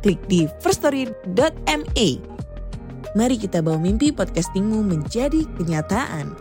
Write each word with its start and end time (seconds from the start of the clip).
klik 0.00 0.20
di 0.26 0.48
firststory.me. 0.64 2.08
Mari 3.12 3.36
kita 3.36 3.60
bawa 3.60 3.76
mimpi 3.76 4.10
podcastingmu 4.10 4.80
menjadi 4.80 5.44
kenyataan. 5.60 6.32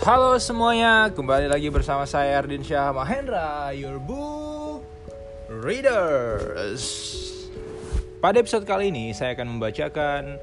Halo 0.00 0.40
semuanya, 0.40 1.12
kembali 1.12 1.52
lagi 1.52 1.68
bersama 1.68 2.08
saya 2.08 2.40
Ardin 2.40 2.64
Syah 2.64 2.88
Mahendra, 2.88 3.68
your 3.76 4.00
book 4.00 4.80
readers. 5.52 6.82
Pada 8.24 8.40
episode 8.40 8.64
kali 8.64 8.88
ini 8.88 9.12
saya 9.12 9.36
akan 9.36 9.60
membacakan 9.60 10.40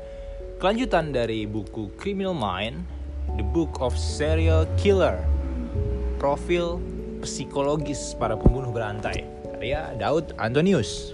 kelanjutan 0.61 1.09
dari 1.09 1.49
buku 1.49 1.89
Criminal 1.97 2.37
Mind, 2.37 2.96
The 3.37 3.45
Book 3.45 3.77
of 3.85 3.93
Serial 3.93 4.65
Killer, 4.81 5.21
profil 6.17 6.81
psikologis 7.21 8.17
para 8.17 8.33
pembunuh 8.33 8.73
berantai, 8.73 9.29
karya 9.53 9.93
Daud 9.93 10.33
Antonius. 10.41 11.13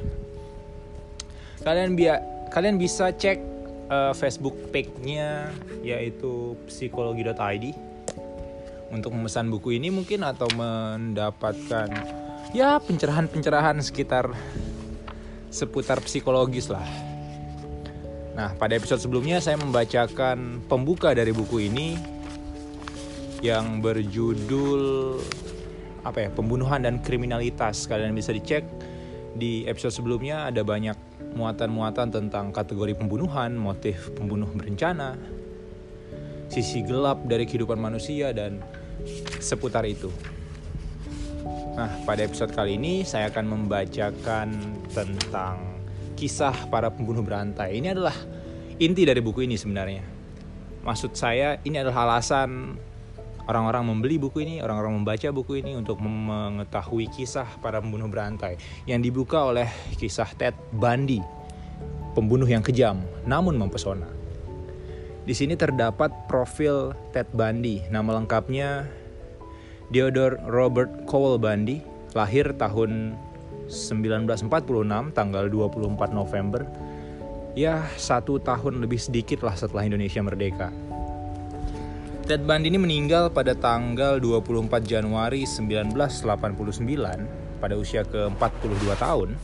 Kalian 1.67 1.99
bi 1.99 2.07
kalian 2.47 2.79
bisa 2.79 3.11
cek 3.11 3.43
uh, 3.91 4.15
Facebook 4.15 4.55
page-nya 4.71 5.51
yaitu 5.83 6.55
psikologi.id 6.71 7.75
untuk 8.87 9.11
memesan 9.11 9.51
buku 9.51 9.75
ini 9.75 9.91
mungkin 9.91 10.23
atau 10.23 10.47
mendapatkan 10.55 11.91
ya 12.55 12.79
pencerahan-pencerahan 12.79 13.83
sekitar 13.83 14.31
seputar 15.51 15.99
psikologis 15.99 16.71
lah. 16.71 16.87
Nah, 18.33 18.55
pada 18.55 18.73
episode 18.73 18.97
sebelumnya 18.97 19.43
saya 19.43 19.59
membacakan 19.59 20.65
pembuka 20.65 21.13
dari 21.13 21.29
buku 21.29 21.69
ini 21.69 22.12
yang 23.43 23.83
berjudul 23.83 25.19
apa 26.07 26.27
ya, 26.27 26.29
pembunuhan 26.31 26.87
dan 26.87 27.03
kriminalitas. 27.03 27.91
Kalian 27.91 28.15
bisa 28.15 28.31
dicek 28.31 28.63
di 29.35 29.67
episode 29.67 29.91
sebelumnya 29.91 30.47
ada 30.47 30.63
banyak 30.63 30.95
muatan-muatan 31.35 32.07
tentang 32.07 32.55
kategori 32.55 32.95
pembunuhan, 32.95 33.51
motif 33.59 34.15
pembunuh 34.15 34.47
berencana, 34.47 35.19
sisi 36.47 36.87
gelap 36.87 37.27
dari 37.27 37.43
kehidupan 37.43 37.75
manusia 37.75 38.31
dan 38.31 38.63
seputar 39.43 39.83
itu. 39.83 40.07
Nah, 41.73 41.89
pada 42.07 42.23
episode 42.23 42.53
kali 42.53 42.77
ini 42.79 43.03
saya 43.03 43.27
akan 43.33 43.45
membacakan 43.49 44.47
tentang 44.93 45.57
kisah 46.13 46.53
para 46.69 46.93
pembunuh 46.93 47.25
berantai. 47.25 47.81
Ini 47.81 47.97
adalah 47.97 48.15
inti 48.77 49.03
dari 49.03 49.19
buku 49.19 49.43
ini 49.43 49.57
sebenarnya. 49.57 50.05
Maksud 50.85 51.17
saya, 51.17 51.57
ini 51.65 51.81
adalah 51.81 52.05
alasan 52.05 52.77
orang-orang 53.47 53.83
membeli 53.87 54.15
buku 54.19 54.43
ini, 54.43 54.63
orang-orang 54.63 55.03
membaca 55.03 55.27
buku 55.33 55.59
ini 55.59 55.75
untuk 55.75 55.99
mengetahui 55.99 57.11
kisah 57.11 57.47
para 57.59 57.83
pembunuh 57.83 58.07
berantai 58.07 58.55
yang 58.87 59.03
dibuka 59.03 59.51
oleh 59.51 59.67
kisah 59.99 60.27
Ted 60.35 60.55
Bundy, 60.71 61.19
pembunuh 62.15 62.47
yang 62.47 62.63
kejam 62.63 63.03
namun 63.27 63.59
mempesona. 63.59 64.07
Di 65.23 65.31
sini 65.31 65.55
terdapat 65.55 66.11
profil 66.27 66.91
Ted 67.15 67.31
Bundy. 67.31 67.79
Nama 67.87 68.19
lengkapnya 68.19 68.83
Theodore 69.87 70.35
Robert 70.51 71.07
Cowell 71.07 71.39
Bundy, 71.39 71.79
lahir 72.11 72.51
tahun 72.59 73.15
1946 73.71 75.15
tanggal 75.15 75.47
24 75.47 76.11
November. 76.11 76.67
Ya, 77.55 77.87
satu 77.95 78.41
tahun 78.41 78.83
lebih 78.83 78.99
sedikit 78.99 79.45
lah 79.45 79.55
setelah 79.55 79.87
Indonesia 79.87 80.19
merdeka. 80.19 80.73
Ted 82.23 82.47
Bundy 82.47 82.71
ini 82.71 82.79
meninggal 82.79 83.35
pada 83.35 83.51
tanggal 83.51 84.15
24 84.15 84.87
Januari 84.87 85.43
1989 85.43 86.23
pada 87.59 87.75
usia 87.75 88.07
ke-42 88.07 88.95
tahun. 88.95 89.35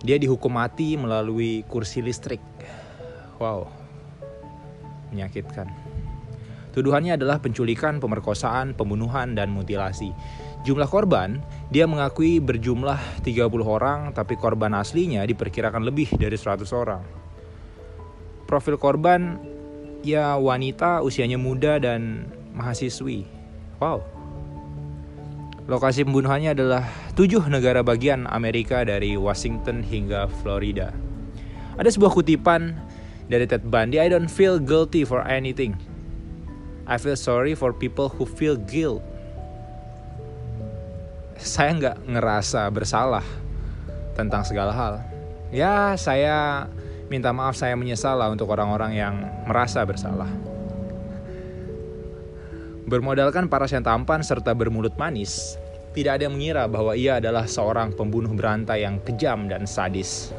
Dia 0.00 0.16
dihukum 0.16 0.48
mati 0.48 0.96
melalui 0.96 1.60
kursi 1.68 2.00
listrik. 2.00 2.40
Wow, 3.36 3.68
menyakitkan. 5.12 5.68
Tuduhannya 6.72 7.20
adalah 7.20 7.36
penculikan, 7.36 8.00
pemerkosaan, 8.00 8.72
pembunuhan, 8.72 9.36
dan 9.36 9.52
mutilasi. 9.52 10.16
Jumlah 10.64 10.88
korban, 10.88 11.44
dia 11.68 11.84
mengakui 11.84 12.40
berjumlah 12.40 13.20
30 13.20 13.44
orang, 13.60 14.16
tapi 14.16 14.40
korban 14.40 14.72
aslinya 14.72 15.20
diperkirakan 15.28 15.84
lebih 15.84 16.16
dari 16.16 16.40
100 16.40 16.64
orang. 16.72 17.04
Profil 18.48 18.80
korban, 18.80 19.52
ya 20.06 20.38
wanita 20.38 21.02
usianya 21.02 21.34
muda 21.34 21.82
dan 21.82 22.30
mahasiswi. 22.54 23.26
Wow. 23.82 24.06
Lokasi 25.66 26.06
pembunuhannya 26.06 26.54
adalah 26.54 26.86
tujuh 27.18 27.42
negara 27.50 27.82
bagian 27.82 28.30
Amerika 28.30 28.86
dari 28.86 29.18
Washington 29.18 29.82
hingga 29.82 30.30
Florida. 30.38 30.94
Ada 31.74 31.90
sebuah 31.90 32.14
kutipan 32.14 32.78
dari 33.26 33.50
Ted 33.50 33.66
Bundy, 33.66 33.98
I 33.98 34.06
don't 34.06 34.30
feel 34.30 34.62
guilty 34.62 35.02
for 35.02 35.26
anything. 35.26 35.74
I 36.86 37.02
feel 37.02 37.18
sorry 37.18 37.58
for 37.58 37.74
people 37.74 38.06
who 38.06 38.22
feel 38.22 38.54
guilt. 38.54 39.02
Saya 41.34 41.74
nggak 41.74 41.96
ngerasa 42.14 42.70
bersalah 42.70 43.26
tentang 44.14 44.46
segala 44.46 44.70
hal. 44.70 45.02
Ya, 45.50 45.98
saya 45.98 46.70
minta 47.06 47.30
maaf, 47.30 47.54
saya 47.54 47.78
menyesal 47.78 48.18
lah 48.18 48.30
untuk 48.30 48.50
orang-orang 48.50 48.92
yang 48.98 49.14
merasa 49.46 49.82
bersalah. 49.86 50.28
Bermodalkan 52.86 53.50
paras 53.50 53.74
yang 53.74 53.82
tampan 53.82 54.22
serta 54.22 54.54
bermulut 54.54 54.94
manis, 54.94 55.58
tidak 55.96 56.20
ada 56.20 56.30
yang 56.30 56.38
mengira 56.38 56.68
bahwa 56.70 56.92
ia 56.94 57.18
adalah 57.18 57.48
seorang 57.48 57.90
pembunuh 57.96 58.30
berantai 58.30 58.84
yang 58.84 59.02
kejam 59.02 59.50
dan 59.50 59.64
sadis. 59.64 60.30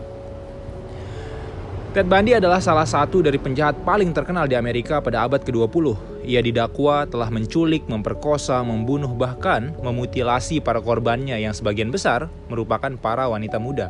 Ted 1.97 2.06
Bundy 2.06 2.38
adalah 2.38 2.61
salah 2.61 2.85
satu 2.85 3.25
dari 3.25 3.41
penjahat 3.41 3.81
paling 3.81 4.13
terkenal 4.13 4.45
di 4.45 4.53
Amerika 4.53 5.01
pada 5.01 5.25
abad 5.25 5.41
ke-20. 5.41 5.97
Ia 6.29 6.45
didakwa 6.45 7.09
telah 7.09 7.33
menculik, 7.33 7.89
memperkosa, 7.89 8.61
membunuh 8.61 9.09
bahkan 9.17 9.73
memutilasi 9.81 10.61
para 10.61 10.77
korbannya 10.77 11.41
yang 11.41 11.57
sebagian 11.57 11.89
besar 11.89 12.29
merupakan 12.53 12.94
para 13.01 13.25
wanita 13.25 13.57
muda. 13.57 13.89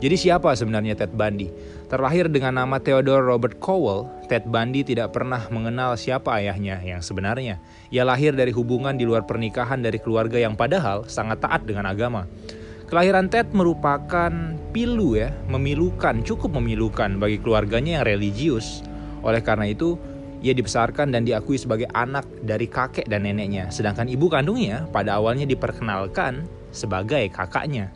Jadi 0.00 0.16
siapa 0.16 0.48
sebenarnya 0.56 0.96
Ted 0.96 1.12
Bundy? 1.12 1.52
Terlahir 1.86 2.26
dengan 2.26 2.58
nama 2.58 2.82
Theodore 2.82 3.22
Robert 3.22 3.62
Cowell, 3.62 4.10
Ted 4.26 4.42
Bundy 4.50 4.82
tidak 4.82 5.14
pernah 5.14 5.46
mengenal 5.54 5.94
siapa 5.94 6.34
ayahnya 6.42 6.82
yang 6.82 6.98
sebenarnya. 6.98 7.62
Ia 7.94 8.02
lahir 8.02 8.34
dari 8.34 8.50
hubungan 8.50 8.98
di 8.98 9.06
luar 9.06 9.22
pernikahan 9.22 9.78
dari 9.78 10.02
keluarga 10.02 10.34
yang 10.34 10.58
padahal 10.58 11.06
sangat 11.06 11.46
taat 11.46 11.62
dengan 11.62 11.86
agama. 11.86 12.26
Kelahiran 12.90 13.30
Ted 13.30 13.54
merupakan 13.54 14.34
pilu 14.74 15.14
ya, 15.14 15.30
memilukan, 15.46 16.26
cukup 16.26 16.58
memilukan 16.58 17.22
bagi 17.22 17.38
keluarganya 17.38 18.02
yang 18.02 18.06
religius. 18.18 18.82
Oleh 19.22 19.38
karena 19.38 19.70
itu, 19.70 19.94
ia 20.42 20.58
dibesarkan 20.58 21.14
dan 21.14 21.22
diakui 21.22 21.54
sebagai 21.54 21.86
anak 21.94 22.26
dari 22.42 22.66
kakek 22.66 23.06
dan 23.06 23.30
neneknya, 23.30 23.70
sedangkan 23.70 24.10
ibu 24.10 24.26
kandungnya 24.26 24.90
pada 24.90 25.22
awalnya 25.22 25.46
diperkenalkan 25.46 26.50
sebagai 26.74 27.30
kakaknya. 27.30 27.94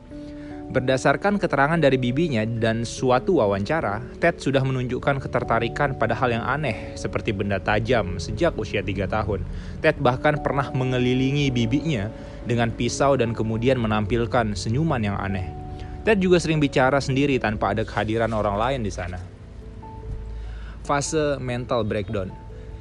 Berdasarkan 0.70 1.34
keterangan 1.42 1.82
dari 1.82 1.98
bibinya 1.98 2.46
dan 2.46 2.86
suatu 2.86 3.42
wawancara, 3.42 4.06
Ted 4.22 4.38
sudah 4.38 4.62
menunjukkan 4.62 5.18
ketertarikan 5.18 5.98
pada 5.98 6.14
hal 6.14 6.30
yang 6.30 6.46
aneh 6.46 6.94
seperti 6.94 7.34
benda 7.34 7.58
tajam 7.58 8.22
sejak 8.22 8.54
usia 8.54 8.78
3 8.78 9.10
tahun. 9.10 9.42
Ted 9.82 9.98
bahkan 9.98 10.38
pernah 10.38 10.70
mengelilingi 10.70 11.50
bibinya 11.50 12.06
dengan 12.46 12.70
pisau 12.70 13.18
dan 13.18 13.34
kemudian 13.34 13.82
menampilkan 13.82 14.54
senyuman 14.54 15.02
yang 15.02 15.18
aneh. 15.18 15.50
Ted 16.06 16.22
juga 16.22 16.38
sering 16.38 16.62
bicara 16.62 17.02
sendiri 17.02 17.42
tanpa 17.42 17.74
ada 17.74 17.82
kehadiran 17.82 18.30
orang 18.30 18.54
lain 18.54 18.80
di 18.86 18.94
sana. 18.94 19.18
Fase 20.86 21.34
mental 21.42 21.82
breakdown. 21.82 22.30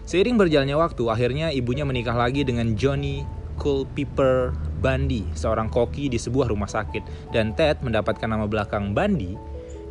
Seiring 0.05 0.37
berjalannya 0.37 0.77
waktu, 0.77 1.09
akhirnya 1.09 1.49
ibunya 1.49 1.89
menikah 1.89 2.13
lagi 2.13 2.45
dengan 2.45 2.77
Johnny 2.77 3.25
Culpeper 3.57 4.68
Bundy, 4.79 5.27
seorang 5.35 5.67
koki 5.67 6.07
di 6.07 6.17
sebuah 6.17 6.49
rumah 6.49 6.71
sakit. 6.71 7.31
Dan 7.35 7.53
Ted 7.53 7.83
mendapatkan 7.83 8.25
nama 8.25 8.47
belakang 8.47 8.95
Bundy 8.95 9.35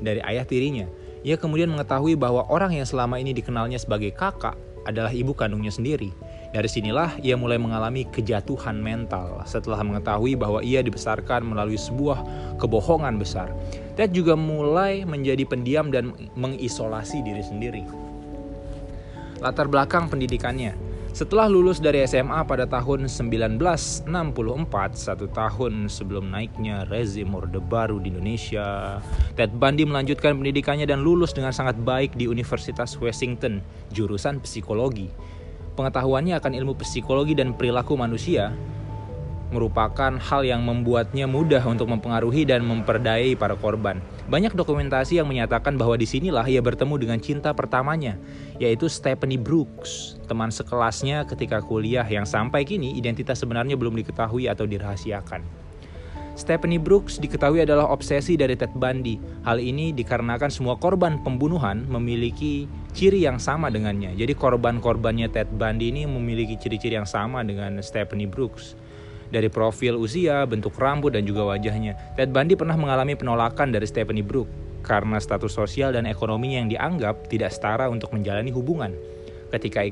dari 0.01 0.25
ayah 0.25 0.49
tirinya. 0.49 0.89
Ia 1.23 1.37
kemudian 1.37 1.69
mengetahui 1.69 2.17
bahwa 2.17 2.47
orang 2.49 2.75
yang 2.75 2.87
selama 2.89 3.21
ini 3.21 3.37
dikenalnya 3.37 3.77
sebagai 3.77 4.15
kakak 4.17 4.57
adalah 4.89 5.13
ibu 5.13 5.37
kandungnya 5.37 5.69
sendiri. 5.69 6.09
Dari 6.49 6.65
sinilah 6.65 7.21
ia 7.21 7.37
mulai 7.37 7.61
mengalami 7.61 8.09
kejatuhan 8.09 8.81
mental 8.81 9.45
setelah 9.45 9.85
mengetahui 9.85 10.33
bahwa 10.33 10.65
ia 10.65 10.81
dibesarkan 10.81 11.45
melalui 11.45 11.77
sebuah 11.77 12.25
kebohongan 12.57 13.21
besar. 13.21 13.53
Ted 14.01 14.17
juga 14.17 14.33
mulai 14.33 15.05
menjadi 15.05 15.45
pendiam 15.45 15.93
dan 15.93 16.17
mengisolasi 16.39 17.21
diri 17.21 17.45
sendiri. 17.45 17.85
Latar 19.45 19.69
belakang 19.69 20.09
pendidikannya 20.09 20.88
setelah 21.17 21.49
lulus 21.49 21.81
dari 21.81 22.05
SMA 22.05 22.45
pada 22.45 22.69
tahun 22.69 23.09
1964, 23.09 24.09
satu 24.93 25.27
tahun 25.33 25.89
sebelum 25.89 26.29
naiknya 26.29 26.85
rezim 26.87 27.33
Orde 27.33 27.59
Baru 27.59 27.97
di 27.97 28.13
Indonesia, 28.13 29.01
Ted 29.33 29.57
Bundy 29.57 29.89
melanjutkan 29.89 30.37
pendidikannya 30.37 30.85
dan 30.85 31.01
lulus 31.01 31.33
dengan 31.33 31.57
sangat 31.57 31.81
baik 31.81 32.13
di 32.15 32.29
Universitas 32.29 32.95
Washington, 33.01 33.65
jurusan 33.89 34.45
psikologi. 34.45 35.09
Pengetahuannya 35.81 36.37
akan 36.37 36.53
ilmu 36.59 36.75
psikologi 36.83 37.39
dan 37.39 37.57
perilaku 37.57 37.95
manusia 37.97 38.53
merupakan 39.49 40.13
hal 40.21 40.45
yang 40.45 40.61
membuatnya 40.61 41.25
mudah 41.25 41.65
untuk 41.65 41.89
mempengaruhi 41.89 42.45
dan 42.45 42.65
memperdayai 42.69 43.33
para 43.33 43.57
korban. 43.57 44.01
Banyak 44.29 44.53
dokumentasi 44.53 45.17
yang 45.17 45.29
menyatakan 45.29 45.81
bahwa 45.81 45.97
di 45.97 46.05
sinilah 46.05 46.45
ia 46.45 46.61
bertemu 46.61 46.95
dengan 47.01 47.19
cinta 47.19 47.57
pertamanya, 47.57 48.21
yaitu 48.59 48.91
Stephanie 48.91 49.39
Brooks, 49.39 50.19
teman 50.27 50.51
sekelasnya 50.51 51.27
ketika 51.31 51.63
kuliah 51.63 52.05
yang 52.07 52.27
sampai 52.27 52.67
kini 52.67 52.95
identitas 52.99 53.39
sebenarnya 53.39 53.79
belum 53.79 53.95
diketahui 54.03 54.51
atau 54.51 54.67
dirahasiakan. 54.67 55.43
Stephanie 56.39 56.79
Brooks 56.79 57.19
diketahui 57.19 57.67
adalah 57.67 57.91
obsesi 57.91 58.39
dari 58.39 58.55
Ted 58.55 58.71
Bundy. 58.79 59.19
Hal 59.43 59.59
ini 59.59 59.91
dikarenakan 59.91 60.55
semua 60.55 60.79
korban 60.79 61.19
pembunuhan 61.19 61.83
memiliki 61.91 62.71
ciri 62.95 63.27
yang 63.27 63.43
sama 63.43 63.75
dengannya. 63.75 64.15
Jadi 64.15 64.39
korban-korbannya 64.39 65.27
Ted 65.35 65.51
Bundy 65.51 65.91
ini 65.91 66.07
memiliki 66.07 66.55
ciri-ciri 66.55 66.95
yang 66.95 67.11
sama 67.11 67.43
dengan 67.43 67.83
Stephanie 67.83 68.31
Brooks 68.31 68.79
dari 69.35 69.51
profil 69.51 69.99
usia, 69.99 70.47
bentuk 70.47 70.79
rambut, 70.79 71.19
dan 71.19 71.27
juga 71.27 71.43
wajahnya. 71.43 71.99
Ted 72.15 72.31
Bundy 72.31 72.55
pernah 72.55 72.79
mengalami 72.79 73.19
penolakan 73.19 73.75
dari 73.75 73.91
Stephanie 73.91 74.23
Brook 74.23 74.68
karena 74.83 75.19
status 75.21 75.53
sosial 75.53 75.95
dan 75.95 76.07
ekonominya 76.09 76.65
yang 76.65 76.71
dianggap 76.71 77.29
tidak 77.29 77.53
setara 77.53 77.87
untuk 77.91 78.11
menjalani 78.15 78.51
hubungan. 78.55 78.95
Ketika 79.53 79.85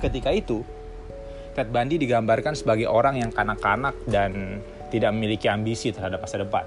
ketika 0.00 0.30
itu, 0.34 0.62
Ted 1.54 1.70
Bundy 1.70 1.96
digambarkan 2.02 2.58
sebagai 2.58 2.90
orang 2.90 3.22
yang 3.22 3.30
kanak-kanak 3.30 3.94
dan 4.10 4.60
tidak 4.90 5.10
memiliki 5.14 5.46
ambisi 5.50 5.90
terhadap 5.90 6.22
masa 6.22 6.42
depan. 6.42 6.66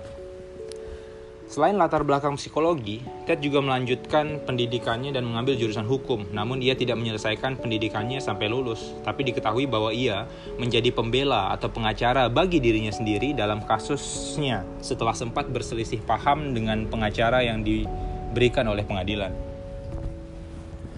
Selain 1.48 1.80
latar 1.80 2.04
belakang 2.04 2.36
psikologi, 2.36 3.00
Ted 3.24 3.40
juga 3.40 3.64
melanjutkan 3.64 4.44
pendidikannya 4.44 5.16
dan 5.16 5.24
mengambil 5.24 5.56
jurusan 5.56 5.88
hukum. 5.88 6.28
Namun 6.36 6.60
ia 6.60 6.76
tidak 6.76 7.00
menyelesaikan 7.00 7.56
pendidikannya 7.56 8.20
sampai 8.20 8.52
lulus, 8.52 8.92
tapi 9.08 9.24
diketahui 9.24 9.64
bahwa 9.64 9.96
ia 9.96 10.28
menjadi 10.60 10.92
pembela 10.92 11.56
atau 11.56 11.72
pengacara 11.72 12.28
bagi 12.28 12.60
dirinya 12.60 12.92
sendiri 12.92 13.32
dalam 13.32 13.64
kasusnya 13.64 14.68
setelah 14.84 15.16
sempat 15.16 15.48
berselisih 15.48 16.04
paham 16.04 16.52
dengan 16.52 16.84
pengacara 16.92 17.40
yang 17.40 17.64
diberikan 17.64 18.68
oleh 18.68 18.84
pengadilan. 18.84 19.32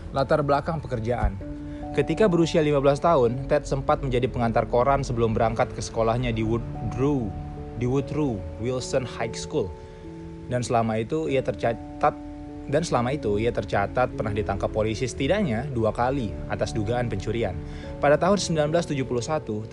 Latar 0.09 0.41
belakang 0.41 0.81
pekerjaan 0.81 1.37
Ketika 1.93 2.25
berusia 2.25 2.65
15 2.65 3.01
tahun, 3.01 3.31
Ted 3.45 3.69
sempat 3.69 4.01
menjadi 4.01 4.25
pengantar 4.25 4.65
koran 4.65 5.05
sebelum 5.05 5.33
berangkat 5.33 5.73
ke 5.73 5.81
sekolahnya 5.81 6.33
di 6.33 6.41
Woodrow, 6.41 7.29
di 7.77 7.85
Woodrow 7.85 8.37
Wilson 8.61 9.05
High 9.05 9.37
School 9.37 9.69
dan 10.49 10.65
selama 10.65 10.99
itu 10.99 11.29
ia 11.29 11.45
tercatat 11.45 12.29
dan 12.69 12.85
selama 12.85 13.17
itu 13.17 13.41
ia 13.41 13.49
tercatat 13.49 14.13
pernah 14.13 14.29
ditangkap 14.29 14.69
polisi 14.69 15.09
setidaknya 15.09 15.65
dua 15.73 15.89
kali 15.89 16.29
atas 16.53 16.69
dugaan 16.69 17.09
pencurian. 17.09 17.57
Pada 17.97 18.13
tahun 18.15 18.37
1971, 18.37 18.93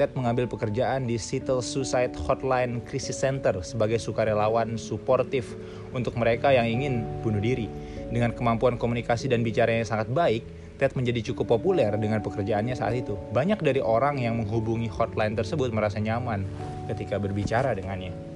Ted 0.00 0.17
mengambil 0.17 0.49
pekerjaan 0.49 1.05
di 1.05 1.20
Seattle 1.20 1.61
Suicide 1.61 2.17
Hotline 2.17 2.81
Crisis 2.88 3.20
Center 3.20 3.61
sebagai 3.61 4.00
sukarelawan 4.00 4.81
suportif 4.81 5.61
untuk 5.93 6.17
mereka 6.17 6.56
yang 6.56 6.64
ingin 6.64 7.05
bunuh 7.20 7.38
diri. 7.38 7.69
Dengan 8.08 8.32
kemampuan 8.32 8.81
komunikasi 8.81 9.28
dan 9.28 9.44
bicara 9.44 9.76
yang 9.76 9.84
sangat 9.84 10.08
baik, 10.08 10.43
Ted 10.81 10.96
menjadi 10.96 11.32
cukup 11.32 11.61
populer 11.61 11.93
dengan 12.00 12.25
pekerjaannya 12.25 12.76
saat 12.76 12.96
itu. 12.96 13.17
Banyak 13.32 13.61
dari 13.61 13.84
orang 13.84 14.20
yang 14.20 14.40
menghubungi 14.40 14.88
hotline 14.88 15.37
tersebut 15.37 15.69
merasa 15.69 16.00
nyaman 16.00 16.49
ketika 16.88 17.20
berbicara 17.20 17.76
dengannya. 17.76 18.36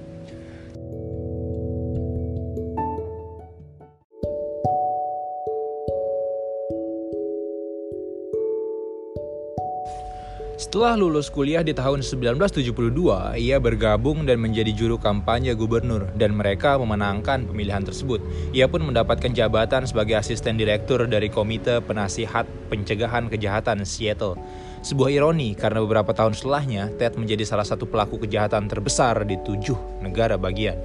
Setelah 10.61 10.93
lulus 10.93 11.33
kuliah 11.33 11.65
di 11.65 11.73
tahun 11.73 12.05
1972, 12.05 12.85
ia 13.33 13.57
bergabung 13.57 14.29
dan 14.29 14.37
menjadi 14.37 14.69
juru 14.69 15.01
kampanye 15.01 15.57
gubernur 15.57 16.05
dan 16.13 16.37
mereka 16.37 16.77
memenangkan 16.77 17.49
pemilihan 17.49 17.81
tersebut. 17.81 18.21
Ia 18.53 18.69
pun 18.69 18.85
mendapatkan 18.85 19.33
jabatan 19.33 19.89
sebagai 19.89 20.21
asisten 20.21 20.61
direktur 20.61 21.09
dari 21.09 21.33
Komite 21.33 21.81
Penasihat 21.81 22.45
Pencegahan 22.69 23.25
Kejahatan 23.25 23.81
Seattle. 23.89 24.37
Sebuah 24.85 25.09
ironi 25.09 25.57
karena 25.57 25.81
beberapa 25.81 26.13
tahun 26.13 26.37
setelahnya, 26.37 26.93
Ted 26.93 27.17
menjadi 27.17 27.41
salah 27.41 27.65
satu 27.65 27.89
pelaku 27.89 28.21
kejahatan 28.21 28.69
terbesar 28.69 29.25
di 29.25 29.41
tujuh 29.41 30.05
negara 30.05 30.37
bagian. 30.37 30.77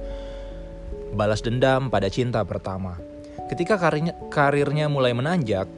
Balas 1.13 1.45
dendam 1.45 1.93
pada 1.93 2.09
cinta 2.09 2.41
pertama. 2.49 2.97
Ketika 3.45 3.77
karirnya, 4.33 4.89
mulai 4.89 5.13
menanjak, 5.13 5.69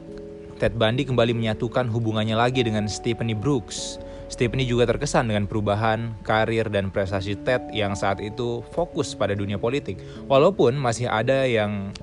Ted 0.60 0.76
Bundy 0.76 1.08
kembali 1.08 1.32
menyatukan 1.32 1.88
hubungannya 1.88 2.36
lagi 2.36 2.60
dengan 2.60 2.84
Stephanie 2.84 3.32
Brooks. 3.32 3.96
Stephanie 4.28 4.68
juga 4.68 4.84
terkesan 4.84 5.32
dengan 5.32 5.48
perubahan 5.48 6.12
karir 6.20 6.68
dan 6.68 6.92
prestasi 6.92 7.32
Ted 7.32 7.72
yang 7.72 7.96
saat 7.96 8.20
itu 8.20 8.60
fokus 8.76 9.16
pada 9.16 9.32
dunia 9.32 9.56
politik. 9.56 9.96
Walaupun 10.28 10.76
masih 10.76 11.08
ada 11.08 11.48
yang 11.48 11.96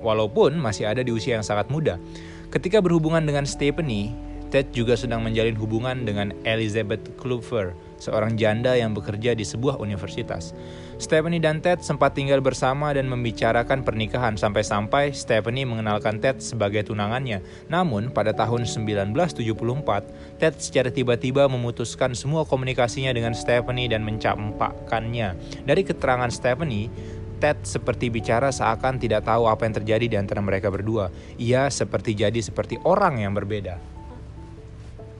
walaupun 0.00 0.56
masih 0.56 0.88
ada 0.88 1.04
di 1.04 1.12
usia 1.12 1.36
yang 1.36 1.44
sangat 1.44 1.68
muda. 1.68 2.00
Ketika 2.48 2.80
berhubungan 2.80 3.28
dengan 3.28 3.44
Stephanie, 3.44 4.16
Ted 4.48 4.72
juga 4.72 4.96
sedang 4.96 5.20
menjalin 5.20 5.60
hubungan 5.60 6.08
dengan 6.08 6.32
Elizabeth 6.48 7.04
Kluver, 7.20 7.76
seorang 8.00 8.34
janda 8.34 8.74
yang 8.74 8.96
bekerja 8.96 9.36
di 9.36 9.46
sebuah 9.46 9.78
universitas. 9.78 10.56
Stephanie 11.00 11.40
dan 11.40 11.64
Ted 11.64 11.80
sempat 11.80 12.12
tinggal 12.12 12.44
bersama 12.44 12.92
dan 12.92 13.08
membicarakan 13.08 13.80
pernikahan 13.84 14.36
sampai-sampai 14.36 15.16
Stephanie 15.16 15.64
mengenalkan 15.64 16.20
Ted 16.20 16.44
sebagai 16.44 16.84
tunangannya. 16.88 17.40
Namun, 17.72 18.12
pada 18.12 18.36
tahun 18.36 18.68
1974, 18.68 19.16
Ted 20.36 20.60
secara 20.60 20.92
tiba-tiba 20.92 21.48
memutuskan 21.48 22.12
semua 22.12 22.44
komunikasinya 22.44 23.16
dengan 23.16 23.32
Stephanie 23.32 23.88
dan 23.88 24.04
mencampakkannya. 24.04 25.36
Dari 25.64 25.82
keterangan 25.84 26.28
Stephanie, 26.28 26.92
Ted 27.40 27.64
seperti 27.64 28.12
bicara 28.12 28.52
seakan 28.52 29.00
tidak 29.00 29.24
tahu 29.24 29.48
apa 29.48 29.64
yang 29.64 29.74
terjadi 29.80 30.06
di 30.12 30.16
antara 30.20 30.44
mereka 30.44 30.68
berdua. 30.68 31.08
Ia 31.40 31.72
seperti 31.72 32.12
jadi 32.12 32.36
seperti 32.44 32.76
orang 32.84 33.24
yang 33.24 33.32
berbeda. 33.32 33.89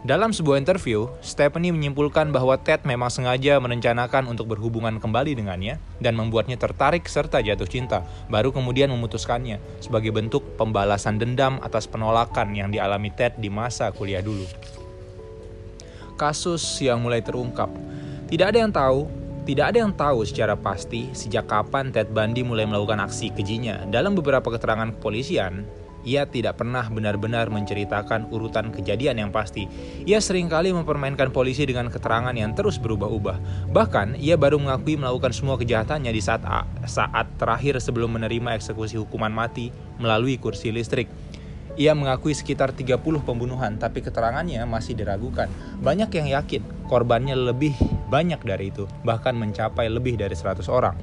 Dalam 0.01 0.33
sebuah 0.33 0.57
interview, 0.57 1.13
Stephanie 1.21 1.77
menyimpulkan 1.77 2.33
bahwa 2.33 2.57
Ted 2.57 2.89
memang 2.89 3.13
sengaja 3.13 3.61
merencanakan 3.61 4.33
untuk 4.33 4.49
berhubungan 4.49 4.97
kembali 4.97 5.37
dengannya 5.37 5.77
dan 6.01 6.17
membuatnya 6.17 6.57
tertarik 6.57 7.05
serta 7.05 7.45
jatuh 7.45 7.69
cinta, 7.69 8.01
baru 8.33 8.49
kemudian 8.49 8.89
memutuskannya 8.89 9.61
sebagai 9.85 10.09
bentuk 10.09 10.57
pembalasan 10.57 11.21
dendam 11.21 11.61
atas 11.61 11.85
penolakan 11.85 12.57
yang 12.57 12.73
dialami 12.73 13.13
Ted 13.13 13.37
di 13.37 13.53
masa 13.53 13.93
kuliah 13.93 14.25
dulu. 14.25 14.49
Kasus 16.17 16.65
yang 16.81 17.05
mulai 17.05 17.21
terungkap. 17.21 17.69
Tidak 18.33 18.47
ada 18.57 18.57
yang 18.57 18.73
tahu 18.73 19.21
tidak 19.41 19.73
ada 19.73 19.79
yang 19.83 19.93
tahu 19.97 20.23
secara 20.29 20.53
pasti 20.53 21.11
sejak 21.17 21.49
kapan 21.49 21.91
Ted 21.91 22.13
Bundy 22.13 22.45
mulai 22.45 22.69
melakukan 22.69 23.03
aksi 23.03 23.33
kejinya. 23.33 23.89
Dalam 23.89 24.13
beberapa 24.13 24.47
keterangan 24.47 24.95
kepolisian, 24.95 25.65
ia 26.07 26.29
tidak 26.29 26.61
pernah 26.61 26.87
benar-benar 26.89 27.53
menceritakan 27.53 28.33
urutan 28.33 28.73
kejadian 28.73 29.21
yang 29.21 29.31
pasti. 29.31 29.69
Ia 30.09 30.19
sering 30.19 30.49
kali 30.49 30.73
mempermainkan 30.73 31.33
polisi 31.35 31.69
dengan 31.69 31.93
keterangan 31.93 32.33
yang 32.33 32.57
terus 32.57 32.81
berubah-ubah. 32.81 33.69
Bahkan, 33.73 34.17
ia 34.21 34.41
baru 34.41 34.57
mengakui 34.61 34.97
melakukan 34.97 35.33
semua 35.37 35.61
kejahatannya 35.61 36.13
di 36.13 36.23
saat 36.23 36.43
saat 36.89 37.27
terakhir 37.37 37.79
sebelum 37.79 38.17
menerima 38.17 38.57
eksekusi 38.57 38.97
hukuman 38.97 39.33
mati 39.33 39.69
melalui 40.01 40.41
kursi 40.41 40.73
listrik. 40.73 41.09
Ia 41.79 41.95
mengakui 41.95 42.35
sekitar 42.35 42.75
30 42.75 43.01
pembunuhan, 43.23 43.79
tapi 43.79 44.03
keterangannya 44.03 44.61
masih 44.67 44.99
diragukan. 44.99 45.47
Banyak 45.79 46.11
yang 46.13 46.29
yakin 46.29 46.63
korbannya 46.91 47.39
lebih 47.39 47.73
banyak 48.11 48.43
dari 48.43 48.75
itu, 48.75 48.91
bahkan 49.07 49.39
mencapai 49.39 49.87
lebih 49.87 50.19
dari 50.19 50.35
100 50.35 50.67
orang. 50.67 50.99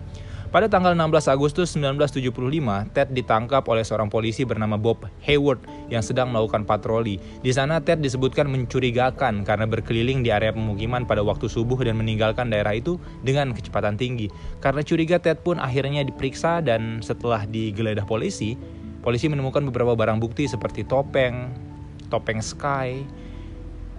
Pada 0.47 0.71
tanggal 0.71 0.95
16 0.95 1.27
Agustus 1.27 1.75
1975, 1.75 2.95
Ted 2.95 3.11
ditangkap 3.11 3.67
oleh 3.67 3.83
seorang 3.83 4.07
polisi 4.07 4.47
bernama 4.47 4.79
Bob 4.79 5.03
Hayward 5.27 5.59
yang 5.91 5.99
sedang 5.99 6.31
melakukan 6.31 6.63
patroli. 6.63 7.19
Di 7.43 7.51
sana 7.51 7.83
Ted 7.83 7.99
disebutkan 7.99 8.47
mencurigakan 8.47 9.43
karena 9.43 9.67
berkeliling 9.67 10.23
di 10.23 10.31
area 10.31 10.55
pemukiman 10.55 11.03
pada 11.03 11.19
waktu 11.19 11.51
subuh 11.51 11.83
dan 11.83 11.99
meninggalkan 11.99 12.47
daerah 12.47 12.79
itu 12.79 12.95
dengan 13.27 13.51
kecepatan 13.51 13.99
tinggi. 13.99 14.31
Karena 14.63 14.79
curiga 14.87 15.19
Ted 15.19 15.43
pun 15.43 15.59
akhirnya 15.59 16.07
diperiksa 16.07 16.63
dan 16.63 17.03
setelah 17.03 17.43
digeledah 17.43 18.07
polisi, 18.07 18.55
Polisi 19.07 19.31
menemukan 19.31 19.63
beberapa 19.71 19.95
barang 19.95 20.19
bukti 20.19 20.51
seperti 20.51 20.83
topeng, 20.83 21.55
topeng 22.11 22.43
sky, 22.43 23.07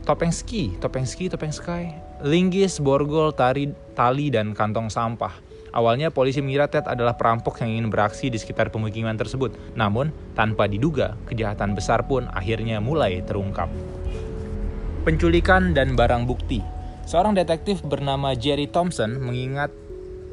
topeng 0.04 0.28
ski, 0.28 0.76
topeng 0.84 1.08
ski, 1.08 1.32
topeng 1.32 1.48
sky, 1.48 1.96
linggis, 2.20 2.76
borgol, 2.76 3.32
tari, 3.32 3.72
tali, 3.96 4.28
dan 4.28 4.52
kantong 4.52 4.92
sampah. 4.92 5.32
Awalnya 5.72 6.08
polisi 6.08 6.40
mengira 6.40 6.68
Ted 6.68 6.88
adalah 6.88 7.16
perampok 7.16 7.60
yang 7.60 7.76
ingin 7.76 7.88
beraksi 7.92 8.32
di 8.32 8.40
sekitar 8.40 8.72
pemukiman 8.72 9.16
tersebut. 9.16 9.56
Namun, 9.76 10.12
tanpa 10.32 10.64
diduga, 10.64 11.16
kejahatan 11.28 11.76
besar 11.76 12.08
pun 12.08 12.28
akhirnya 12.32 12.80
mulai 12.80 13.20
terungkap. 13.24 13.68
Penculikan 15.04 15.72
dan 15.72 15.96
barang 15.96 16.28
bukti. 16.28 16.60
Seorang 17.08 17.32
detektif 17.32 17.80
bernama 17.80 18.36
Jerry 18.36 18.68
Thompson 18.68 19.16
mengingat 19.16 19.72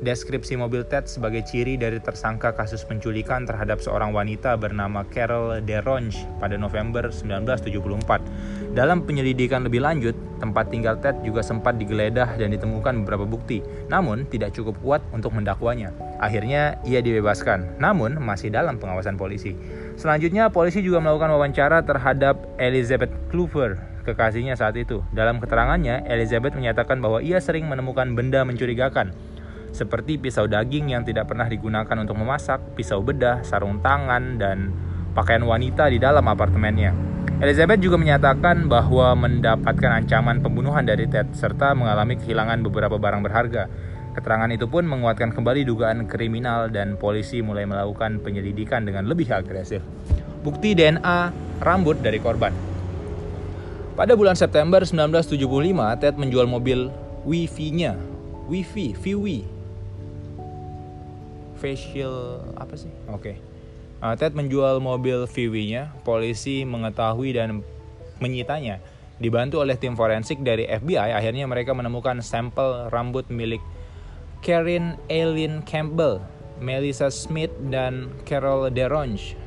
deskripsi 0.06 0.54
mobil 0.54 0.86
Ted 0.86 1.10
sebagai 1.10 1.42
ciri 1.42 1.82
dari 1.82 1.98
tersangka 1.98 2.54
kasus 2.54 2.86
penculikan 2.86 3.50
terhadap 3.50 3.82
seorang 3.82 4.14
wanita 4.14 4.54
bernama 4.54 5.02
Carol 5.10 5.58
DeRonge 5.66 6.14
pada 6.38 6.54
November 6.56 7.10
1974. 7.10 8.78
Dalam 8.78 9.02
penyelidikan 9.02 9.66
lebih 9.66 9.82
lanjut, 9.82 10.14
tempat 10.38 10.70
tinggal 10.70 11.02
Ted 11.02 11.26
juga 11.26 11.42
sempat 11.42 11.82
digeledah 11.82 12.38
dan 12.38 12.54
ditemukan 12.54 13.02
beberapa 13.02 13.26
bukti, 13.26 13.66
namun 13.90 14.30
tidak 14.30 14.54
cukup 14.54 14.78
kuat 14.86 15.02
untuk 15.10 15.34
mendakwanya. 15.34 15.90
Akhirnya 16.22 16.78
ia 16.86 17.02
dibebaskan, 17.02 17.82
namun 17.82 18.22
masih 18.22 18.54
dalam 18.54 18.78
pengawasan 18.78 19.18
polisi. 19.18 19.58
Selanjutnya, 19.98 20.54
polisi 20.54 20.86
juga 20.86 21.02
melakukan 21.02 21.34
wawancara 21.34 21.82
terhadap 21.82 22.46
Elizabeth 22.62 23.12
Clover, 23.34 23.80
kekasihnya 24.06 24.54
saat 24.54 24.78
itu. 24.78 25.02
Dalam 25.12 25.42
keterangannya, 25.42 26.06
Elizabeth 26.06 26.54
menyatakan 26.54 27.02
bahwa 27.02 27.20
ia 27.26 27.42
sering 27.42 27.66
menemukan 27.66 28.14
benda 28.14 28.46
mencurigakan, 28.46 29.12
seperti 29.76 30.16
pisau 30.16 30.48
daging 30.48 30.96
yang 30.96 31.04
tidak 31.04 31.28
pernah 31.28 31.52
digunakan 31.52 32.00
untuk 32.00 32.16
memasak, 32.16 32.80
pisau 32.80 33.04
bedah, 33.04 33.44
sarung 33.44 33.84
tangan, 33.84 34.40
dan 34.40 34.72
pakaian 35.12 35.44
wanita 35.44 35.92
di 35.92 36.00
dalam 36.00 36.24
apartemennya. 36.24 36.96
Elizabeth 37.44 37.84
juga 37.84 38.00
menyatakan 38.00 38.72
bahwa 38.72 39.12
mendapatkan 39.20 40.00
ancaman 40.00 40.40
pembunuhan 40.40 40.88
dari 40.88 41.04
Ted 41.12 41.36
serta 41.36 41.76
mengalami 41.76 42.16
kehilangan 42.16 42.64
beberapa 42.64 42.96
barang 42.96 43.20
berharga. 43.28 43.68
Keterangan 44.16 44.48
itu 44.56 44.72
pun 44.72 44.88
menguatkan 44.88 45.36
kembali 45.36 45.68
dugaan 45.68 46.08
kriminal 46.08 46.72
dan 46.72 46.96
polisi 46.96 47.44
mulai 47.44 47.68
melakukan 47.68 48.24
penyelidikan 48.24 48.88
dengan 48.88 49.12
lebih 49.12 49.28
agresif. 49.36 49.84
Bukti 50.40 50.72
DNA 50.72 51.36
rambut 51.60 52.00
dari 52.00 52.24
korban. 52.24 52.56
Pada 54.00 54.16
bulan 54.16 54.40
September 54.40 54.80
1975, 54.88 55.36
Ted 56.00 56.16
menjual 56.16 56.48
mobil 56.48 56.88
Wifi-nya. 57.28 58.00
Wifi, 58.46 58.94
Viwi, 58.96 59.55
facial 61.66 62.46
apa 62.54 62.78
sih? 62.78 62.94
Oke. 63.10 63.34
Okay. 63.34 63.36
Uh, 64.06 64.14
Ted 64.14 64.38
menjual 64.38 64.78
mobil 64.78 65.26
VW-nya. 65.26 65.90
Polisi 66.06 66.62
mengetahui 66.62 67.34
dan 67.34 67.66
menyitanya. 68.22 68.78
Dibantu 69.18 69.64
oleh 69.64 69.80
tim 69.80 69.96
forensik 69.96 70.44
dari 70.44 70.68
FBI, 70.68 71.16
akhirnya 71.16 71.48
mereka 71.48 71.72
menemukan 71.72 72.20
sampel 72.20 72.92
rambut 72.92 73.24
milik 73.32 73.64
Karen 74.44 75.00
Eileen 75.08 75.64
Campbell, 75.64 76.20
Melissa 76.60 77.08
Smith, 77.08 77.56
dan 77.72 78.12
Carol 78.28 78.68
DeRonge. 78.68 79.40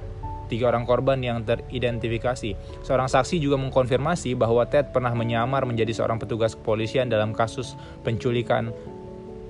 Tiga 0.48 0.72
orang 0.72 0.88
korban 0.88 1.20
yang 1.20 1.44
teridentifikasi. 1.44 2.56
Seorang 2.80 3.12
saksi 3.12 3.36
juga 3.36 3.60
mengkonfirmasi 3.60 4.32
bahwa 4.32 4.64
Ted 4.64 4.96
pernah 4.96 5.12
menyamar 5.12 5.68
menjadi 5.68 5.92
seorang 5.92 6.16
petugas 6.16 6.56
kepolisian 6.56 7.12
dalam 7.12 7.36
kasus 7.36 7.76
penculikan 8.00 8.72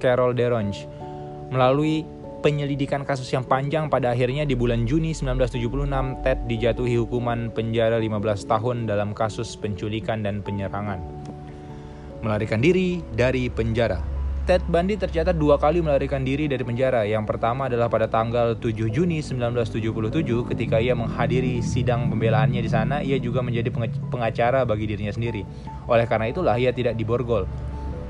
Carol 0.02 0.34
DeRonge. 0.34 0.90
Melalui 1.54 2.02
penyelidikan 2.38 3.02
kasus 3.02 3.26
yang 3.34 3.42
panjang 3.42 3.90
pada 3.90 4.14
akhirnya 4.14 4.46
di 4.46 4.54
bulan 4.54 4.86
Juni 4.86 5.10
1976 5.10 6.22
Ted 6.22 6.38
dijatuhi 6.46 6.94
hukuman 7.02 7.50
penjara 7.50 7.98
15 7.98 8.46
tahun 8.46 8.86
dalam 8.86 9.10
kasus 9.10 9.58
penculikan 9.58 10.22
dan 10.22 10.40
penyerangan. 10.46 11.02
Melarikan 12.22 12.62
diri 12.62 13.02
dari 13.14 13.50
penjara. 13.50 14.18
Ted 14.48 14.64
Bundy 14.64 14.96
tercatat 14.96 15.36
dua 15.36 15.60
kali 15.60 15.84
melarikan 15.84 16.24
diri 16.24 16.48
dari 16.48 16.64
penjara. 16.64 17.04
Yang 17.04 17.36
pertama 17.36 17.68
adalah 17.68 17.84
pada 17.92 18.08
tanggal 18.08 18.56
7 18.56 18.88
Juni 18.88 19.20
1977 19.20 19.84
ketika 20.48 20.80
ia 20.80 20.96
menghadiri 20.96 21.60
sidang 21.60 22.08
pembelaannya 22.08 22.64
di 22.64 22.70
sana, 22.72 23.04
ia 23.04 23.20
juga 23.20 23.44
menjadi 23.44 23.68
pengacara 24.08 24.64
bagi 24.64 24.88
dirinya 24.88 25.12
sendiri. 25.12 25.44
Oleh 25.84 26.08
karena 26.08 26.32
itulah 26.32 26.56
ia 26.56 26.72
tidak 26.72 26.96
diborgol. 26.96 27.44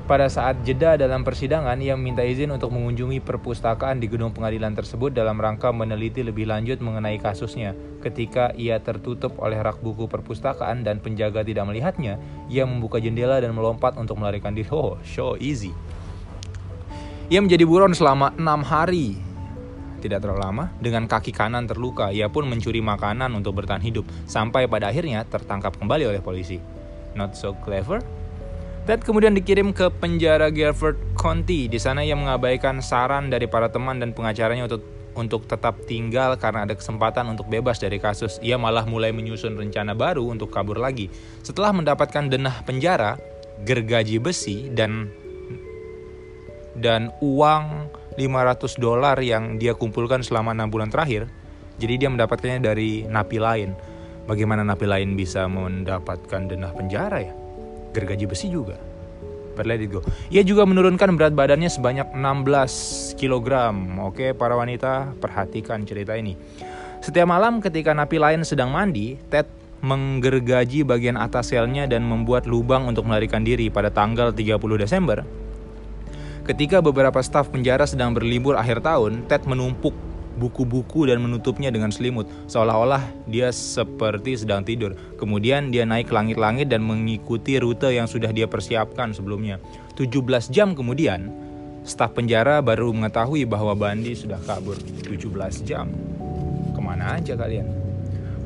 Pada 0.09 0.25
saat 0.25 0.65
jeda 0.65 0.97
dalam 0.97 1.21
persidangan, 1.21 1.77
ia 1.77 1.93
meminta 1.93 2.25
izin 2.25 2.49
untuk 2.49 2.73
mengunjungi 2.73 3.21
perpustakaan 3.21 4.01
di 4.01 4.09
gedung 4.09 4.33
pengadilan 4.33 4.73
tersebut 4.73 5.13
dalam 5.13 5.37
rangka 5.37 5.69
meneliti 5.69 6.25
lebih 6.25 6.49
lanjut 6.49 6.81
mengenai 6.81 7.21
kasusnya. 7.21 7.77
Ketika 8.01 8.49
ia 8.57 8.81
tertutup 8.81 9.37
oleh 9.37 9.61
rak 9.61 9.85
buku 9.85 10.09
perpustakaan 10.09 10.81
dan 10.81 10.97
penjaga 10.97 11.45
tidak 11.45 11.69
melihatnya, 11.69 12.17
ia 12.49 12.65
membuka 12.65 12.97
jendela 12.97 13.37
dan 13.37 13.53
melompat 13.53 14.01
untuk 14.01 14.17
melarikan 14.17 14.57
diri. 14.57 14.65
Oh, 14.73 14.97
show 15.05 15.37
easy. 15.37 15.77
Ia 17.29 17.45
menjadi 17.45 17.61
buron 17.69 17.93
selama 17.93 18.33
enam 18.33 18.65
hari. 18.65 19.13
Tidak 20.01 20.17
terlalu 20.17 20.41
lama, 20.41 20.73
dengan 20.81 21.05
kaki 21.05 21.29
kanan 21.29 21.69
terluka, 21.69 22.09
ia 22.09 22.25
pun 22.33 22.49
mencuri 22.49 22.81
makanan 22.81 23.29
untuk 23.37 23.61
bertahan 23.61 23.85
hidup, 23.85 24.09
sampai 24.25 24.65
pada 24.65 24.89
akhirnya 24.89 25.21
tertangkap 25.29 25.77
kembali 25.77 26.09
oleh 26.09 26.21
polisi. 26.25 26.57
Not 27.13 27.37
so 27.37 27.53
clever, 27.61 28.01
Ted 28.87 29.05
kemudian 29.05 29.35
dikirim 29.35 29.75
ke 29.75 29.89
penjara 29.89 30.47
Guilford 30.53 30.97
County. 31.17 31.67
Di 31.67 31.77
sana 31.77 32.01
ia 32.05 32.15
mengabaikan 32.15 32.79
saran 32.79 33.27
dari 33.27 33.45
para 33.45 33.69
teman 33.69 33.99
dan 33.99 34.15
pengacaranya 34.15 34.65
untuk 34.65 34.81
untuk 35.17 35.45
tetap 35.49 35.83
tinggal 35.83 36.39
karena 36.39 36.63
ada 36.63 36.73
kesempatan 36.77 37.27
untuk 37.27 37.51
bebas 37.51 37.81
dari 37.81 37.99
kasus. 37.99 38.39
Ia 38.39 38.55
malah 38.55 38.87
mulai 38.87 39.11
menyusun 39.11 39.59
rencana 39.59 39.91
baru 39.97 40.23
untuk 40.31 40.53
kabur 40.53 40.79
lagi. 40.79 41.11
Setelah 41.43 41.75
mendapatkan 41.75 42.31
denah 42.31 42.63
penjara, 42.63 43.19
gergaji 43.67 44.17
besi 44.23 44.71
dan 44.71 45.11
dan 46.79 47.11
uang 47.19 47.91
500 48.15 48.79
dolar 48.79 49.19
yang 49.19 49.59
dia 49.59 49.75
kumpulkan 49.75 50.23
selama 50.23 50.55
enam 50.55 50.71
bulan 50.71 50.87
terakhir. 50.87 51.27
Jadi 51.79 52.05
dia 52.05 52.09
mendapatkannya 52.11 52.59
dari 52.63 53.07
napi 53.07 53.37
lain. 53.39 53.71
Bagaimana 54.27 54.61
napi 54.61 54.85
lain 54.85 55.15
bisa 55.15 55.47
mendapatkan 55.47 56.51
denah 56.51 56.71
penjara 56.75 57.19
ya? 57.23 57.38
Gergaji 57.93 58.25
besi 58.29 58.49
juga. 58.51 58.77
Let 59.59 59.83
it 59.83 59.91
go. 59.91 59.99
Ia 60.31 60.39
juga 60.47 60.63
menurunkan 60.63 61.19
berat 61.19 61.35
badannya 61.35 61.67
sebanyak 61.67 62.15
16 62.15 63.19
kg. 63.19 63.75
Oke, 64.07 64.31
para 64.31 64.55
wanita, 64.55 65.11
perhatikan 65.19 65.83
cerita 65.83 66.15
ini. 66.15 66.39
Setiap 67.03 67.27
malam 67.27 67.59
ketika 67.59 67.91
napi 67.91 68.23
lain 68.23 68.47
sedang 68.47 68.71
mandi, 68.71 69.19
Ted 69.27 69.51
menggergaji 69.83 70.87
bagian 70.87 71.19
atas 71.19 71.51
selnya 71.51 71.87
dan 71.87 72.07
membuat 72.07 72.47
lubang 72.47 72.87
untuk 72.87 73.07
melarikan 73.07 73.43
diri 73.43 73.67
pada 73.71 73.91
tanggal 73.91 74.31
30 74.31 74.59
Desember. 74.79 75.27
Ketika 76.47 76.79
beberapa 76.79 77.19
staf 77.19 77.51
penjara 77.51 77.83
sedang 77.83 78.15
berlibur 78.15 78.55
akhir 78.55 78.83
tahun, 78.83 79.27
Ted 79.27 79.43
menumpuk 79.43 79.93
buku-buku 80.39 81.05
dan 81.05 81.19
menutupnya 81.19 81.69
dengan 81.69 81.91
selimut, 81.91 82.25
seolah-olah 82.47 83.03
dia 83.27 83.51
seperti 83.51 84.39
sedang 84.39 84.63
tidur. 84.63 84.95
Kemudian 85.19 85.69
dia 85.69 85.83
naik 85.83 86.09
ke 86.09 86.13
langit-langit 86.15 86.71
dan 86.71 86.81
mengikuti 86.81 87.59
rute 87.59 87.91
yang 87.91 88.07
sudah 88.07 88.31
dia 88.31 88.47
persiapkan 88.47 89.11
sebelumnya. 89.11 89.59
17 89.99 90.49
jam 90.49 90.71
kemudian, 90.71 91.29
staf 91.83 92.15
penjara 92.15 92.63
baru 92.63 92.95
mengetahui 92.95 93.43
bahwa 93.43 93.75
Bandi 93.75 94.15
sudah 94.15 94.39
kabur. 94.47 94.79
17 94.79 95.67
jam. 95.67 95.91
Ke 96.71 96.79
mana 96.79 97.19
aja 97.19 97.35
kalian? 97.35 97.67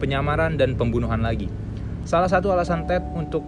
Penyamaran 0.01 0.57
dan 0.57 0.73
pembunuhan 0.73 1.21
lagi. 1.21 1.47
Salah 2.03 2.27
satu 2.27 2.51
alasan 2.51 2.83
Ted 2.83 3.05
untuk 3.15 3.45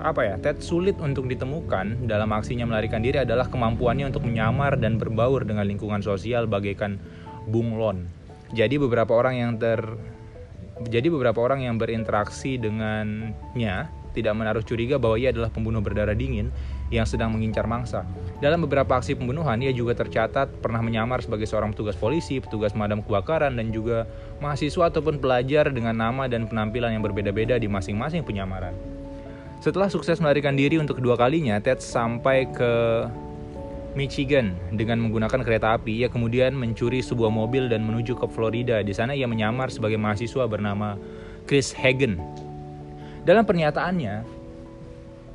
apa 0.00 0.20
ya 0.22 0.34
Ted 0.40 0.60
sulit 0.60 0.96
untuk 1.00 1.28
ditemukan 1.28 2.08
dalam 2.08 2.30
aksinya 2.32 2.68
melarikan 2.68 3.00
diri 3.00 3.22
adalah 3.22 3.48
kemampuannya 3.48 4.10
untuk 4.10 4.24
menyamar 4.24 4.76
dan 4.76 5.00
berbaur 5.00 5.44
dengan 5.44 5.64
lingkungan 5.64 6.00
sosial 6.04 6.44
bagaikan 6.44 7.00
bunglon. 7.48 8.08
Jadi 8.54 8.78
beberapa 8.78 9.16
orang 9.16 9.34
yang 9.40 9.52
ter 9.56 9.80
jadi 10.86 11.08
beberapa 11.08 11.40
orang 11.40 11.64
yang 11.64 11.80
berinteraksi 11.80 12.60
dengannya 12.60 13.88
tidak 14.16 14.32
menaruh 14.32 14.64
curiga 14.64 14.96
bahwa 14.96 15.20
ia 15.20 15.28
adalah 15.28 15.52
pembunuh 15.52 15.84
berdarah 15.84 16.16
dingin 16.16 16.48
yang 16.88 17.04
sedang 17.04 17.36
mengincar 17.36 17.68
mangsa. 17.68 18.08
Dalam 18.40 18.64
beberapa 18.64 18.96
aksi 18.96 19.12
pembunuhan, 19.12 19.60
ia 19.60 19.76
juga 19.76 19.92
tercatat 19.92 20.48
pernah 20.64 20.80
menyamar 20.80 21.20
sebagai 21.20 21.44
seorang 21.44 21.76
petugas 21.76 21.98
polisi, 22.00 22.40
petugas 22.40 22.72
pemadam 22.72 23.04
kebakaran, 23.04 23.58
dan 23.60 23.74
juga 23.74 24.08
mahasiswa 24.40 24.88
ataupun 24.88 25.20
pelajar 25.20 25.68
dengan 25.68 25.98
nama 25.98 26.24
dan 26.30 26.48
penampilan 26.48 26.96
yang 26.96 27.04
berbeda-beda 27.04 27.60
di 27.60 27.68
masing-masing 27.68 28.24
penyamaran. 28.24 28.72
Setelah 29.60 29.88
sukses 29.90 30.20
melarikan 30.22 30.54
diri 30.54 30.78
untuk 30.78 31.00
kedua 31.00 31.16
kalinya, 31.18 31.58
Ted 31.58 31.82
sampai 31.82 32.46
ke 32.52 32.72
Michigan 33.96 34.52
dengan 34.76 35.00
menggunakan 35.00 35.40
kereta 35.40 35.74
api. 35.80 36.04
Ia 36.04 36.12
kemudian 36.12 36.52
mencuri 36.52 37.00
sebuah 37.00 37.32
mobil 37.32 37.72
dan 37.72 37.80
menuju 37.82 38.14
ke 38.20 38.28
Florida. 38.28 38.84
Di 38.84 38.92
sana 38.92 39.16
ia 39.16 39.24
menyamar 39.24 39.72
sebagai 39.72 39.96
mahasiswa 39.96 40.44
bernama 40.44 41.00
Chris 41.48 41.72
Hagen. 41.72 42.20
Dalam 43.24 43.48
pernyataannya, 43.48 44.35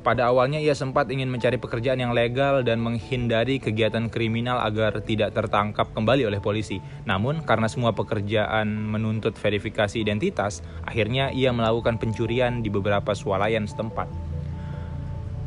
Pada 0.02 0.26
awalnya 0.26 0.58
ia 0.58 0.74
sempat 0.74 1.06
ingin 1.14 1.30
mencari 1.30 1.62
pekerjaan 1.62 2.02
yang 2.02 2.10
legal 2.10 2.66
dan 2.66 2.82
menghindari 2.82 3.62
kegiatan 3.62 4.10
kriminal 4.10 4.58
agar 4.58 4.98
tidak 4.98 5.30
tertangkap 5.30 5.94
kembali 5.94 6.26
oleh 6.26 6.42
polisi. 6.42 6.82
Namun, 7.06 7.46
karena 7.46 7.70
semua 7.70 7.94
pekerjaan 7.94 8.66
menuntut 8.66 9.38
verifikasi 9.38 10.02
identitas, 10.02 10.66
akhirnya 10.82 11.30
ia 11.30 11.54
melakukan 11.54 12.02
pencurian 12.02 12.66
di 12.66 12.68
beberapa 12.74 13.14
swalayan 13.14 13.70
setempat. 13.70 14.10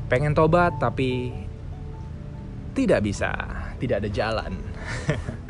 Pengen 0.07 0.31
tobat 0.31 0.79
tapi 0.79 1.35
tidak 2.71 3.03
bisa, 3.03 3.35
tidak 3.75 4.07
ada 4.07 4.09
jalan. 4.15 4.55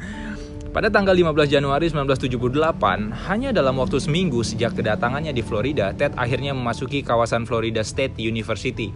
Pada 0.75 0.91
tanggal 0.91 1.15
15 1.15 1.47
Januari 1.47 1.87
1978, 1.87 3.31
hanya 3.31 3.55
dalam 3.55 3.79
waktu 3.79 3.95
seminggu 3.95 4.43
sejak 4.43 4.75
kedatangannya 4.75 5.31
di 5.31 5.39
Florida, 5.39 5.95
Ted 5.95 6.11
akhirnya 6.19 6.51
memasuki 6.51 6.99
kawasan 6.99 7.47
Florida 7.47 7.79
State 7.79 8.19
University. 8.19 8.91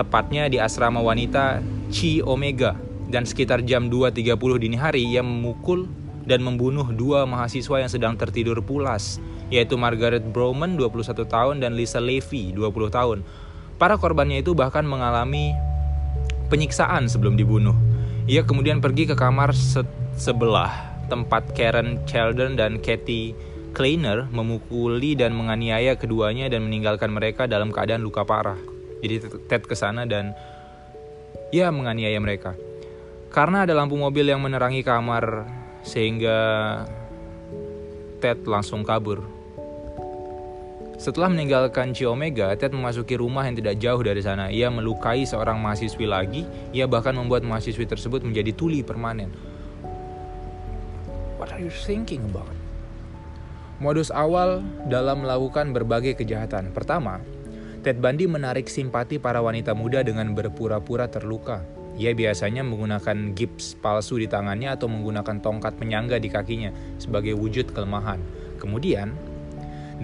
Tepatnya 0.00 0.48
di 0.48 0.56
asrama 0.56 1.04
wanita 1.04 1.60
Chi 1.92 2.24
Omega, 2.24 2.72
dan 3.12 3.28
sekitar 3.28 3.68
jam 3.68 3.92
2.30 3.92 4.64
dini 4.64 4.80
hari 4.80 5.04
ia 5.04 5.20
memukul 5.20 5.92
dan 6.24 6.40
membunuh 6.40 6.88
dua 6.88 7.28
mahasiswa 7.28 7.84
yang 7.84 7.92
sedang 7.92 8.16
tertidur 8.16 8.64
pulas, 8.64 9.20
yaitu 9.52 9.76
Margaret 9.76 10.24
Bowman 10.32 10.80
21 10.80 11.04
tahun 11.28 11.60
dan 11.60 11.76
Lisa 11.76 12.00
Levy 12.00 12.56
20 12.56 12.64
tahun. 12.88 13.28
Para 13.76 14.00
korbannya 14.00 14.40
itu 14.40 14.56
bahkan 14.56 14.88
mengalami 14.88 15.52
penyiksaan 16.48 17.12
sebelum 17.12 17.36
dibunuh. 17.36 17.76
Ia 18.24 18.40
kemudian 18.48 18.80
pergi 18.80 19.04
ke 19.04 19.12
kamar 19.12 19.52
sebelah 20.18 20.98
tempat 21.06 21.54
Karen 21.54 22.02
Sheldon 22.04 22.58
dan 22.58 22.82
Kathy 22.82 23.32
Kleiner 23.72 24.26
memukuli 24.34 25.14
dan 25.14 25.38
menganiaya 25.38 25.94
keduanya 25.94 26.50
dan 26.50 26.66
meninggalkan 26.66 27.14
mereka 27.14 27.46
dalam 27.46 27.70
keadaan 27.70 28.02
luka 28.02 28.26
parah. 28.26 28.58
Jadi 28.98 29.46
Ted 29.46 29.62
ke 29.70 29.78
sana 29.78 30.02
dan 30.02 30.34
ya 31.54 31.70
menganiaya 31.70 32.18
mereka. 32.18 32.58
Karena 33.30 33.62
ada 33.62 33.78
lampu 33.78 33.94
mobil 33.94 34.26
yang 34.26 34.42
menerangi 34.42 34.82
kamar 34.82 35.46
sehingga 35.86 36.36
Ted 38.18 38.42
langsung 38.50 38.82
kabur. 38.82 39.22
Setelah 40.98 41.30
meninggalkan 41.30 41.94
Chi 41.94 42.02
Omega, 42.10 42.50
Ted 42.58 42.74
memasuki 42.74 43.14
rumah 43.14 43.46
yang 43.46 43.54
tidak 43.54 43.78
jauh 43.78 44.02
dari 44.02 44.18
sana. 44.18 44.50
Ia 44.50 44.66
melukai 44.66 45.22
seorang 45.22 45.62
mahasiswi 45.62 46.10
lagi, 46.10 46.42
ia 46.74 46.90
bahkan 46.90 47.14
membuat 47.14 47.46
mahasiswi 47.46 47.86
tersebut 47.86 48.26
menjadi 48.26 48.50
tuli 48.50 48.82
permanen. 48.82 49.30
What 51.48 51.56
are 51.56 51.64
you 51.64 51.72
thinking 51.72 52.28
about? 52.28 52.52
Modus 53.80 54.12
awal 54.12 54.60
dalam 54.84 55.24
melakukan 55.24 55.72
berbagai 55.72 56.20
kejahatan. 56.20 56.76
Pertama, 56.76 57.24
Ted 57.80 58.04
Bundy 58.04 58.28
menarik 58.28 58.68
simpati 58.68 59.16
para 59.16 59.40
wanita 59.40 59.72
muda 59.72 60.04
dengan 60.04 60.36
berpura-pura 60.36 61.08
terluka. 61.08 61.64
Ia 61.96 62.12
biasanya 62.12 62.60
menggunakan 62.68 63.32
gips 63.32 63.80
palsu 63.80 64.20
di 64.20 64.28
tangannya 64.28 64.76
atau 64.76 64.92
menggunakan 64.92 65.40
tongkat 65.40 65.80
penyangga 65.80 66.20
di 66.20 66.28
kakinya 66.28 66.68
sebagai 67.00 67.32
wujud 67.32 67.72
kelemahan. 67.72 68.20
Kemudian, 68.60 69.16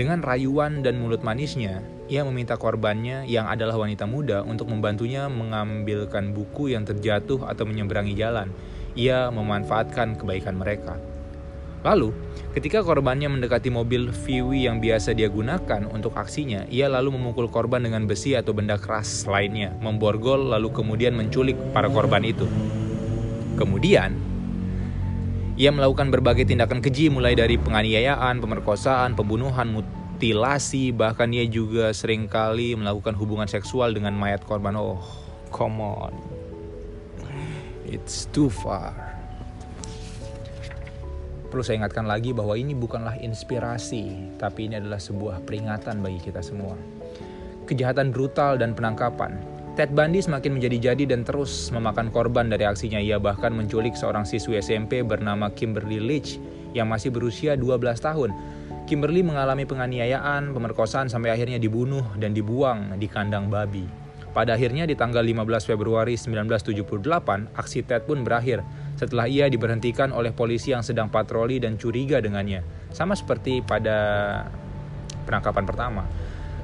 dengan 0.00 0.24
rayuan 0.24 0.80
dan 0.80 0.96
mulut 0.96 1.20
manisnya, 1.20 1.84
ia 2.08 2.24
meminta 2.24 2.56
korbannya 2.56 3.28
yang 3.28 3.52
adalah 3.52 3.76
wanita 3.76 4.08
muda 4.08 4.40
untuk 4.48 4.72
membantunya 4.72 5.28
mengambilkan 5.28 6.32
buku 6.32 6.72
yang 6.72 6.88
terjatuh 6.88 7.44
atau 7.44 7.68
menyeberangi 7.68 8.16
jalan. 8.16 8.48
Ia 8.96 9.28
memanfaatkan 9.28 10.16
kebaikan 10.16 10.56
mereka. 10.56 10.96
Lalu, 11.84 12.16
ketika 12.56 12.80
korbannya 12.80 13.28
mendekati 13.28 13.68
mobil 13.68 14.08
Viwi 14.08 14.64
yang 14.64 14.80
biasa 14.80 15.12
dia 15.12 15.28
gunakan 15.28 15.84
untuk 15.92 16.16
aksinya, 16.16 16.64
ia 16.72 16.88
lalu 16.88 17.12
memukul 17.20 17.52
korban 17.52 17.84
dengan 17.84 18.08
besi 18.08 18.32
atau 18.32 18.56
benda 18.56 18.80
keras 18.80 19.28
lainnya, 19.28 19.76
memborgol 19.84 20.48
lalu 20.48 20.72
kemudian 20.72 21.12
menculik 21.12 21.60
para 21.76 21.92
korban 21.92 22.24
itu. 22.24 22.48
Kemudian, 23.60 24.16
ia 25.60 25.70
melakukan 25.70 26.08
berbagai 26.08 26.48
tindakan 26.48 26.80
keji 26.80 27.12
mulai 27.12 27.36
dari 27.36 27.60
penganiayaan, 27.60 28.40
pemerkosaan, 28.40 29.12
pembunuhan, 29.12 29.70
mutilasi, 29.70 30.88
bahkan 30.90 31.30
ia 31.36 31.44
juga 31.44 31.92
sering 31.92 32.32
kali 32.32 32.72
melakukan 32.74 33.12
hubungan 33.12 33.46
seksual 33.46 33.92
dengan 33.92 34.16
mayat 34.16 34.40
korban. 34.48 34.74
Oh, 34.74 35.04
come 35.52 35.84
on. 35.84 36.16
It's 37.84 38.24
too 38.32 38.48
far. 38.48 39.13
Perlu 41.54 41.62
saya 41.62 41.86
ingatkan 41.86 42.10
lagi 42.10 42.34
bahwa 42.34 42.58
ini 42.58 42.74
bukanlah 42.74 43.14
inspirasi, 43.22 44.34
tapi 44.42 44.66
ini 44.66 44.82
adalah 44.82 44.98
sebuah 44.98 45.46
peringatan 45.46 46.02
bagi 46.02 46.18
kita 46.18 46.42
semua. 46.42 46.74
Kejahatan 47.70 48.10
brutal 48.10 48.58
dan 48.58 48.74
penangkapan. 48.74 49.38
Ted 49.78 49.94
Bundy 49.94 50.18
semakin 50.18 50.58
menjadi-jadi 50.58 51.14
dan 51.14 51.22
terus 51.22 51.70
memakan 51.70 52.10
korban 52.10 52.50
dari 52.50 52.66
aksinya. 52.66 52.98
Ia 52.98 53.22
bahkan 53.22 53.54
menculik 53.54 53.94
seorang 53.94 54.26
siswi 54.26 54.58
SMP 54.58 55.06
bernama 55.06 55.46
Kimberly 55.54 56.02
Leach 56.02 56.42
yang 56.74 56.90
masih 56.90 57.14
berusia 57.14 57.54
12 57.54 58.02
tahun. 58.02 58.34
Kimberly 58.90 59.22
mengalami 59.22 59.62
penganiayaan, 59.62 60.50
pemerkosaan 60.50 61.06
sampai 61.06 61.38
akhirnya 61.38 61.62
dibunuh 61.62 62.02
dan 62.18 62.34
dibuang 62.34 62.98
di 62.98 63.06
kandang 63.06 63.46
babi. 63.46 63.86
Pada 64.34 64.58
akhirnya 64.58 64.90
di 64.90 64.98
tanggal 64.98 65.22
15 65.22 65.70
Februari 65.70 66.18
1978, 66.18 67.54
aksi 67.54 67.86
Ted 67.86 68.10
pun 68.10 68.26
berakhir 68.26 68.66
setelah 68.94 69.26
ia 69.26 69.50
diberhentikan 69.50 70.14
oleh 70.14 70.30
polisi 70.30 70.70
yang 70.70 70.86
sedang 70.86 71.10
patroli 71.10 71.58
dan 71.58 71.74
curiga 71.78 72.22
dengannya. 72.22 72.62
Sama 72.94 73.18
seperti 73.18 73.60
pada 73.60 73.96
penangkapan 75.26 75.64
pertama. 75.66 76.02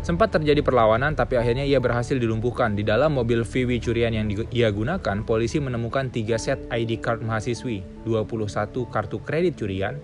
Sempat 0.00 0.32
terjadi 0.32 0.64
perlawanan 0.64 1.12
tapi 1.12 1.36
akhirnya 1.36 1.68
ia 1.68 1.76
berhasil 1.76 2.16
dilumpuhkan. 2.16 2.72
Di 2.72 2.80
dalam 2.80 3.20
mobil 3.20 3.44
VW 3.44 3.84
curian 3.84 4.16
yang 4.16 4.32
ia 4.48 4.72
gunakan, 4.72 5.28
polisi 5.28 5.60
menemukan 5.60 6.08
3 6.08 6.40
set 6.40 6.58
ID 6.72 7.04
card 7.04 7.20
mahasiswi, 7.20 7.84
21 8.08 8.88
kartu 8.88 9.20
kredit 9.20 9.60
curian, 9.60 10.00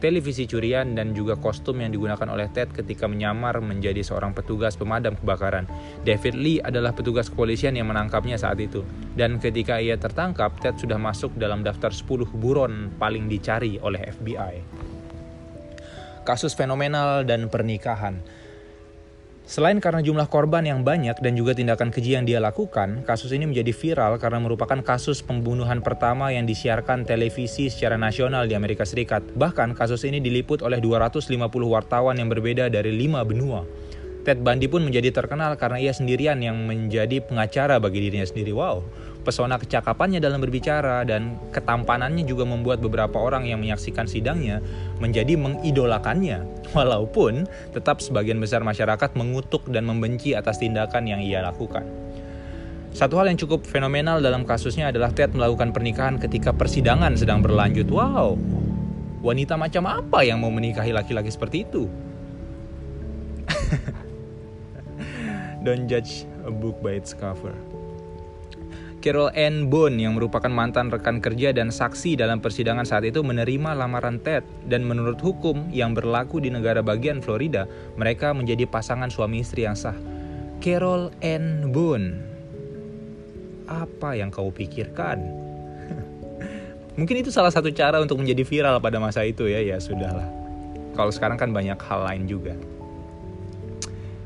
televisi 0.00 0.48
curian, 0.48 0.96
dan 0.96 1.12
juga 1.12 1.36
kostum 1.36 1.78
yang 1.78 1.92
digunakan 1.92 2.24
oleh 2.26 2.48
Ted 2.50 2.72
ketika 2.72 3.06
menyamar 3.06 3.60
menjadi 3.60 4.00
seorang 4.00 4.32
petugas 4.32 4.74
pemadam 4.74 5.14
kebakaran. 5.14 5.68
David 6.02 6.34
Lee 6.34 6.58
adalah 6.58 6.96
petugas 6.96 7.28
kepolisian 7.28 7.76
yang 7.76 7.92
menangkapnya 7.92 8.40
saat 8.40 8.56
itu. 8.58 8.82
Dan 9.14 9.36
ketika 9.38 9.78
ia 9.78 10.00
tertangkap, 10.00 10.56
Ted 10.58 10.80
sudah 10.80 10.96
masuk 10.96 11.36
dalam 11.36 11.60
daftar 11.60 11.92
10 11.92 12.32
buron 12.34 12.90
paling 12.96 13.28
dicari 13.28 13.76
oleh 13.78 14.00
FBI. 14.18 14.54
Kasus 16.24 16.56
fenomenal 16.56 17.28
dan 17.28 17.52
pernikahan. 17.52 18.39
Selain 19.50 19.82
karena 19.82 19.98
jumlah 19.98 20.30
korban 20.30 20.62
yang 20.62 20.86
banyak 20.86 21.18
dan 21.18 21.34
juga 21.34 21.58
tindakan 21.58 21.90
keji 21.90 22.14
yang 22.14 22.22
dia 22.22 22.38
lakukan, 22.38 23.02
kasus 23.02 23.34
ini 23.34 23.50
menjadi 23.50 23.74
viral 23.74 24.14
karena 24.22 24.38
merupakan 24.38 24.78
kasus 24.78 25.26
pembunuhan 25.26 25.82
pertama 25.82 26.30
yang 26.30 26.46
disiarkan 26.46 27.02
televisi 27.02 27.66
secara 27.66 27.98
nasional 27.98 28.46
di 28.46 28.54
Amerika 28.54 28.86
Serikat. 28.86 29.26
Bahkan 29.34 29.74
kasus 29.74 30.06
ini 30.06 30.22
diliput 30.22 30.62
oleh 30.62 30.78
250 30.78 31.34
wartawan 31.66 32.14
yang 32.22 32.30
berbeda 32.30 32.70
dari 32.70 32.94
lima 32.94 33.26
benua. 33.26 33.66
Ted 34.22 34.38
Bundy 34.38 34.70
pun 34.70 34.86
menjadi 34.86 35.10
terkenal 35.10 35.58
karena 35.58 35.82
ia 35.82 35.90
sendirian 35.90 36.38
yang 36.38 36.54
menjadi 36.54 37.18
pengacara 37.18 37.82
bagi 37.82 38.06
dirinya 38.06 38.30
sendiri. 38.30 38.54
Wow, 38.54 38.86
pesona 39.20 39.60
kecakapannya 39.60 40.18
dalam 40.18 40.40
berbicara 40.40 41.04
dan 41.04 41.36
ketampanannya 41.52 42.24
juga 42.24 42.48
membuat 42.48 42.80
beberapa 42.80 43.20
orang 43.20 43.46
yang 43.46 43.60
menyaksikan 43.60 44.08
sidangnya 44.08 44.64
menjadi 44.98 45.36
mengidolakannya. 45.36 46.42
Walaupun 46.76 47.46
tetap 47.74 48.00
sebagian 48.00 48.40
besar 48.40 48.64
masyarakat 48.64 49.14
mengutuk 49.14 49.68
dan 49.68 49.86
membenci 49.86 50.32
atas 50.32 50.58
tindakan 50.58 51.06
yang 51.06 51.20
ia 51.20 51.44
lakukan. 51.44 51.84
Satu 52.90 53.22
hal 53.22 53.30
yang 53.30 53.38
cukup 53.38 53.62
fenomenal 53.62 54.18
dalam 54.18 54.42
kasusnya 54.42 54.90
adalah 54.90 55.14
Ted 55.14 55.30
melakukan 55.30 55.70
pernikahan 55.70 56.18
ketika 56.18 56.50
persidangan 56.50 57.14
sedang 57.14 57.38
berlanjut. 57.38 57.86
Wow, 57.86 58.34
wanita 59.22 59.54
macam 59.54 59.86
apa 59.86 60.26
yang 60.26 60.42
mau 60.42 60.50
menikahi 60.50 60.90
laki-laki 60.90 61.30
seperti 61.30 61.70
itu? 61.70 61.86
Don't 65.64 65.86
judge 65.86 66.26
a 66.42 66.50
book 66.50 66.82
by 66.82 66.98
its 66.98 67.14
cover. 67.14 67.54
Carol 69.00 69.32
Ann 69.32 69.72
Bone 69.72 69.96
yang 69.96 70.20
merupakan 70.20 70.52
mantan 70.52 70.92
rekan 70.92 71.24
kerja 71.24 71.56
dan 71.56 71.72
saksi 71.72 72.20
dalam 72.20 72.44
persidangan 72.44 72.84
saat 72.84 73.08
itu 73.08 73.24
menerima 73.24 73.72
lamaran 73.72 74.20
Ted 74.20 74.44
dan 74.68 74.84
menurut 74.84 75.16
hukum 75.24 75.72
yang 75.72 75.96
berlaku 75.96 76.36
di 76.36 76.52
negara 76.52 76.84
bagian 76.84 77.24
Florida, 77.24 77.64
mereka 77.96 78.36
menjadi 78.36 78.68
pasangan 78.68 79.08
suami 79.08 79.40
istri 79.40 79.64
yang 79.64 79.72
sah. 79.72 79.96
Carol 80.60 81.08
Ann 81.24 81.72
Bone. 81.72 82.28
Apa 83.64 84.20
yang 84.20 84.28
kau 84.28 84.52
pikirkan? 84.52 85.24
Mungkin 87.00 87.24
itu 87.24 87.32
salah 87.32 87.50
satu 87.50 87.72
cara 87.72 88.04
untuk 88.04 88.20
menjadi 88.20 88.44
viral 88.44 88.84
pada 88.84 89.00
masa 89.00 89.24
itu 89.24 89.48
ya, 89.48 89.64
ya 89.64 89.80
sudahlah. 89.80 90.28
Kalau 90.92 91.08
sekarang 91.08 91.40
kan 91.40 91.56
banyak 91.56 91.80
hal 91.80 92.04
lain 92.04 92.28
juga 92.28 92.52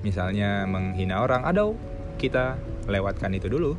misalnya 0.05 0.69
menghina 0.69 1.25
orang 1.25 1.43
atau 1.49 1.73
kita 2.21 2.61
lewatkan 2.87 3.33
itu 3.33 3.49
dulu. 3.49 3.73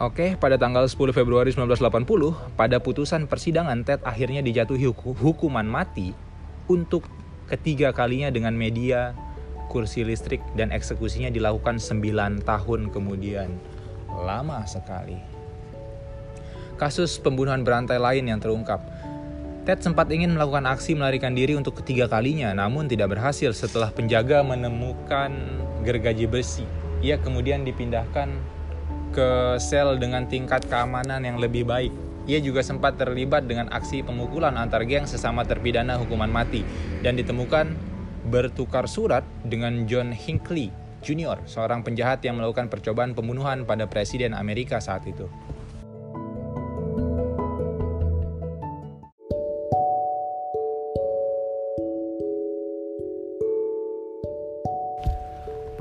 Oke, 0.00 0.40
pada 0.40 0.56
tanggal 0.56 0.88
10 0.88 1.12
Februari 1.12 1.52
1980, 1.52 2.56
pada 2.56 2.80
putusan 2.80 3.28
persidangan 3.28 3.84
Ted 3.84 4.00
akhirnya 4.00 4.40
dijatuhi 4.40 4.88
hukuman 4.94 5.68
mati 5.68 6.16
untuk 6.64 7.04
ketiga 7.52 7.92
kalinya 7.92 8.32
dengan 8.32 8.56
media 8.56 9.12
kursi 9.68 10.04
listrik 10.04 10.40
dan 10.56 10.72
eksekusinya 10.72 11.28
dilakukan 11.28 11.76
9 11.76 12.40
tahun 12.40 12.80
kemudian. 12.88 13.52
Lama 14.12 14.64
sekali. 14.64 15.16
Kasus 16.80 17.20
pembunuhan 17.20 17.60
berantai 17.60 18.00
lain 18.00 18.28
yang 18.28 18.40
terungkap. 18.40 18.80
Ted 19.62 19.78
sempat 19.78 20.10
ingin 20.10 20.34
melakukan 20.34 20.66
aksi 20.66 20.96
melarikan 20.98 21.36
diri 21.36 21.54
untuk 21.54 21.78
ketiga 21.84 22.10
kalinya, 22.10 22.50
namun 22.50 22.88
tidak 22.90 23.14
berhasil 23.14 23.54
setelah 23.54 23.94
penjaga 23.94 24.42
menemukan 24.42 25.30
gergaji 25.86 26.26
besi. 26.26 26.66
Ia 26.98 27.20
kemudian 27.22 27.62
dipindahkan 27.62 28.28
ke 29.12 29.60
sel 29.60 30.00
dengan 30.00 30.24
tingkat 30.26 30.64
keamanan 30.66 31.22
yang 31.22 31.36
lebih 31.36 31.68
baik. 31.68 31.92
Ia 32.24 32.40
juga 32.40 32.64
sempat 32.64 32.96
terlibat 32.96 33.44
dengan 33.44 33.68
aksi 33.68 34.00
pemukulan 34.00 34.56
antar 34.56 34.88
geng 34.88 35.04
sesama 35.04 35.44
terpidana 35.44 36.00
hukuman 36.00 36.30
mati 36.30 36.64
dan 37.04 37.18
ditemukan 37.20 37.76
bertukar 38.32 38.88
surat 38.88 39.26
dengan 39.44 39.84
John 39.84 40.14
Hinckley 40.14 40.72
Jr., 41.02 41.42
seorang 41.50 41.82
penjahat 41.82 42.22
yang 42.22 42.38
melakukan 42.38 42.70
percobaan 42.70 43.12
pembunuhan 43.12 43.66
pada 43.66 43.90
Presiden 43.90 44.32
Amerika 44.32 44.78
saat 44.78 45.02
itu. 45.04 45.26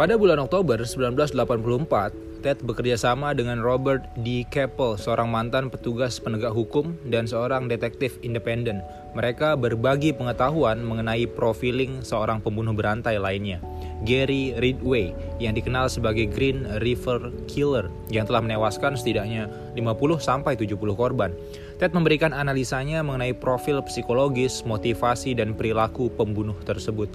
Pada 0.01 0.17
bulan 0.17 0.41
Oktober 0.41 0.81
1984, 0.81 2.30
Ted 2.41 2.65
bekerja 2.65 2.97
sama 2.97 3.37
dengan 3.37 3.61
Robert 3.61 4.01
D. 4.17 4.49
Keppel, 4.49 4.97
seorang 4.97 5.29
mantan 5.29 5.69
petugas 5.69 6.17
penegak 6.17 6.49
hukum 6.49 6.97
dan 7.05 7.29
seorang 7.29 7.69
detektif 7.69 8.17
independen. 8.25 8.81
Mereka 9.13 9.61
berbagi 9.61 10.09
pengetahuan 10.09 10.81
mengenai 10.81 11.29
profiling 11.29 12.01
seorang 12.01 12.41
pembunuh 12.41 12.73
berantai 12.73 13.21
lainnya, 13.21 13.61
Gary 14.01 14.57
Ridway, 14.57 15.13
yang 15.37 15.53
dikenal 15.53 15.85
sebagai 15.85 16.25
Green 16.33 16.65
River 16.81 17.29
Killer, 17.45 17.93
yang 18.09 18.25
telah 18.25 18.41
menewaskan 18.41 18.97
setidaknya 18.97 19.45
50-70 19.77 20.65
korban. 20.97 21.29
Ted 21.77 21.93
memberikan 21.93 22.33
analisanya 22.33 23.05
mengenai 23.05 23.37
profil 23.37 23.85
psikologis, 23.85 24.65
motivasi, 24.65 25.37
dan 25.37 25.53
perilaku 25.53 26.09
pembunuh 26.17 26.57
tersebut. 26.65 27.13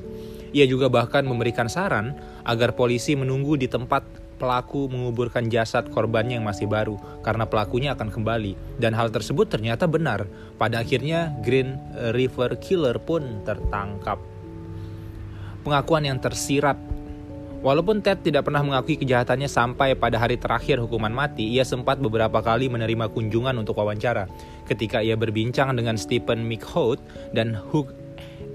Ia 0.55 0.71
juga 0.71 0.87
bahkan 0.87 1.27
memberikan 1.27 1.67
saran 1.67 2.15
agar 2.47 2.79
polisi 2.79 3.19
menunggu 3.19 3.59
di 3.59 3.67
tempat 3.67 4.26
pelaku 4.37 4.87
menguburkan 4.87 5.49
jasad 5.49 5.89
korbannya 5.91 6.39
yang 6.39 6.47
masih 6.47 6.69
baru 6.69 7.01
karena 7.25 7.49
pelakunya 7.49 7.97
akan 7.97 8.13
kembali 8.13 8.81
dan 8.81 8.93
hal 8.93 9.09
tersebut 9.09 9.49
ternyata 9.49 9.89
benar. 9.89 10.29
Pada 10.61 10.81
akhirnya 10.85 11.33
Green 11.43 11.77
River 12.15 12.61
Killer 12.61 12.97
pun 13.01 13.43
tertangkap. 13.45 14.21
Pengakuan 15.65 16.07
yang 16.07 16.23
tersirat 16.23 16.79
Walaupun 17.67 17.99
Ted 17.99 18.23
tidak 18.23 18.47
pernah 18.47 18.63
mengakui 18.63 18.95
kejahatannya 18.95 19.51
sampai 19.51 19.99
pada 19.99 20.23
hari 20.23 20.39
terakhir 20.39 20.79
hukuman 20.79 21.11
mati, 21.11 21.51
ia 21.51 21.67
sempat 21.67 21.99
beberapa 21.99 22.39
kali 22.39 22.71
menerima 22.71 23.11
kunjungan 23.11 23.59
untuk 23.59 23.81
wawancara. 23.81 24.31
Ketika 24.71 25.03
ia 25.03 25.19
berbincang 25.19 25.75
dengan 25.75 25.99
Stephen 25.99 26.47
McHout 26.47 27.03
dan 27.35 27.59
Hugh 27.59 27.91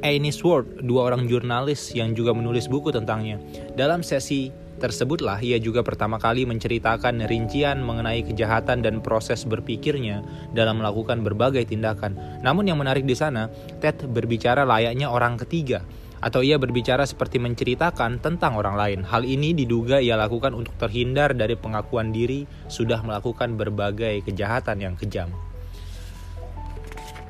Ainsworth, 0.06 0.80
dua 0.86 1.12
orang 1.12 1.28
jurnalis 1.28 1.92
yang 1.92 2.16
juga 2.16 2.32
menulis 2.32 2.72
buku 2.72 2.94
tentangnya. 2.94 3.36
Dalam 3.76 4.00
sesi 4.00 4.54
tersebutlah 4.82 5.38
ia 5.46 5.62
juga 5.62 5.86
pertama 5.86 6.18
kali 6.18 6.50
menceritakan 6.50 7.30
rincian 7.30 7.86
mengenai 7.86 8.26
kejahatan 8.26 8.82
dan 8.82 9.06
proses 9.06 9.46
berpikirnya 9.46 10.26
dalam 10.58 10.82
melakukan 10.82 11.22
berbagai 11.22 11.70
tindakan. 11.70 12.18
Namun 12.42 12.66
yang 12.74 12.82
menarik 12.82 13.06
di 13.06 13.14
sana, 13.14 13.54
Ted 13.78 14.10
berbicara 14.10 14.66
layaknya 14.66 15.14
orang 15.14 15.38
ketiga 15.38 15.86
atau 16.22 16.46
ia 16.46 16.58
berbicara 16.58 17.06
seperti 17.06 17.42
menceritakan 17.42 18.22
tentang 18.22 18.58
orang 18.58 18.78
lain. 18.78 19.00
Hal 19.06 19.26
ini 19.26 19.54
diduga 19.58 20.02
ia 20.02 20.18
lakukan 20.18 20.54
untuk 20.54 20.74
terhindar 20.78 21.34
dari 21.34 21.58
pengakuan 21.58 22.14
diri 22.14 22.46
sudah 22.70 23.02
melakukan 23.06 23.58
berbagai 23.58 24.26
kejahatan 24.26 24.82
yang 24.82 24.96
kejam. 24.98 25.30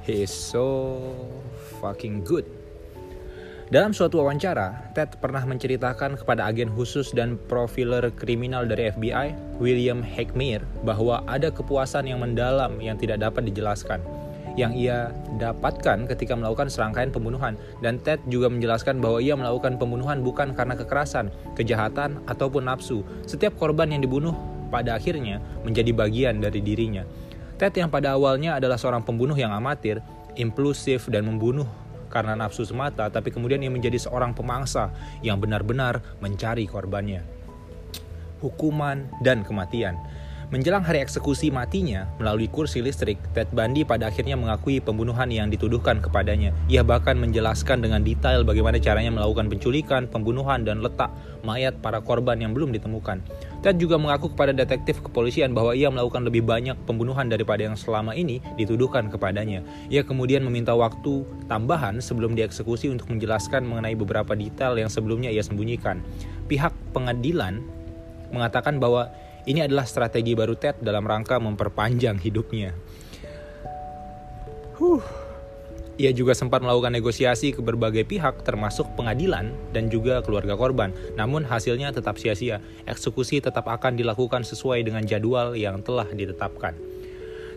He 0.07 0.23
is 0.27 0.33
so 0.33 0.99
fucking 1.79 2.23
good. 2.27 2.60
Dalam 3.71 3.95
suatu 3.95 4.19
wawancara, 4.19 4.91
Ted 4.91 5.15
pernah 5.23 5.47
menceritakan 5.47 6.19
kepada 6.19 6.43
agen 6.43 6.67
khusus 6.75 7.15
dan 7.15 7.39
profiler 7.47 8.11
kriminal 8.11 8.67
dari 8.67 8.91
FBI, 8.91 9.31
William 9.63 10.03
Heckmeyer, 10.03 10.59
bahwa 10.83 11.23
ada 11.23 11.47
kepuasan 11.47 12.03
yang 12.03 12.19
mendalam 12.19 12.83
yang 12.83 12.99
tidak 12.99 13.23
dapat 13.23 13.47
dijelaskan 13.47 14.03
yang 14.59 14.75
ia 14.75 15.15
dapatkan 15.39 16.11
ketika 16.11 16.35
melakukan 16.35 16.67
serangkaian 16.67 17.07
pembunuhan 17.15 17.55
dan 17.79 17.95
Ted 18.03 18.19
juga 18.27 18.51
menjelaskan 18.51 18.99
bahwa 18.99 19.23
ia 19.23 19.39
melakukan 19.39 19.79
pembunuhan 19.79 20.19
bukan 20.19 20.51
karena 20.51 20.75
kekerasan, 20.75 21.31
kejahatan, 21.55 22.19
ataupun 22.27 22.67
nafsu. 22.67 23.07
Setiap 23.23 23.55
korban 23.55 23.87
yang 23.87 24.03
dibunuh 24.03 24.35
pada 24.67 24.99
akhirnya 24.99 25.39
menjadi 25.63 25.95
bagian 25.95 26.43
dari 26.43 26.59
dirinya. 26.59 27.07
Ted 27.55 27.79
yang 27.79 27.87
pada 27.87 28.19
awalnya 28.19 28.59
adalah 28.59 28.75
seorang 28.75 29.07
pembunuh 29.07 29.39
yang 29.39 29.55
amatir, 29.55 30.03
impulsif 30.35 31.07
dan 31.07 31.23
membunuh 31.23 31.67
karena 32.11 32.35
nafsu 32.35 32.67
semata, 32.67 33.07
tapi 33.07 33.31
kemudian 33.31 33.63
ia 33.63 33.71
menjadi 33.71 33.95
seorang 33.95 34.35
pemangsa 34.35 34.91
yang 35.23 35.39
benar-benar 35.39 36.03
mencari 36.19 36.67
korbannya. 36.67 37.23
Hukuman 38.43 39.07
dan 39.23 39.47
kematian. 39.47 39.95
Menjelang 40.51 40.83
hari 40.83 40.99
eksekusi 40.99 41.47
matinya 41.47 42.11
melalui 42.19 42.51
kursi 42.51 42.83
listrik, 42.83 43.15
Ted 43.31 43.47
Bundy 43.55 43.87
pada 43.87 44.11
akhirnya 44.11 44.35
mengakui 44.35 44.83
pembunuhan 44.83 45.31
yang 45.31 45.47
dituduhkan 45.47 46.03
kepadanya. 46.03 46.51
Ia 46.67 46.83
bahkan 46.83 47.15
menjelaskan 47.15 47.79
dengan 47.79 48.03
detail 48.03 48.43
bagaimana 48.43 48.75
caranya 48.75 49.15
melakukan 49.15 49.47
penculikan, 49.47 50.11
pembunuhan, 50.11 50.67
dan 50.67 50.83
letak 50.83 51.07
mayat 51.47 51.79
para 51.79 52.03
korban 52.03 52.35
yang 52.43 52.51
belum 52.51 52.75
ditemukan. 52.75 53.23
Ted 53.61 53.77
juga 53.77 53.93
mengaku 54.01 54.33
kepada 54.33 54.57
detektif 54.57 55.05
kepolisian 55.05 55.53
bahwa 55.53 55.77
ia 55.77 55.85
melakukan 55.93 56.25
lebih 56.25 56.41
banyak 56.41 56.73
pembunuhan 56.89 57.29
daripada 57.29 57.61
yang 57.61 57.77
selama 57.77 58.17
ini 58.17 58.41
dituduhkan 58.57 59.13
kepadanya. 59.13 59.61
Ia 59.93 60.01
kemudian 60.01 60.41
meminta 60.41 60.73
waktu 60.73 61.21
tambahan 61.45 62.01
sebelum 62.01 62.33
dieksekusi 62.33 62.89
untuk 62.89 63.13
menjelaskan 63.13 63.61
mengenai 63.61 63.93
beberapa 63.93 64.33
detail 64.33 64.73
yang 64.81 64.89
sebelumnya 64.89 65.29
ia 65.29 65.45
sembunyikan. 65.45 66.01
Pihak 66.49 66.73
pengadilan 66.89 67.61
mengatakan 68.33 68.81
bahwa 68.81 69.13
ini 69.45 69.61
adalah 69.61 69.85
strategi 69.85 70.33
baru 70.33 70.57
Ted 70.57 70.81
dalam 70.81 71.05
rangka 71.05 71.37
memperpanjang 71.37 72.17
hidupnya. 72.17 72.73
Huh. 74.81 75.30
Ia 76.01 76.09
juga 76.09 76.33
sempat 76.33 76.65
melakukan 76.65 76.97
negosiasi 76.97 77.53
ke 77.53 77.61
berbagai 77.61 78.09
pihak 78.09 78.41
termasuk 78.41 78.89
pengadilan 78.97 79.53
dan 79.69 79.85
juga 79.85 80.25
keluarga 80.25 80.57
korban. 80.57 80.89
Namun 81.13 81.45
hasilnya 81.45 81.93
tetap 81.93 82.17
sia-sia. 82.17 82.57
Eksekusi 82.89 83.37
tetap 83.37 83.69
akan 83.69 83.93
dilakukan 83.93 84.41
sesuai 84.41 84.81
dengan 84.81 85.05
jadwal 85.05 85.53
yang 85.53 85.85
telah 85.85 86.09
ditetapkan. 86.09 86.73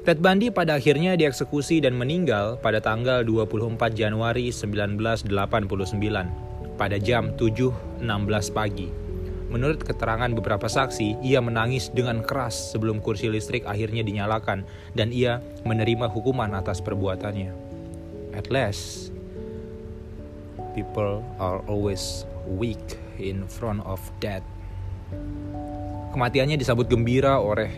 Ted 0.04 0.20
Bundy 0.20 0.52
pada 0.52 0.76
akhirnya 0.76 1.16
dieksekusi 1.16 1.80
dan 1.80 1.96
meninggal 1.96 2.60
pada 2.60 2.84
tanggal 2.84 3.24
24 3.24 3.80
Januari 3.96 4.52
1989 4.52 5.24
pada 6.76 7.00
jam 7.00 7.32
7.16 7.40 8.04
pagi. 8.52 8.92
Menurut 9.48 9.80
keterangan 9.80 10.28
beberapa 10.36 10.68
saksi, 10.68 11.24
ia 11.24 11.40
menangis 11.40 11.88
dengan 11.88 12.20
keras 12.20 12.76
sebelum 12.76 13.00
kursi 13.00 13.32
listrik 13.32 13.64
akhirnya 13.64 14.04
dinyalakan 14.04 14.68
dan 14.92 15.08
ia 15.08 15.40
menerima 15.64 16.12
hukuman 16.12 16.52
atas 16.52 16.84
perbuatannya. 16.84 17.63
At 18.34 18.50
last, 18.50 19.14
people 20.74 21.22
are 21.38 21.62
always 21.70 22.26
weak 22.50 22.98
in 23.22 23.46
front 23.46 23.86
of 23.86 24.02
death. 24.18 24.42
Kematiannya 26.10 26.58
disambut 26.58 26.90
gembira 26.90 27.38
oleh 27.38 27.70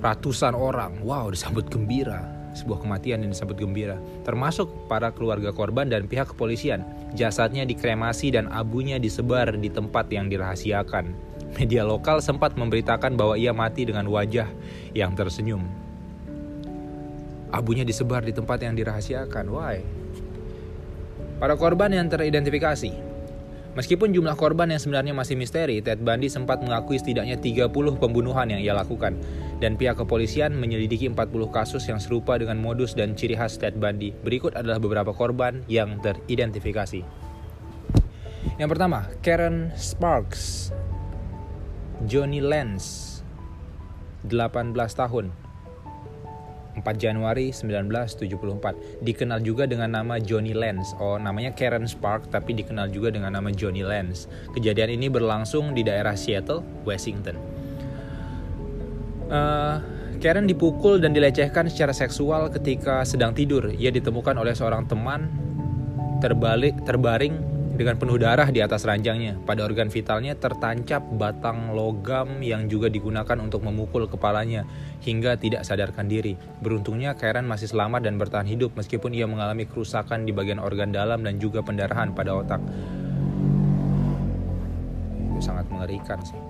ratusan 0.00 0.56
orang. 0.56 1.04
Wow, 1.04 1.28
disambut 1.28 1.68
gembira 1.68 2.36
sebuah 2.56 2.80
kematian 2.80 3.20
yang 3.20 3.30
disambut 3.36 3.60
gembira, 3.60 4.00
termasuk 4.24 4.88
para 4.88 5.12
keluarga 5.12 5.52
korban 5.52 5.92
dan 5.92 6.08
pihak 6.08 6.32
kepolisian. 6.32 6.82
Jasadnya 7.12 7.68
dikremasi 7.68 8.32
dan 8.32 8.48
abunya 8.48 8.96
disebar 8.96 9.52
di 9.52 9.68
tempat 9.68 10.08
yang 10.08 10.32
dirahasiakan. 10.32 11.12
Media 11.60 11.84
lokal 11.84 12.24
sempat 12.24 12.56
memberitakan 12.56 13.14
bahwa 13.14 13.36
ia 13.36 13.52
mati 13.52 13.84
dengan 13.84 14.08
wajah 14.08 14.48
yang 14.96 15.12
tersenyum. 15.12 15.85
Abunya 17.54 17.86
disebar 17.86 18.26
di 18.26 18.34
tempat 18.34 18.62
yang 18.62 18.74
dirahasiakan. 18.74 19.44
Why? 19.50 19.76
Para 21.36 21.54
korban 21.54 21.92
yang 21.92 22.08
teridentifikasi 22.08 23.06
Meskipun 23.76 24.08
jumlah 24.08 24.40
korban 24.40 24.72
yang 24.72 24.80
sebenarnya 24.80 25.12
masih 25.12 25.36
misteri, 25.36 25.84
Ted 25.84 26.00
Bundy 26.00 26.32
sempat 26.32 26.64
mengakui 26.64 26.96
setidaknya 26.96 27.36
30 27.36 27.68
pembunuhan 28.00 28.48
yang 28.48 28.64
ia 28.64 28.72
lakukan. 28.72 29.20
Dan 29.60 29.76
pihak 29.76 30.00
kepolisian 30.00 30.56
menyelidiki 30.56 31.12
40 31.12 31.28
kasus 31.52 31.84
yang 31.84 32.00
serupa 32.00 32.40
dengan 32.40 32.56
modus 32.56 32.96
dan 32.96 33.12
ciri 33.12 33.36
khas 33.36 33.60
Ted 33.60 33.76
Bundy. 33.76 34.16
Berikut 34.24 34.56
adalah 34.56 34.80
beberapa 34.80 35.12
korban 35.12 35.60
yang 35.68 36.00
teridentifikasi. 36.00 37.04
Yang 38.56 38.68
pertama, 38.72 39.12
Karen 39.20 39.76
Sparks. 39.76 40.72
Johnny 42.08 42.40
Lenz, 42.40 43.20
18 44.24 44.72
tahun. 44.72 45.45
4 46.76 46.84
Januari 47.00 47.50
1974. 47.50 49.00
Dikenal 49.00 49.40
juga 49.40 49.64
dengan 49.64 49.96
nama 49.96 50.20
Johnny 50.20 50.52
Lenz. 50.52 50.92
Oh, 51.00 51.16
namanya 51.16 51.56
Karen 51.56 51.88
Spark 51.88 52.28
tapi 52.28 52.52
dikenal 52.52 52.92
juga 52.92 53.08
dengan 53.08 53.32
nama 53.32 53.48
Johnny 53.48 53.80
Lenz. 53.80 54.28
Kejadian 54.52 55.00
ini 55.00 55.08
berlangsung 55.08 55.72
di 55.72 55.80
daerah 55.80 56.12
Seattle, 56.12 56.60
Washington. 56.84 57.40
Uh, 59.26 59.80
Karen 60.20 60.44
dipukul 60.44 61.00
dan 61.00 61.12
dilecehkan 61.12 61.68
secara 61.68 61.92
seksual 61.92 62.48
ketika 62.52 63.04
sedang 63.04 63.32
tidur. 63.32 63.68
Ia 63.72 63.92
ditemukan 63.92 64.36
oleh 64.36 64.52
seorang 64.52 64.88
teman 64.88 65.28
terbalik 66.20 66.72
terbaring 66.88 67.55
dengan 67.76 68.00
penuh 68.00 68.16
darah 68.16 68.48
di 68.48 68.64
atas 68.64 68.88
ranjangnya. 68.88 69.36
Pada 69.44 69.62
organ 69.68 69.92
vitalnya 69.92 70.32
tertancap 70.32 71.04
batang 71.20 71.76
logam 71.76 72.40
yang 72.40 72.66
juga 72.72 72.88
digunakan 72.88 73.36
untuk 73.36 73.60
memukul 73.60 74.08
kepalanya 74.08 74.64
hingga 75.04 75.36
tidak 75.36 75.68
sadarkan 75.68 76.08
diri. 76.08 76.40
Beruntungnya 76.64 77.12
Karen 77.14 77.44
masih 77.44 77.68
selamat 77.68 78.08
dan 78.08 78.16
bertahan 78.16 78.48
hidup 78.48 78.72
meskipun 78.74 79.12
ia 79.12 79.28
mengalami 79.28 79.68
kerusakan 79.68 80.24
di 80.24 80.32
bagian 80.32 80.56
organ 80.56 80.88
dalam 80.90 81.20
dan 81.20 81.36
juga 81.36 81.60
pendarahan 81.60 82.16
pada 82.16 82.32
otak. 82.32 82.64
Itu 85.36 85.44
sangat 85.44 85.68
mengerikan 85.68 86.24
sih. 86.24 86.40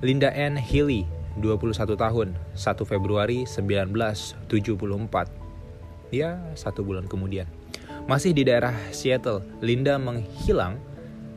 Linda 0.00 0.32
Ann 0.32 0.56
Healy, 0.56 1.04
21 1.36 1.92
tahun, 1.92 2.28
1 2.56 2.88
Februari 2.88 3.44
1974. 3.44 4.48
Ya, 6.08 6.40
satu 6.56 6.80
bulan 6.80 7.04
kemudian. 7.04 7.57
Masih 8.08 8.32
di 8.32 8.40
daerah 8.40 8.72
Seattle, 8.88 9.44
Linda 9.60 10.00
menghilang 10.00 10.80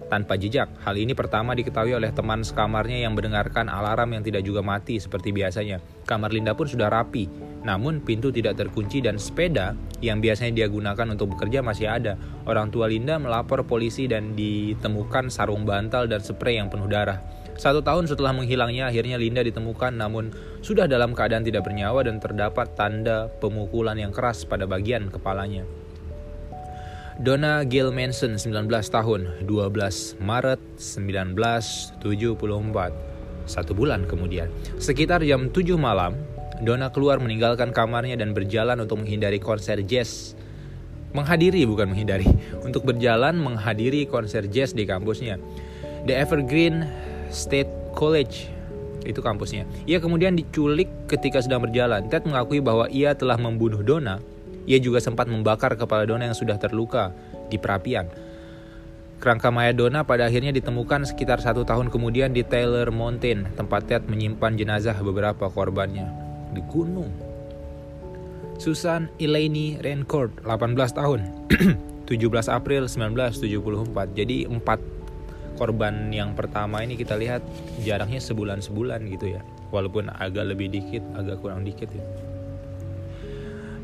tanpa 0.08 0.40
jejak. 0.40 0.72
Hal 0.88 0.96
ini 0.96 1.12
pertama 1.12 1.52
diketahui 1.52 1.92
oleh 1.92 2.16
teman 2.16 2.48
sekamarnya 2.48 3.04
yang 3.04 3.12
mendengarkan 3.12 3.68
alarm 3.68 4.16
yang 4.16 4.24
tidak 4.24 4.48
juga 4.48 4.64
mati 4.64 4.96
seperti 4.96 5.36
biasanya. 5.36 5.84
Kamar 6.08 6.32
Linda 6.32 6.56
pun 6.56 6.72
sudah 6.72 6.88
rapi, 6.88 7.28
namun 7.68 8.00
pintu 8.00 8.32
tidak 8.32 8.56
terkunci 8.56 9.04
dan 9.04 9.20
sepeda 9.20 9.76
yang 10.00 10.24
biasanya 10.24 10.64
dia 10.64 10.68
gunakan 10.72 11.12
untuk 11.12 11.36
bekerja 11.36 11.60
masih 11.60 11.92
ada. 11.92 12.16
Orang 12.48 12.72
tua 12.72 12.88
Linda 12.88 13.20
melapor 13.20 13.68
polisi 13.68 14.08
dan 14.08 14.32
ditemukan 14.40 15.28
sarung 15.28 15.68
bantal 15.68 16.08
dan 16.08 16.24
spray 16.24 16.56
yang 16.56 16.72
penuh 16.72 16.88
darah. 16.88 17.20
Satu 17.60 17.84
tahun 17.84 18.08
setelah 18.08 18.32
menghilangnya, 18.32 18.88
akhirnya 18.88 19.20
Linda 19.20 19.44
ditemukan 19.44 19.92
namun 19.92 20.32
sudah 20.64 20.88
dalam 20.88 21.12
keadaan 21.12 21.44
tidak 21.44 21.68
bernyawa 21.68 22.08
dan 22.08 22.24
terdapat 22.24 22.80
tanda 22.80 23.28
pemukulan 23.44 24.00
yang 24.00 24.16
keras 24.16 24.48
pada 24.48 24.64
bagian 24.64 25.12
kepalanya. 25.12 25.68
Donna 27.22 27.62
Gail 27.62 27.94
Manson 27.94 28.34
19 28.34 28.66
tahun 28.90 29.46
12 29.46 29.46
Maret 30.26 30.58
1974 30.82 32.02
Satu 33.46 33.78
bulan 33.78 34.10
kemudian. 34.10 34.50
Sekitar 34.82 35.22
jam 35.22 35.54
7 35.54 35.78
malam 35.78 36.18
Donna 36.66 36.90
keluar 36.90 37.22
meninggalkan 37.22 37.78
kamarnya 37.78 38.18
dan 38.18 38.34
berjalan 38.34 38.82
untuk 38.82 39.06
menghindari 39.06 39.38
konser 39.38 39.86
jazz. 39.86 40.34
Menghadiri 41.14 41.62
bukan 41.70 41.94
menghindari. 41.94 42.26
Untuk 42.66 42.90
berjalan 42.90 43.38
menghadiri 43.38 44.10
konser 44.10 44.50
jazz 44.50 44.74
di 44.74 44.90
kampusnya. 44.90 45.38
The 46.10 46.26
Evergreen 46.26 46.90
State 47.30 47.70
College 47.94 48.50
itu 49.06 49.22
kampusnya. 49.22 49.70
Ia 49.86 50.02
kemudian 50.02 50.34
diculik 50.34 50.90
ketika 51.06 51.42
sedang 51.42 51.66
berjalan. 51.66 52.10
Ted 52.10 52.26
mengakui 52.26 52.62
bahwa 52.62 52.90
ia 52.90 53.14
telah 53.14 53.38
membunuh 53.38 53.82
Donna 53.86 54.22
ia 54.70 54.78
juga 54.78 55.02
sempat 55.02 55.26
membakar 55.26 55.74
kepala 55.78 56.06
Dona 56.06 56.30
yang 56.30 56.38
sudah 56.38 56.58
terluka 56.62 57.16
di 57.50 57.58
perapian. 57.58 58.08
Kerangka 59.22 59.54
mayat 59.54 59.78
Dona 59.78 60.02
pada 60.02 60.26
akhirnya 60.26 60.50
ditemukan 60.50 61.06
sekitar 61.06 61.38
satu 61.38 61.62
tahun 61.62 61.94
kemudian 61.94 62.34
di 62.34 62.42
Taylor 62.42 62.90
Mountain, 62.90 63.54
tempat 63.54 63.86
Ted 63.86 64.10
menyimpan 64.10 64.58
jenazah 64.58 64.98
beberapa 64.98 65.46
korbannya 65.46 66.10
di 66.58 66.62
gunung. 66.66 67.14
Susan 68.58 69.10
Elaine 69.22 69.78
Rencourt, 69.82 70.42
18 70.46 70.98
tahun, 70.98 71.22
17 72.10 72.18
April 72.50 72.90
1974. 72.90 74.18
Jadi 74.18 74.46
empat 74.50 74.82
korban 75.58 76.10
yang 76.10 76.34
pertama 76.34 76.82
ini 76.82 76.98
kita 76.98 77.14
lihat 77.14 77.46
jaraknya 77.86 78.18
sebulan-sebulan 78.18 79.06
gitu 79.14 79.38
ya. 79.38 79.42
Walaupun 79.70 80.10
agak 80.10 80.50
lebih 80.50 80.74
dikit, 80.74 81.06
agak 81.14 81.46
kurang 81.46 81.62
dikit 81.62 81.94
ya. 81.94 82.31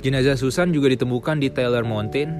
Jenazah 0.08 0.40
Susan 0.40 0.72
juga 0.72 0.88
ditemukan 0.88 1.44
di 1.44 1.52
Taylor 1.52 1.84
Mountain. 1.84 2.32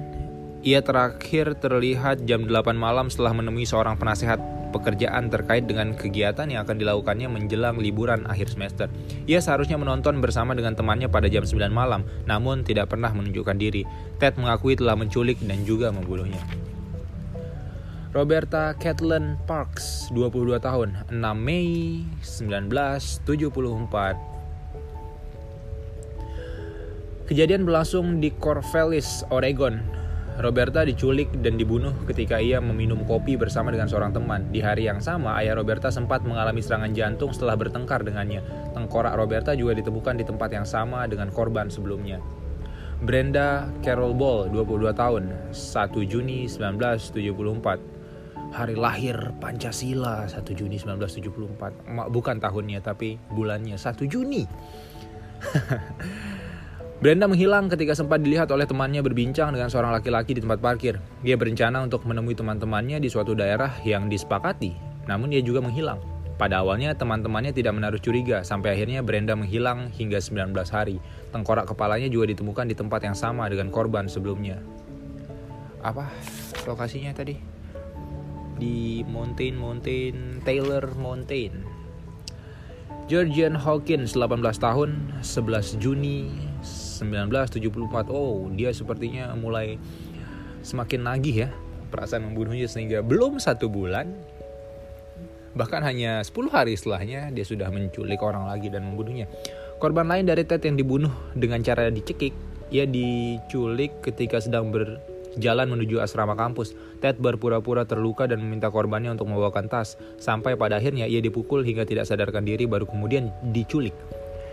Ia 0.64 0.80
terakhir 0.80 1.52
terlihat 1.60 2.24
jam 2.24 2.48
8 2.48 2.72
malam 2.72 3.12
setelah 3.12 3.36
menemui 3.36 3.68
seorang 3.68 4.00
penasehat 4.00 4.40
pekerjaan 4.72 5.28
terkait 5.28 5.68
dengan 5.68 5.92
kegiatan 5.92 6.48
yang 6.48 6.64
akan 6.64 6.80
dilakukannya 6.80 7.28
menjelang 7.28 7.76
liburan 7.76 8.24
akhir 8.24 8.56
semester. 8.56 8.88
Ia 9.28 9.44
seharusnya 9.44 9.76
menonton 9.76 10.16
bersama 10.24 10.56
dengan 10.56 10.80
temannya 10.80 11.12
pada 11.12 11.28
jam 11.28 11.44
9 11.44 11.68
malam, 11.68 12.08
namun 12.24 12.64
tidak 12.64 12.88
pernah 12.88 13.12
menunjukkan 13.12 13.60
diri. 13.60 13.84
Ted 14.16 14.40
mengakui 14.40 14.72
telah 14.72 14.96
menculik 14.96 15.36
dan 15.44 15.60
juga 15.68 15.92
membunuhnya. 15.92 16.40
Roberta 18.16 18.72
Kathleen 18.80 19.36
Parks, 19.44 20.08
22 20.16 20.56
tahun, 20.56 21.04
6 21.12 21.20
Mei 21.36 22.00
1974 22.24 24.37
Kejadian 27.28 27.68
berlangsung 27.68 28.24
di 28.24 28.32
Corvallis, 28.32 29.20
Oregon. 29.28 29.84
Roberta 30.40 30.80
diculik 30.80 31.28
dan 31.44 31.60
dibunuh 31.60 31.92
ketika 32.08 32.40
ia 32.40 32.56
meminum 32.56 33.04
kopi 33.04 33.36
bersama 33.36 33.68
dengan 33.68 33.84
seorang 33.84 34.16
teman. 34.16 34.48
Di 34.48 34.64
hari 34.64 34.88
yang 34.88 34.96
sama, 34.96 35.36
ayah 35.36 35.52
Roberta 35.52 35.92
sempat 35.92 36.24
mengalami 36.24 36.64
serangan 36.64 36.88
jantung 36.96 37.36
setelah 37.36 37.60
bertengkar 37.60 38.00
dengannya. 38.00 38.40
Tengkorak 38.72 39.12
Roberta 39.12 39.52
juga 39.52 39.76
ditemukan 39.76 40.16
di 40.16 40.24
tempat 40.24 40.56
yang 40.56 40.64
sama 40.64 41.04
dengan 41.04 41.28
korban 41.28 41.68
sebelumnya. 41.68 42.16
Brenda 43.04 43.68
Carol 43.84 44.16
Ball, 44.16 44.48
22 44.48 44.88
tahun, 44.96 45.52
1 45.52 46.08
Juni 46.08 46.48
1974. 46.48 48.56
Hari 48.56 48.72
lahir 48.72 49.36
Pancasila 49.36 50.24
1 50.24 50.48
Juni 50.56 50.80
1974. 50.80 52.08
Bukan 52.08 52.40
tahunnya 52.40 52.80
tapi 52.80 53.20
bulannya 53.36 53.76
1 53.76 54.00
Juni. 54.08 54.48
Brenda 56.98 57.30
menghilang 57.30 57.70
ketika 57.70 57.94
sempat 57.94 58.26
dilihat 58.26 58.50
oleh 58.50 58.66
temannya 58.66 58.98
berbincang 59.06 59.54
dengan 59.54 59.70
seorang 59.70 59.94
laki-laki 59.94 60.34
di 60.34 60.42
tempat 60.42 60.58
parkir. 60.58 60.98
Dia 61.22 61.38
berencana 61.38 61.86
untuk 61.86 62.02
menemui 62.02 62.34
teman-temannya 62.34 62.98
di 62.98 63.06
suatu 63.06 63.38
daerah 63.38 63.70
yang 63.86 64.10
disepakati, 64.10 64.74
namun 65.06 65.30
dia 65.30 65.38
juga 65.38 65.62
menghilang. 65.62 66.02
Pada 66.42 66.58
awalnya 66.58 66.98
teman-temannya 66.98 67.54
tidak 67.54 67.78
menaruh 67.78 68.02
curiga, 68.02 68.42
sampai 68.42 68.74
akhirnya 68.74 69.06
Brenda 69.06 69.38
menghilang 69.38 69.94
hingga 69.94 70.18
19 70.18 70.50
hari. 70.74 70.98
Tengkorak 71.30 71.70
kepalanya 71.70 72.10
juga 72.10 72.34
ditemukan 72.34 72.66
di 72.66 72.74
tempat 72.74 73.06
yang 73.06 73.14
sama 73.14 73.46
dengan 73.46 73.70
korban 73.70 74.10
sebelumnya. 74.10 74.58
Apa 75.86 76.10
lokasinya 76.66 77.14
tadi? 77.14 77.38
Di 78.58 79.06
Mountain 79.06 79.54
Mountain 79.54 80.42
Taylor 80.42 80.82
Mountain. 80.98 81.62
Georgian 83.06 83.54
Hawkins 83.54 84.18
18 84.18 84.42
tahun 84.58 84.90
11 85.22 85.78
Juni 85.78 86.47
1974 86.98 88.10
oh 88.10 88.50
dia 88.50 88.74
sepertinya 88.74 89.30
mulai 89.38 89.78
semakin 90.66 91.06
nagih 91.06 91.36
ya 91.46 91.50
perasaan 91.94 92.26
membunuhnya 92.26 92.66
sehingga 92.66 93.00
belum 93.06 93.38
satu 93.38 93.70
bulan 93.70 94.10
bahkan 95.54 95.80
hanya 95.86 96.20
10 96.26 96.34
hari 96.50 96.74
setelahnya 96.74 97.30
dia 97.30 97.46
sudah 97.46 97.70
menculik 97.70 98.18
orang 98.20 98.50
lagi 98.50 98.68
dan 98.68 98.84
membunuhnya 98.84 99.30
korban 99.78 100.10
lain 100.10 100.26
dari 100.26 100.42
Ted 100.42 100.66
yang 100.66 100.76
dibunuh 100.76 101.10
dengan 101.38 101.62
cara 101.62 101.88
dicekik 101.88 102.48
ia 102.68 102.84
diculik 102.84 104.04
ketika 104.04 104.44
sedang 104.44 104.68
berjalan 104.68 105.72
menuju 105.72 106.04
asrama 106.04 106.36
kampus. 106.36 106.76
Ted 107.00 107.16
berpura-pura 107.16 107.88
terluka 107.88 108.28
dan 108.28 108.44
meminta 108.44 108.68
korbannya 108.68 109.16
untuk 109.16 109.32
membawakan 109.32 109.72
tas. 109.72 109.96
Sampai 110.20 110.54
pada 110.56 110.76
akhirnya 110.76 111.08
ia 111.08 111.24
dipukul 111.24 111.64
hingga 111.64 111.88
tidak 111.88 112.04
sadarkan 112.04 112.44
diri 112.44 112.68
baru 112.68 112.84
kemudian 112.84 113.32
diculik. 113.56 113.96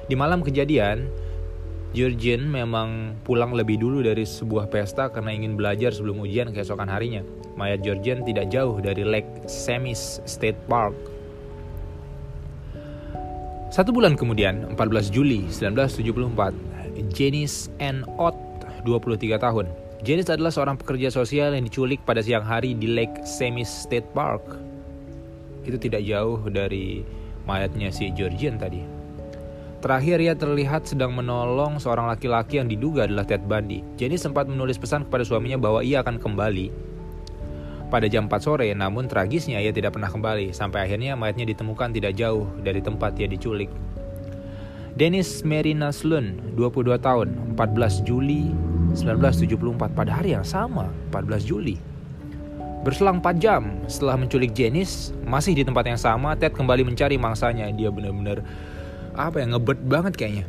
Di 0.07 0.15
malam 0.15 0.45
kejadian, 0.45 1.09
Jurgen 1.95 2.51
memang 2.51 3.15
pulang 3.23 3.55
lebih 3.55 3.79
dulu 3.79 4.03
dari 4.03 4.27
sebuah 4.27 4.67
pesta 4.67 5.07
karena 5.07 5.31
ingin 5.31 5.55
belajar 5.55 5.95
sebelum 5.95 6.27
ujian 6.27 6.51
keesokan 6.51 6.91
harinya. 6.91 7.23
Mayat 7.55 7.87
Jurgen 7.87 8.27
tidak 8.27 8.51
jauh 8.51 8.83
dari 8.83 9.07
Lake 9.07 9.47
Semis 9.47 10.19
State 10.27 10.59
Park. 10.67 10.91
Satu 13.71 13.95
bulan 13.95 14.19
kemudian, 14.19 14.75
14 14.75 15.07
Juli 15.07 15.47
1974, 15.47 16.51
Janice 17.15 17.71
N. 17.79 18.03
Ott, 18.19 18.35
23 18.83 19.39
tahun. 19.39 19.71
Janice 20.03 20.35
adalah 20.35 20.51
seorang 20.51 20.75
pekerja 20.75 21.07
sosial 21.07 21.55
yang 21.55 21.63
diculik 21.63 22.03
pada 22.03 22.19
siang 22.19 22.43
hari 22.43 22.75
di 22.75 22.91
Lake 22.91 23.23
Semis 23.23 23.71
State 23.71 24.11
Park. 24.11 24.43
Itu 25.63 25.79
tidak 25.79 26.03
jauh 26.03 26.43
dari 26.51 27.07
mayatnya 27.47 27.87
si 27.87 28.11
Georgian 28.11 28.59
tadi. 28.59 28.94
Terakhir 29.85 30.17
ia 30.17 30.33
terlihat 30.33 30.89
sedang 30.89 31.13
menolong 31.13 31.77
seorang 31.77 32.09
laki-laki 32.09 32.57
yang 32.57 32.65
diduga 32.65 33.05
adalah 33.05 33.21
Ted 33.21 33.45
Bundy. 33.45 33.85
Jenny 34.01 34.17
sempat 34.17 34.49
menulis 34.49 34.81
pesan 34.81 35.05
kepada 35.05 35.21
suaminya 35.21 35.61
bahwa 35.61 35.85
ia 35.85 36.01
akan 36.01 36.17
kembali 36.17 36.73
pada 37.93 38.09
jam 38.09 38.25
4 38.25 38.33
sore, 38.41 38.65
namun 38.73 39.05
tragisnya 39.05 39.61
ia 39.61 39.69
tidak 39.69 39.93
pernah 39.93 40.09
kembali, 40.09 40.57
sampai 40.57 40.89
akhirnya 40.89 41.13
mayatnya 41.13 41.53
ditemukan 41.53 41.93
tidak 41.93 42.17
jauh 42.17 42.49
dari 42.65 42.81
tempat 42.81 43.13
ia 43.21 43.29
diculik. 43.29 43.69
Dennis 44.97 45.45
Merina 45.45 45.93
Slun, 45.93 46.57
22 46.57 46.97
tahun, 46.97 47.53
14 47.53 48.01
Juli 48.09 48.49
1974 48.97 49.93
pada 49.93 50.17
hari 50.17 50.33
yang 50.33 50.41
sama, 50.41 50.89
14 51.13 51.45
Juli. 51.45 51.77
Berselang 52.81 53.21
4 53.21 53.37
jam 53.37 53.85
setelah 53.85 54.17
menculik 54.17 54.49
Janice, 54.57 55.13
masih 55.29 55.53
di 55.53 55.61
tempat 55.61 55.85
yang 55.85 56.01
sama, 56.01 56.33
Ted 56.33 56.57
kembali 56.57 56.81
mencari 56.81 57.21
mangsanya. 57.21 57.69
Dia 57.69 57.93
benar-benar 57.93 58.41
apa 59.15 59.41
ya 59.41 59.49
ngebet 59.49 59.79
banget 59.87 60.13
kayaknya. 60.19 60.45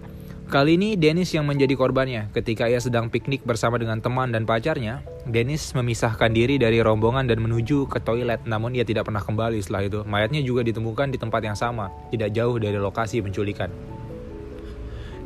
Kali 0.46 0.78
ini 0.78 0.94
Dennis 0.94 1.34
yang 1.34 1.42
menjadi 1.42 1.74
korbannya. 1.74 2.30
Ketika 2.30 2.70
ia 2.70 2.78
sedang 2.78 3.10
piknik 3.10 3.42
bersama 3.42 3.82
dengan 3.82 3.98
teman 3.98 4.30
dan 4.30 4.46
pacarnya, 4.46 5.02
Dennis 5.26 5.74
memisahkan 5.74 6.30
diri 6.30 6.54
dari 6.54 6.78
rombongan 6.78 7.26
dan 7.26 7.42
menuju 7.42 7.90
ke 7.90 7.98
toilet, 7.98 8.46
namun 8.46 8.70
ia 8.70 8.86
tidak 8.86 9.10
pernah 9.10 9.18
kembali 9.18 9.58
setelah 9.58 9.90
itu. 9.90 10.00
Mayatnya 10.06 10.46
juga 10.46 10.62
ditemukan 10.62 11.10
di 11.10 11.18
tempat 11.18 11.42
yang 11.42 11.58
sama, 11.58 11.90
tidak 12.14 12.30
jauh 12.30 12.62
dari 12.62 12.78
lokasi 12.78 13.26
penculikan. 13.26 13.74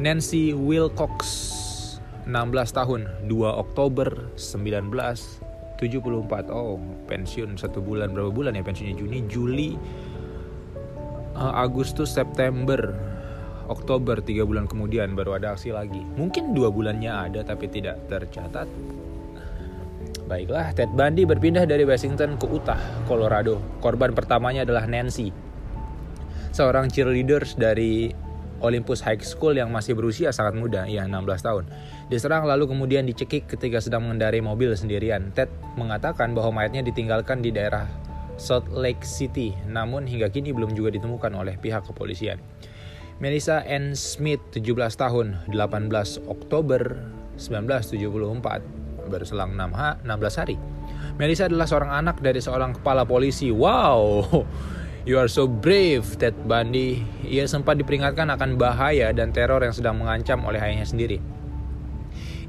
Nancy 0.01 0.57
Wilcox, 0.57 1.21
16 2.25 2.33
tahun, 2.73 3.29
2 3.29 3.61
Oktober 3.61 4.33
1974. 4.41 6.49
Oh, 6.49 6.81
pensiun 7.05 7.61
satu 7.61 7.85
bulan 7.85 8.17
berapa 8.17 8.33
bulan 8.33 8.57
ya 8.57 8.65
pensiunnya 8.65 8.97
Juni, 8.97 9.21
Juli, 9.29 9.77
uh, 11.37 11.61
Agustus, 11.61 12.17
September, 12.17 13.10
Oktober 13.71 14.19
tiga 14.19 14.43
bulan 14.43 14.67
kemudian 14.67 15.15
baru 15.15 15.39
ada 15.39 15.55
aksi 15.55 15.71
lagi. 15.71 16.03
Mungkin 16.19 16.53
dua 16.53 16.75
bulannya 16.75 17.09
ada 17.09 17.47
tapi 17.47 17.71
tidak 17.71 18.03
tercatat. 18.11 18.67
Baiklah, 20.27 20.75
Ted 20.75 20.91
Bundy 20.95 21.27
berpindah 21.27 21.67
dari 21.67 21.87
Washington 21.87 22.35
ke 22.39 22.47
Utah, 22.51 22.79
Colorado. 23.07 23.59
Korban 23.83 24.15
pertamanya 24.15 24.63
adalah 24.63 24.87
Nancy, 24.87 25.35
seorang 26.55 26.91
cheerleaders 26.91 27.59
dari 27.59 28.11
Olympus 28.61 29.01
High 29.03 29.25
School 29.25 29.57
yang 29.57 29.73
masih 29.73 29.97
berusia 29.97 30.31
sangat 30.31 30.55
muda, 30.55 30.85
ya 30.85 31.09
16 31.09 31.47
tahun. 31.47 31.65
Diserang 32.13 32.45
lalu 32.45 32.69
kemudian 32.69 33.09
dicekik 33.09 33.49
ketika 33.49 33.81
sedang 33.81 34.07
mengendarai 34.07 34.45
mobil 34.45 34.71
sendirian. 34.77 35.33
Ted 35.33 35.49
mengatakan 35.81 36.37
bahwa 36.37 36.61
mayatnya 36.63 36.85
ditinggalkan 36.85 37.41
di 37.41 37.51
daerah 37.51 37.89
Salt 38.37 38.69
Lake 38.69 39.03
City, 39.03 39.57
namun 39.67 40.05
hingga 40.05 40.29
kini 40.29 40.53
belum 40.53 40.77
juga 40.77 40.93
ditemukan 40.93 41.33
oleh 41.33 41.57
pihak 41.57 41.89
kepolisian. 41.89 42.39
Melissa 43.21 43.61
N. 43.69 43.93
Smith, 43.93 44.41
17 44.57 44.97
tahun, 44.97 45.45
18 45.53 46.25
Oktober 46.25 47.05
1974, 47.37 49.13
berselang 49.13 49.53
6 49.53 49.77
ha, 49.77 50.01
16 50.01 50.41
hari. 50.41 50.57
Melissa 51.21 51.45
adalah 51.45 51.69
seorang 51.69 51.93
anak 51.93 52.25
dari 52.25 52.41
seorang 52.41 52.81
kepala 52.81 53.05
polisi. 53.05 53.53
Wow, 53.53 54.25
You 55.09 55.17
are 55.17 55.33
so 55.33 55.49
brave, 55.49 56.05
Ted 56.21 56.37
Bundy. 56.45 57.01
Ia 57.25 57.49
sempat 57.49 57.81
diperingatkan 57.81 58.29
akan 58.37 58.61
bahaya 58.61 59.09
dan 59.17 59.33
teror 59.33 59.65
yang 59.65 59.73
sedang 59.73 59.97
mengancam 59.97 60.45
oleh 60.45 60.61
ayahnya 60.61 60.85
sendiri. 60.85 61.21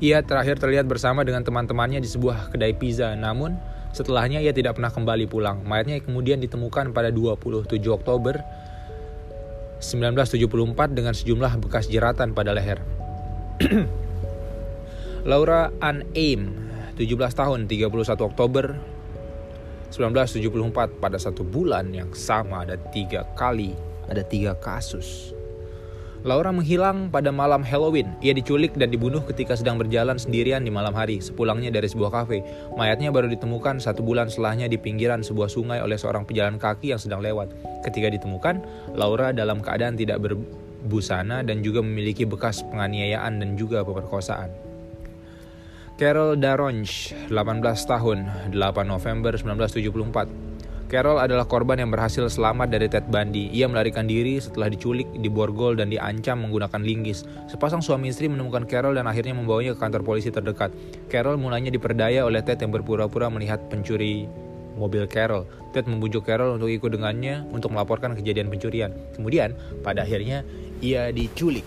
Ia 0.04 0.20
terakhir 0.20 0.60
terlihat 0.60 0.84
bersama 0.84 1.24
dengan 1.24 1.48
teman-temannya 1.48 2.04
di 2.04 2.12
sebuah 2.12 2.52
kedai 2.52 2.76
pizza, 2.76 3.16
namun 3.16 3.56
setelahnya 3.96 4.44
ia 4.44 4.52
tidak 4.52 4.76
pernah 4.76 4.92
kembali 4.92 5.32
pulang. 5.32 5.64
Mayatnya 5.64 6.04
kemudian 6.04 6.44
ditemukan 6.44 6.92
pada 6.92 7.08
27 7.08 7.72
Oktober 7.88 8.40
1974 9.82 10.94
dengan 10.94 11.12
sejumlah 11.18 11.58
bekas 11.58 11.90
jeratan 11.90 12.38
pada 12.38 12.54
leher. 12.54 12.80
Laura 15.30 15.74
Ann 15.82 16.06
Aim, 16.14 16.54
17 16.98 17.18
tahun, 17.34 17.66
31 17.66 17.90
Oktober 18.22 18.78
1974 19.92 21.04
pada 21.04 21.18
satu 21.20 21.44
bulan 21.44 21.92
yang 21.92 22.14
sama 22.16 22.64
ada 22.64 22.80
tiga 22.96 23.28
kali, 23.36 23.76
ada 24.08 24.24
tiga 24.24 24.56
kasus. 24.56 25.36
Laura 26.22 26.54
menghilang 26.54 27.10
pada 27.10 27.34
malam 27.34 27.66
Halloween. 27.66 28.14
Ia 28.22 28.38
diculik 28.38 28.78
dan 28.78 28.94
dibunuh 28.94 29.26
ketika 29.26 29.58
sedang 29.58 29.82
berjalan 29.82 30.22
sendirian 30.22 30.62
di 30.62 30.70
malam 30.70 30.94
hari, 30.94 31.18
sepulangnya 31.18 31.74
dari 31.74 31.90
sebuah 31.90 32.14
kafe. 32.14 32.46
Mayatnya 32.78 33.10
baru 33.10 33.26
ditemukan 33.34 33.82
satu 33.82 34.06
bulan 34.06 34.30
setelahnya 34.30 34.70
di 34.70 34.78
pinggiran 34.78 35.26
sebuah 35.26 35.50
sungai 35.50 35.82
oleh 35.82 35.98
seorang 35.98 36.22
pejalan 36.30 36.62
kaki 36.62 36.94
yang 36.94 37.02
sedang 37.02 37.26
lewat. 37.26 37.50
Ketika 37.82 38.14
ditemukan, 38.14 38.62
Laura 38.94 39.34
dalam 39.34 39.66
keadaan 39.66 39.98
tidak 39.98 40.22
berbusana 40.22 41.42
dan 41.42 41.66
juga 41.66 41.82
memiliki 41.82 42.30
bekas 42.30 42.62
penganiayaan 42.70 43.42
dan 43.42 43.58
juga 43.58 43.82
pemerkosaan. 43.82 44.54
Carol 45.98 46.38
Daronch, 46.38 47.18
18 47.34 47.66
tahun, 47.90 48.54
8 48.54 48.86
November 48.86 49.34
1974. 49.42 50.51
Carol 50.92 51.24
adalah 51.24 51.48
korban 51.48 51.80
yang 51.80 51.88
berhasil 51.88 52.28
selamat 52.28 52.68
dari 52.68 52.92
Ted 52.92 53.08
Bundy. 53.08 53.48
Ia 53.56 53.72
melarikan 53.72 54.12
diri 54.12 54.44
setelah 54.44 54.68
diculik, 54.68 55.08
diborgol, 55.24 55.80
dan 55.80 55.88
diancam 55.88 56.44
menggunakan 56.44 56.84
linggis. 56.84 57.24
Sepasang 57.48 57.80
suami 57.80 58.12
istri 58.12 58.28
menemukan 58.28 58.68
Carol 58.68 59.00
dan 59.00 59.08
akhirnya 59.08 59.32
membawanya 59.32 59.72
ke 59.72 59.80
kantor 59.80 60.04
polisi 60.04 60.36
terdekat. 60.36 60.76
Carol 61.08 61.40
mulanya 61.40 61.72
diperdaya 61.72 62.28
oleh 62.28 62.44
Ted 62.44 62.60
yang 62.60 62.76
berpura-pura 62.76 63.32
melihat 63.32 63.64
pencuri 63.72 64.28
mobil 64.76 65.08
Carol. 65.08 65.48
Ted 65.72 65.88
membujuk 65.88 66.28
Carol 66.28 66.60
untuk 66.60 66.68
ikut 66.68 66.92
dengannya 66.92 67.48
untuk 67.56 67.72
melaporkan 67.72 68.12
kejadian 68.12 68.52
pencurian. 68.52 68.92
Kemudian, 69.16 69.56
pada 69.88 70.04
akhirnya, 70.04 70.44
ia 70.84 71.08
diculik. 71.16 71.64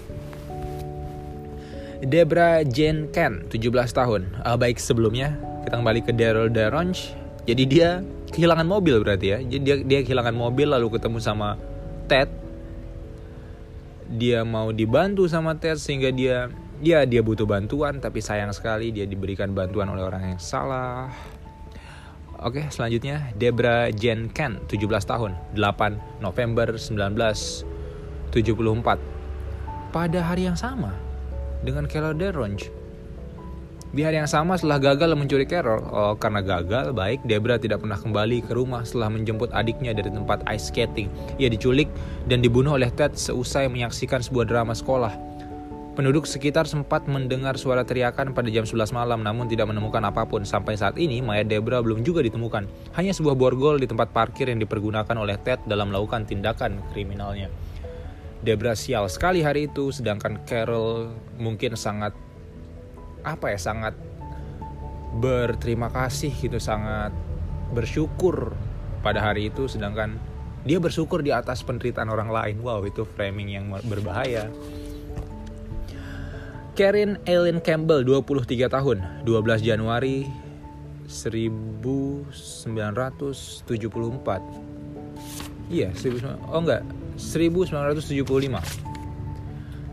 Debra 2.04 2.60
Jane 2.68 3.08
Ken, 3.08 3.48
17 3.48 3.72
tahun. 3.88 4.36
Uh, 4.44 4.60
baik 4.60 4.76
sebelumnya, 4.76 5.32
kita 5.64 5.80
kembali 5.80 6.04
ke 6.04 6.12
Daryl 6.12 6.52
Daronch. 6.52 7.16
Jadi 7.44 7.64
dia 7.68 8.00
kehilangan 8.34 8.66
mobil 8.66 8.98
berarti 8.98 9.26
ya. 9.30 9.38
Jadi 9.38 9.62
dia, 9.62 9.76
dia 9.86 10.02
kehilangan 10.02 10.34
mobil 10.34 10.66
lalu 10.74 10.90
ketemu 10.98 11.22
sama 11.22 11.54
Ted. 12.10 12.26
Dia 14.10 14.42
mau 14.42 14.74
dibantu 14.74 15.30
sama 15.30 15.54
Ted 15.54 15.78
sehingga 15.78 16.10
dia 16.10 16.50
ya 16.82 17.06
dia 17.06 17.22
butuh 17.22 17.46
bantuan 17.46 18.02
tapi 18.02 18.18
sayang 18.18 18.50
sekali 18.50 18.90
dia 18.90 19.06
diberikan 19.06 19.54
bantuan 19.54 19.86
oleh 19.94 20.02
orang 20.02 20.34
yang 20.34 20.42
salah. 20.42 21.14
Oke, 22.44 22.66
selanjutnya 22.68 23.32
Debra 23.38 23.88
Jane 23.94 24.28
Ken, 24.28 24.60
17 24.68 24.84
tahun, 25.06 25.32
8 25.56 26.20
November 26.20 26.76
1974. 26.76 28.34
Pada 29.94 30.20
hari 30.20 30.50
yang 30.50 30.58
sama, 30.58 30.92
dengan 31.64 31.88
Carol 31.88 32.18
Deronge. 32.18 32.83
Di 33.94 34.02
hari 34.02 34.18
yang 34.18 34.26
sama 34.26 34.58
setelah 34.58 34.82
gagal 34.82 35.14
mencuri 35.14 35.46
Carol, 35.46 35.78
oh, 35.86 36.18
karena 36.18 36.42
gagal, 36.42 36.90
baik 36.90 37.22
Debra 37.30 37.62
tidak 37.62 37.78
pernah 37.78 37.94
kembali 37.94 38.42
ke 38.42 38.50
rumah 38.50 38.82
setelah 38.82 39.06
menjemput 39.06 39.54
adiknya 39.54 39.94
dari 39.94 40.10
tempat 40.10 40.42
ice 40.50 40.74
skating. 40.74 41.06
Ia 41.38 41.46
diculik 41.46 41.86
dan 42.26 42.42
dibunuh 42.42 42.74
oleh 42.74 42.90
Ted 42.90 43.14
seusai 43.14 43.70
menyaksikan 43.70 44.18
sebuah 44.18 44.50
drama 44.50 44.74
sekolah. 44.74 45.14
Penduduk 45.94 46.26
sekitar 46.26 46.66
sempat 46.66 47.06
mendengar 47.06 47.54
suara 47.54 47.86
teriakan 47.86 48.34
pada 48.34 48.50
jam 48.50 48.66
11 48.66 48.90
malam 48.90 49.22
namun 49.22 49.46
tidak 49.46 49.70
menemukan 49.70 50.02
apa 50.02 50.26
pun. 50.26 50.42
Sampai 50.42 50.74
saat 50.74 50.98
ini, 50.98 51.22
mayat 51.22 51.46
Debra 51.46 51.78
belum 51.78 52.02
juga 52.02 52.18
ditemukan. 52.26 52.66
Hanya 52.98 53.14
sebuah 53.14 53.38
borgol 53.38 53.78
di 53.78 53.86
tempat 53.86 54.10
parkir 54.10 54.50
yang 54.50 54.58
dipergunakan 54.58 55.14
oleh 55.14 55.38
Ted 55.38 55.62
dalam 55.70 55.94
melakukan 55.94 56.26
tindakan 56.26 56.82
kriminalnya. 56.90 57.46
Debra 58.42 58.74
sial 58.74 59.06
sekali 59.06 59.46
hari 59.46 59.70
itu 59.70 59.94
sedangkan 59.94 60.42
Carol 60.42 61.14
mungkin 61.38 61.78
sangat 61.78 62.23
apa 63.24 63.56
ya 63.56 63.58
sangat 63.58 63.96
berterima 65.18 65.90
kasih 65.90 66.30
gitu 66.36 66.60
sangat 66.60 67.10
bersyukur 67.72 68.52
pada 69.00 69.24
hari 69.24 69.50
itu. 69.50 69.66
Sedangkan 69.66 70.20
dia 70.64 70.80
bersyukur 70.80 71.20
di 71.20 71.32
atas 71.32 71.64
penderitaan 71.64 72.12
orang 72.12 72.30
lain. 72.30 72.56
Wow 72.60 72.84
itu 72.84 73.08
framing 73.16 73.48
yang 73.52 73.72
berbahaya. 73.88 74.48
Karen 76.74 77.22
Ellen 77.22 77.62
Campbell 77.62 78.02
23 78.02 78.66
tahun 78.66 78.98
12 79.22 79.62
Januari 79.62 80.26
1974 81.06 82.26
iya 85.70 85.94
19, 85.94 86.50
oh 86.50 86.60
enggak. 86.60 86.82
1975. 87.14 88.93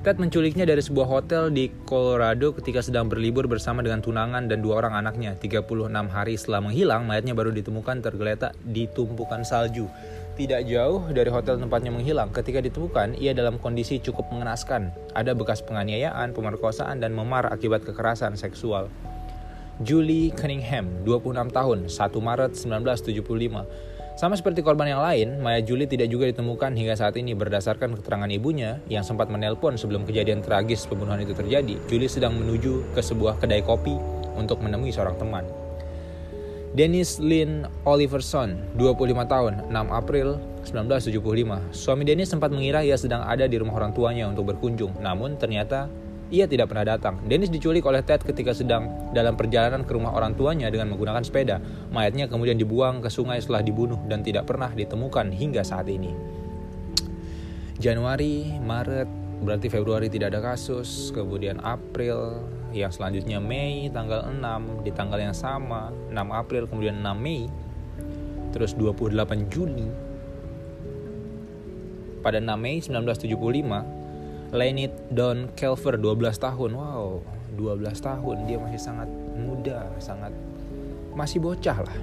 Ted 0.02 0.18
menculiknya 0.18 0.66
dari 0.66 0.82
sebuah 0.82 1.06
hotel 1.06 1.54
di 1.54 1.70
Colorado 1.86 2.58
ketika 2.58 2.82
sedang 2.82 3.06
berlibur 3.06 3.46
bersama 3.46 3.86
dengan 3.86 4.02
tunangan 4.02 4.50
dan 4.50 4.58
dua 4.58 4.82
orang 4.82 4.98
anaknya. 4.98 5.38
36 5.38 5.70
hari 6.10 6.34
setelah 6.42 6.58
menghilang, 6.66 7.06
mayatnya 7.06 7.38
baru 7.38 7.54
ditemukan 7.54 8.02
tergeletak 8.02 8.58
di 8.66 8.90
tumpukan 8.90 9.46
salju. 9.46 9.86
Tidak 10.34 10.66
jauh 10.66 11.06
dari 11.14 11.30
hotel 11.30 11.62
tempatnya 11.62 11.94
menghilang, 11.94 12.34
ketika 12.34 12.66
ditemukan, 12.66 13.14
ia 13.22 13.38
dalam 13.38 13.62
kondisi 13.62 14.02
cukup 14.02 14.26
mengenaskan. 14.34 14.90
Ada 15.14 15.38
bekas 15.38 15.62
penganiayaan, 15.62 16.34
pemerkosaan, 16.34 16.98
dan 16.98 17.14
memar 17.14 17.54
akibat 17.54 17.86
kekerasan 17.86 18.34
seksual. 18.34 18.90
Julie 19.86 20.34
Cunningham, 20.34 20.90
26 21.06 21.54
tahun, 21.54 21.80
1 21.94 21.94
Maret 22.18 22.58
1975 22.58 23.70
sama 24.20 24.36
seperti 24.36 24.62
korban 24.62 24.92
yang 24.92 25.02
lain, 25.02 25.40
Maya 25.40 25.64
Julie 25.64 25.88
tidak 25.88 26.12
juga 26.12 26.28
ditemukan 26.30 26.76
hingga 26.76 26.94
saat 26.94 27.16
ini 27.18 27.32
berdasarkan 27.34 27.96
keterangan 27.98 28.30
ibunya 28.30 28.78
yang 28.92 29.02
sempat 29.02 29.32
menelpon 29.32 29.80
sebelum 29.80 30.04
kejadian 30.04 30.44
tragis 30.44 30.86
pembunuhan 30.86 31.24
itu 31.24 31.32
terjadi. 31.34 31.80
Julie 31.88 32.12
sedang 32.12 32.36
menuju 32.38 32.94
ke 32.94 33.02
sebuah 33.02 33.40
kedai 33.40 33.64
kopi 33.64 33.96
untuk 34.36 34.60
menemui 34.60 34.92
seorang 34.92 35.16
teman. 35.16 35.48
Dennis 36.72 37.20
Lynn 37.20 37.68
Oliverson, 37.84 38.56
25 38.80 39.28
tahun, 39.28 39.54
6 39.68 39.92
April 39.92 40.40
1975. 40.64 41.76
Suami 41.76 42.08
Dennis 42.08 42.32
sempat 42.32 42.48
mengira 42.48 42.80
ia 42.80 42.96
sedang 42.96 43.28
ada 43.28 43.44
di 43.44 43.60
rumah 43.60 43.76
orang 43.76 43.92
tuanya 43.92 44.32
untuk 44.32 44.56
berkunjung, 44.56 45.04
namun 45.04 45.36
ternyata 45.36 45.92
ia 46.32 46.48
tidak 46.48 46.72
pernah 46.72 46.96
datang. 46.96 47.20
Dennis 47.28 47.52
diculik 47.52 47.84
oleh 47.84 48.00
Ted 48.02 48.24
ketika 48.24 48.56
sedang 48.56 49.12
dalam 49.12 49.36
perjalanan 49.36 49.84
ke 49.84 49.92
rumah 49.92 50.16
orang 50.16 50.34
tuanya 50.34 50.72
dengan 50.72 50.88
menggunakan 50.96 51.22
sepeda. 51.28 51.60
Mayatnya 51.92 52.32
kemudian 52.32 52.56
dibuang 52.56 53.04
ke 53.04 53.12
sungai 53.12 53.44
setelah 53.44 53.60
dibunuh 53.60 54.00
dan 54.08 54.24
tidak 54.24 54.48
pernah 54.48 54.72
ditemukan 54.72 55.28
hingga 55.36 55.62
saat 55.62 55.92
ini. 55.92 56.16
Januari, 57.76 58.48
Maret, 58.64 59.10
berarti 59.44 59.68
Februari 59.68 60.08
tidak 60.08 60.32
ada 60.32 60.54
kasus, 60.56 61.12
kemudian 61.12 61.60
April, 61.60 62.46
yang 62.72 62.94
selanjutnya 62.94 63.44
Mei 63.44 63.92
tanggal 63.92 64.32
6, 64.32 64.86
di 64.88 64.92
tanggal 64.96 65.20
yang 65.20 65.36
sama, 65.36 65.92
6 66.08 66.16
April, 66.32 66.70
kemudian 66.70 67.02
6 67.04 67.12
Mei, 67.18 67.50
terus 68.56 68.72
28 68.78 69.50
Juni, 69.52 69.90
pada 72.22 72.38
6 72.38 72.54
Mei 72.56 72.78
1975, 72.80 74.01
Leonid 74.52 74.92
Don 75.08 75.48
Kelver 75.56 75.96
12 75.96 76.36
tahun. 76.36 76.76
Wow, 76.76 77.24
12 77.56 77.88
tahun 78.04 78.36
dia 78.52 78.60
masih 78.60 78.82
sangat 78.84 79.08
muda, 79.40 79.88
sangat 80.04 80.36
masih 81.16 81.40
bocah 81.40 81.88
lah. 81.88 81.98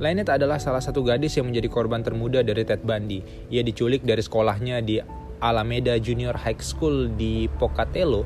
Leonid 0.00 0.30
adalah 0.30 0.56
salah 0.56 0.80
satu 0.80 1.02
gadis 1.02 1.36
yang 1.36 1.50
menjadi 1.50 1.68
korban 1.68 2.00
termuda 2.00 2.46
dari 2.46 2.62
Ted 2.62 2.86
Bundy. 2.86 3.20
Ia 3.52 3.60
diculik 3.66 4.06
dari 4.06 4.22
sekolahnya 4.22 4.80
di 4.80 5.02
Alameda 5.42 5.98
Junior 5.98 6.38
High 6.38 6.62
School 6.62 7.12
di 7.18 7.50
Pocatello, 7.58 8.24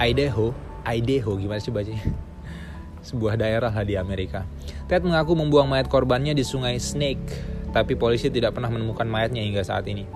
Idaho. 0.00 0.56
Idaho 0.88 1.32
gimana 1.36 1.60
sih 1.60 1.70
bacanya? 1.70 2.02
Sebuah 3.12 3.38
daerah 3.38 3.70
lah 3.70 3.86
di 3.86 3.94
Amerika. 3.94 4.48
Ted 4.90 5.04
mengaku 5.04 5.36
membuang 5.36 5.68
mayat 5.68 5.86
korbannya 5.86 6.34
di 6.34 6.42
sungai 6.42 6.80
Snake 6.80 7.54
tapi 7.76 7.92
polisi 7.92 8.32
tidak 8.32 8.56
pernah 8.56 8.72
menemukan 8.72 9.04
mayatnya 9.04 9.44
hingga 9.44 9.60
saat 9.60 9.84
ini. 9.84 10.08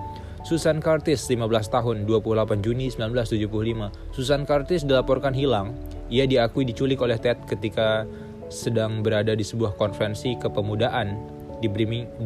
Susan 0.51 0.83
Curtis, 0.83 1.31
15 1.31 1.47
tahun, 1.71 2.03
28 2.03 2.59
Juni 2.59 2.91
1975. 2.91 3.87
Susan 4.11 4.43
Curtis 4.43 4.83
dilaporkan 4.83 5.31
hilang. 5.31 5.79
Ia 6.11 6.27
diakui 6.27 6.67
diculik 6.67 6.99
oleh 6.99 7.15
Ted 7.15 7.39
ketika 7.47 8.03
sedang 8.51 8.99
berada 8.99 9.31
di 9.31 9.47
sebuah 9.47 9.79
konferensi 9.79 10.35
kepemudaan 10.35 11.15
di, 11.63 11.71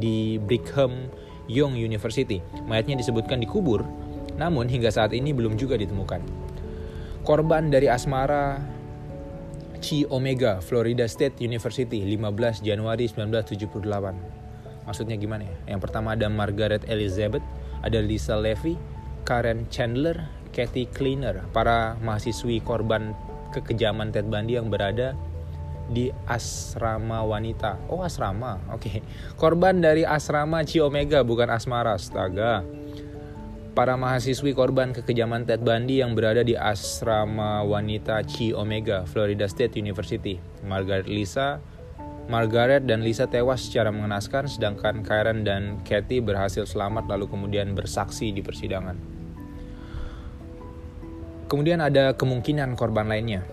di 0.02 0.42
Brigham 0.42 1.06
Young 1.46 1.78
University. 1.78 2.42
Mayatnya 2.66 2.98
disebutkan 2.98 3.46
dikubur, 3.46 3.86
namun 4.42 4.66
hingga 4.74 4.90
saat 4.90 5.14
ini 5.14 5.30
belum 5.30 5.54
juga 5.54 5.78
ditemukan. 5.78 6.26
Korban 7.22 7.70
dari 7.70 7.94
asmara 7.94 8.58
Chi 9.86 10.02
Omega, 10.10 10.66
Florida 10.66 11.06
State 11.06 11.46
University, 11.46 12.02
15 12.02 12.66
Januari 12.66 13.06
1978. 13.06 14.90
Maksudnya 14.90 15.14
gimana 15.14 15.46
ya? 15.46 15.78
Yang 15.78 15.82
pertama 15.86 16.18
ada 16.18 16.26
Margaret 16.26 16.90
Elizabeth, 16.90 17.46
ada 17.86 18.02
Lisa 18.02 18.34
Levy, 18.34 18.74
Karen 19.24 19.70
Chandler, 19.70 20.26
Kathy 20.50 20.90
Cleaner, 20.90 21.46
para 21.54 21.94
mahasiswi 22.02 22.60
korban 22.66 23.14
kekejaman 23.54 24.10
Ted 24.10 24.26
Bundy 24.26 24.58
yang 24.58 24.74
berada 24.74 25.14
di 25.86 26.10
asrama 26.26 27.22
wanita. 27.22 27.78
Oh 27.88 28.02
asrama, 28.02 28.58
oke. 28.74 28.82
Okay. 28.82 29.00
Korban 29.38 29.86
dari 29.86 30.02
asrama 30.02 30.66
Chi 30.66 30.82
Omega 30.82 31.22
bukan 31.22 31.54
asmara, 31.54 31.94
astaga. 31.94 32.66
Para 33.76 34.00
mahasiswi 34.00 34.56
korban 34.56 34.96
kekejaman 34.96 35.46
Ted 35.46 35.62
Bundy 35.62 36.00
yang 36.02 36.18
berada 36.18 36.42
di 36.42 36.58
asrama 36.58 37.62
wanita 37.62 38.24
Chi 38.26 38.56
Omega, 38.56 39.06
Florida 39.06 39.46
State 39.46 39.78
University. 39.78 40.40
Margaret 40.66 41.06
Lisa, 41.06 41.62
Margaret 42.26 42.90
dan 42.90 43.06
Lisa 43.06 43.30
tewas 43.30 43.70
secara 43.70 43.94
mengenaskan, 43.94 44.50
sedangkan 44.50 45.06
Karen 45.06 45.46
dan 45.46 45.86
Kathy 45.86 46.26
berhasil 46.26 46.66
selamat 46.66 47.06
lalu 47.06 47.30
kemudian 47.30 47.78
bersaksi 47.78 48.34
di 48.34 48.42
persidangan. 48.42 48.98
Kemudian 51.46 51.78
ada 51.86 52.18
kemungkinan 52.18 52.74
korban 52.74 53.06
lainnya. 53.06 53.46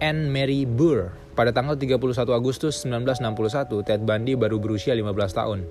Anne 0.00 0.32
Mary 0.32 0.64
Burr. 0.64 1.12
Pada 1.36 1.52
tanggal 1.52 1.76
31 1.76 2.16
Agustus 2.32 2.80
1961, 2.88 3.84
Ted 3.84 4.00
Bundy 4.08 4.32
baru 4.40 4.56
berusia 4.56 4.96
15 4.96 5.36
tahun. 5.36 5.68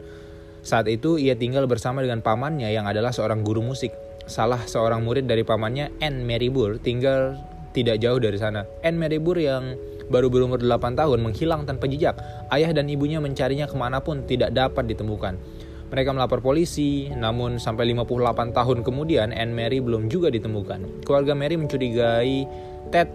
Saat 0.62 0.86
itu 0.94 1.18
ia 1.18 1.34
tinggal 1.34 1.66
bersama 1.66 2.06
dengan 2.06 2.22
pamannya 2.22 2.70
yang 2.70 2.86
adalah 2.86 3.10
seorang 3.10 3.42
guru 3.42 3.66
musik. 3.66 3.90
Salah 4.30 4.62
seorang 4.70 5.02
murid 5.02 5.26
dari 5.26 5.42
pamannya, 5.42 5.98
Anne 6.06 6.22
Mary 6.22 6.54
Burr, 6.54 6.78
tinggal 6.78 7.42
tidak 7.74 7.98
jauh 7.98 8.22
dari 8.22 8.38
sana. 8.38 8.70
Anne 8.86 9.02
Mary 9.02 9.18
Burr 9.18 9.42
yang 9.42 9.74
baru 10.10 10.30
berumur 10.30 10.62
8 10.62 10.98
tahun 10.98 11.20
menghilang 11.22 11.66
tanpa 11.66 11.90
jejak. 11.90 12.18
Ayah 12.54 12.72
dan 12.74 12.86
ibunya 12.90 13.18
mencarinya 13.18 13.66
ke 13.66 13.76
mana 13.78 14.02
pun 14.02 14.26
tidak 14.26 14.54
dapat 14.54 14.86
ditemukan. 14.90 15.38
Mereka 15.86 16.10
melapor 16.18 16.42
polisi, 16.42 17.14
namun 17.14 17.62
sampai 17.62 17.94
58 17.94 18.58
tahun 18.58 18.78
kemudian 18.82 19.30
Anne 19.30 19.54
Mary 19.54 19.80
belum 19.80 20.10
juga 20.10 20.34
ditemukan. 20.34 21.06
Keluarga 21.06 21.38
Mary 21.38 21.56
mencurigai 21.62 22.50
Ted 22.90 23.08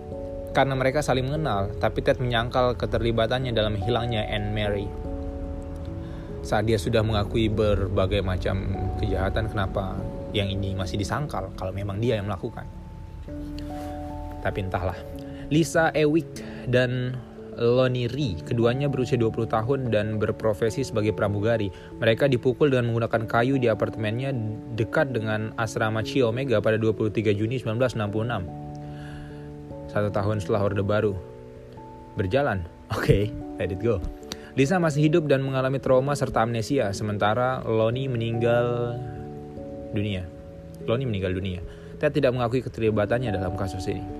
karena 0.51 0.74
mereka 0.74 1.03
saling 1.03 1.26
mengenal, 1.26 1.70
tapi 1.78 2.03
Ted 2.03 2.18
menyangkal 2.18 2.74
keterlibatannya 2.78 3.55
dalam 3.55 3.74
hilangnya 3.78 4.26
Anne 4.26 4.51
Mary. 4.55 4.86
Saat 6.41 6.66
dia 6.66 6.80
sudah 6.80 7.05
mengakui 7.05 7.53
berbagai 7.53 8.24
macam 8.24 8.64
kejahatan, 8.97 9.51
kenapa 9.51 9.99
yang 10.30 10.49
ini 10.49 10.72
masih 10.72 10.97
disangkal 10.97 11.51
kalau 11.55 11.74
memang 11.74 11.99
dia 11.99 12.16
yang 12.18 12.26
melakukan? 12.26 12.64
Tapi 14.41 14.59
entahlah. 14.64 15.20
Lisa 15.51 15.91
Ewick 15.99 16.31
dan 16.71 17.19
Lonnie 17.59 18.07
Ri. 18.07 18.39
Keduanya 18.41 18.87
berusia 18.87 19.19
20 19.19 19.51
tahun 19.51 19.91
dan 19.91 20.23
berprofesi 20.23 20.87
sebagai 20.87 21.11
pramugari. 21.13 21.75
Mereka 21.99 22.31
dipukul 22.31 22.71
dengan 22.71 22.95
menggunakan 22.95 23.27
kayu 23.27 23.59
di 23.59 23.67
apartemennya 23.67 24.31
dekat 24.79 25.11
dengan 25.11 25.51
asrama 25.59 26.07
Chi 26.07 26.23
Omega 26.23 26.63
pada 26.63 26.79
23 26.79 27.35
Juni 27.35 27.59
1966. 27.59 29.91
Satu 29.91 30.09
tahun 30.15 30.39
setelah 30.39 30.71
Orde 30.71 30.87
Baru. 30.87 31.19
Berjalan. 32.15 32.63
Oke, 32.97 33.03
okay, 33.03 33.23
let 33.59 33.75
it 33.75 33.83
go. 33.83 33.99
Lisa 34.55 34.83
masih 34.83 35.07
hidup 35.07 35.31
dan 35.31 35.47
mengalami 35.47 35.79
trauma 35.79 36.19
serta 36.19 36.43
amnesia, 36.43 36.91
sementara 36.91 37.63
Lonnie 37.63 38.11
meninggal 38.11 38.99
dunia. 39.95 40.27
Lonnie 40.91 41.07
meninggal 41.07 41.35
dunia. 41.35 41.63
Ted 42.03 42.19
tidak 42.19 42.35
mengakui 42.35 42.59
keterlibatannya 42.59 43.31
dalam 43.31 43.55
kasus 43.55 43.87
ini. 43.87 44.20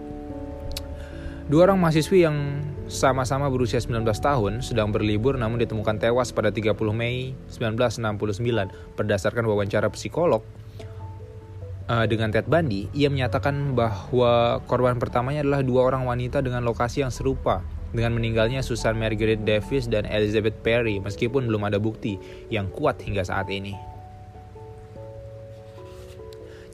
Dua 1.51 1.67
orang 1.67 1.83
mahasiswi 1.83 2.23
yang 2.23 2.63
sama-sama 2.87 3.51
berusia 3.51 3.83
19 3.83 4.07
tahun 4.07 4.63
sedang 4.63 4.95
berlibur 4.95 5.35
namun 5.35 5.59
ditemukan 5.59 5.99
tewas 5.99 6.31
pada 6.31 6.55
30 6.55 6.79
Mei 6.95 7.35
1969 7.51 8.71
berdasarkan 8.95 9.43
wawancara 9.51 9.91
psikolog 9.91 10.47
uh, 11.91 12.07
dengan 12.07 12.31
Ted 12.31 12.47
Bundy, 12.47 12.87
ia 12.95 13.11
menyatakan 13.11 13.75
bahwa 13.75 14.63
korban 14.71 15.03
pertamanya 15.03 15.43
adalah 15.43 15.67
dua 15.67 15.91
orang 15.91 16.07
wanita 16.07 16.39
dengan 16.39 16.63
lokasi 16.63 17.03
yang 17.03 17.11
serupa 17.11 17.67
dengan 17.91 18.15
meninggalnya 18.15 18.63
Susan 18.63 18.95
Margaret 18.95 19.43
Davis 19.43 19.91
dan 19.91 20.07
Elizabeth 20.07 20.55
Perry 20.63 21.03
meskipun 21.03 21.51
belum 21.51 21.67
ada 21.67 21.83
bukti 21.83 22.15
yang 22.47 22.71
kuat 22.71 23.03
hingga 23.03 23.27
saat 23.27 23.51
ini. 23.51 23.75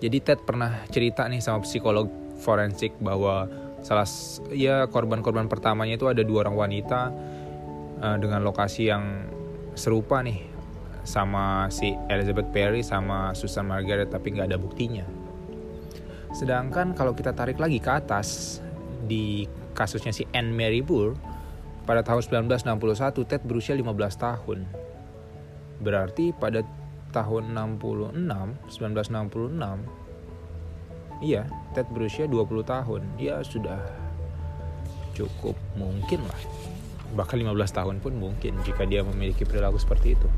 Jadi 0.04 0.20
Ted 0.20 0.44
pernah 0.44 0.84
cerita 0.92 1.24
nih 1.24 1.40
sama 1.40 1.64
psikolog 1.64 2.12
forensik 2.44 2.92
bahwa 3.00 3.48
salah 3.86 4.02
ya 4.50 4.90
korban-korban 4.90 5.46
pertamanya 5.46 5.94
itu 5.94 6.10
ada 6.10 6.26
dua 6.26 6.42
orang 6.42 6.58
wanita 6.58 7.14
uh, 8.02 8.16
dengan 8.18 8.42
lokasi 8.42 8.90
yang 8.90 9.30
serupa 9.78 10.26
nih 10.26 10.42
sama 11.06 11.70
si 11.70 11.94
Elizabeth 12.10 12.50
Perry 12.50 12.82
sama 12.82 13.30
Susan 13.38 13.70
Margaret 13.70 14.10
tapi 14.10 14.34
nggak 14.34 14.50
ada 14.50 14.58
buktinya. 14.58 15.06
Sedangkan 16.34 16.98
kalau 16.98 17.14
kita 17.14 17.30
tarik 17.30 17.62
lagi 17.62 17.78
ke 17.78 17.86
atas 17.86 18.58
di 19.06 19.46
kasusnya 19.78 20.10
si 20.10 20.26
Anne 20.34 20.50
Mary 20.50 20.82
Burr 20.82 21.14
pada 21.86 22.02
tahun 22.02 22.26
1961 22.50 23.22
Ted 23.22 23.46
berusia 23.46 23.78
15 23.78 23.86
tahun. 24.18 24.66
Berarti 25.78 26.34
pada 26.34 26.66
tahun 27.14 27.54
66, 27.54 28.18
1966 28.66 30.05
Iya, 31.24 31.48
Ted 31.72 31.88
berusia 31.88 32.28
20 32.28 32.60
tahun. 32.66 33.02
Ya 33.16 33.40
sudah 33.40 33.80
cukup 35.16 35.56
mungkin 35.80 36.20
lah. 36.28 36.40
Bahkan 37.16 37.40
15 37.40 37.56
tahun 37.72 37.96
pun 38.04 38.12
mungkin 38.20 38.60
jika 38.68 38.84
dia 38.84 39.00
memiliki 39.00 39.48
perilaku 39.48 39.80
seperti 39.80 40.12
itu. 40.12 40.28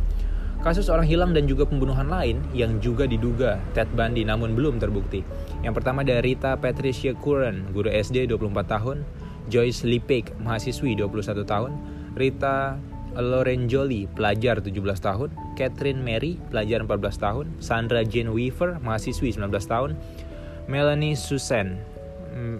Kasus 0.58 0.90
orang 0.90 1.06
hilang 1.06 1.30
dan 1.34 1.46
juga 1.46 1.62
pembunuhan 1.70 2.10
lain 2.10 2.42
yang 2.50 2.82
juga 2.82 3.06
diduga 3.06 3.62
Ted 3.78 3.86
Bundy 3.94 4.26
namun 4.26 4.58
belum 4.58 4.82
terbukti. 4.82 5.22
Yang 5.62 5.82
pertama 5.82 6.02
dari 6.02 6.34
Rita 6.34 6.58
Patricia 6.58 7.14
Curran, 7.14 7.70
guru 7.70 7.90
SD 7.90 8.26
24 8.26 8.66
tahun, 8.66 9.06
Joyce 9.46 9.86
Lipek, 9.86 10.34
mahasiswi 10.42 10.98
21 10.98 11.46
tahun, 11.46 11.72
Rita 12.18 12.74
Lorenjoli, 13.14 14.10
pelajar 14.10 14.58
17 14.58 14.74
tahun, 14.98 15.30
Catherine 15.54 16.02
Mary, 16.02 16.42
pelajar 16.50 16.82
14 16.82 17.16
tahun, 17.18 17.46
Sandra 17.62 18.02
Jane 18.02 18.30
Weaver, 18.30 18.82
mahasiswi 18.82 19.34
19 19.34 19.50
tahun, 19.62 19.94
Melanie 20.68 21.16
Susan. 21.16 21.80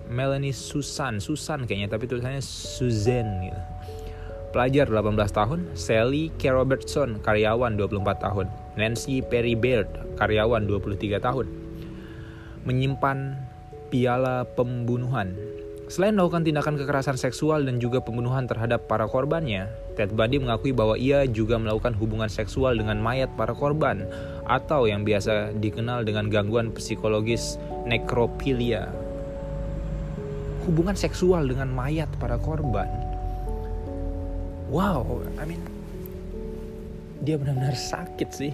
Melanie 0.09 0.57
Susan. 0.57 1.21
Susan 1.21 1.69
kayaknya 1.69 1.93
tapi 1.93 2.09
tulisannya 2.09 2.41
Susan 2.41 3.45
gitu. 3.45 3.61
Pelajar 4.49 4.89
18 4.89 5.13
tahun 5.29 5.61
Sally 5.77 6.33
K. 6.41 6.57
Robertson 6.57 7.21
karyawan 7.21 7.77
24 7.77 8.25
tahun. 8.25 8.49
Nancy 8.81 9.21
Perry 9.21 9.53
Baird, 9.53 9.93
karyawan 10.17 10.65
23 10.65 11.21
tahun, 11.21 11.47
menyimpan 12.65 13.37
piala 13.93 14.49
pembunuhan. 14.57 15.37
Selain 15.89 16.13
melakukan 16.13 16.45
tindakan 16.45 16.77
kekerasan 16.77 17.17
seksual 17.17 17.65
dan 17.65 17.81
juga 17.81 18.05
pembunuhan 18.05 18.45
terhadap 18.45 18.89
para 18.89 19.09
korbannya, 19.09 19.69
Ted 19.97 20.13
Bundy 20.13 20.37
mengakui 20.37 20.77
bahwa 20.77 21.01
ia 21.01 21.25
juga 21.25 21.57
melakukan 21.57 21.97
hubungan 21.97 22.29
seksual 22.29 22.77
dengan 22.77 23.01
mayat 23.01 23.33
para 23.41 23.57
korban 23.57 24.05
atau 24.45 24.85
yang 24.85 25.03
biasa 25.03 25.57
dikenal 25.57 26.05
dengan 26.05 26.29
gangguan 26.29 26.77
psikologis 26.77 27.57
nekropilia. 27.89 28.93
Hubungan 30.68 30.93
seksual 30.93 31.49
dengan 31.49 31.72
mayat 31.72 32.12
para 32.20 32.36
korban. 32.36 32.93
Wow, 34.68 35.24
I 35.41 35.49
mean 35.49 35.64
dia 37.24 37.41
benar-benar 37.41 37.74
sakit 37.74 38.28
sih. 38.30 38.53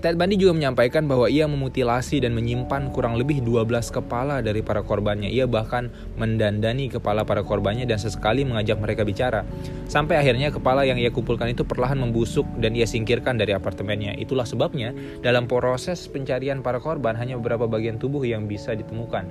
Ted 0.00 0.16
Bundy 0.16 0.40
juga 0.40 0.56
menyampaikan 0.56 1.04
bahwa 1.04 1.28
ia 1.28 1.44
memutilasi 1.44 2.24
dan 2.24 2.32
menyimpan 2.32 2.88
kurang 2.88 3.20
lebih 3.20 3.44
12 3.44 3.68
kepala 3.92 4.40
dari 4.40 4.64
para 4.64 4.80
korbannya. 4.80 5.28
Ia 5.28 5.44
bahkan 5.44 5.92
mendandani 6.16 6.88
kepala 6.88 7.28
para 7.28 7.44
korbannya 7.44 7.84
dan 7.84 8.00
sesekali 8.00 8.48
mengajak 8.48 8.80
mereka 8.80 9.04
bicara. 9.04 9.44
Sampai 9.92 10.16
akhirnya 10.16 10.48
kepala 10.48 10.88
yang 10.88 10.96
ia 10.96 11.12
kumpulkan 11.12 11.52
itu 11.52 11.68
perlahan 11.68 12.00
membusuk 12.00 12.48
dan 12.64 12.72
ia 12.72 12.88
singkirkan 12.88 13.36
dari 13.36 13.52
apartemennya. 13.52 14.16
Itulah 14.16 14.48
sebabnya 14.48 14.96
dalam 15.20 15.44
proses 15.44 16.08
pencarian 16.08 16.64
para 16.64 16.80
korban 16.80 17.12
hanya 17.20 17.36
beberapa 17.36 17.68
bagian 17.68 18.00
tubuh 18.00 18.24
yang 18.24 18.48
bisa 18.48 18.72
ditemukan. 18.72 19.28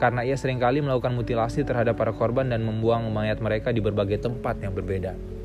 Karena 0.00 0.24
ia 0.24 0.40
sering 0.40 0.56
kali 0.56 0.80
melakukan 0.80 1.12
mutilasi 1.12 1.60
terhadap 1.60 2.00
para 2.00 2.16
korban 2.16 2.48
dan 2.48 2.64
membuang 2.64 3.12
mayat 3.12 3.44
mereka 3.44 3.68
di 3.68 3.84
berbagai 3.84 4.16
tempat 4.16 4.64
yang 4.64 4.72
berbeda 4.72 5.35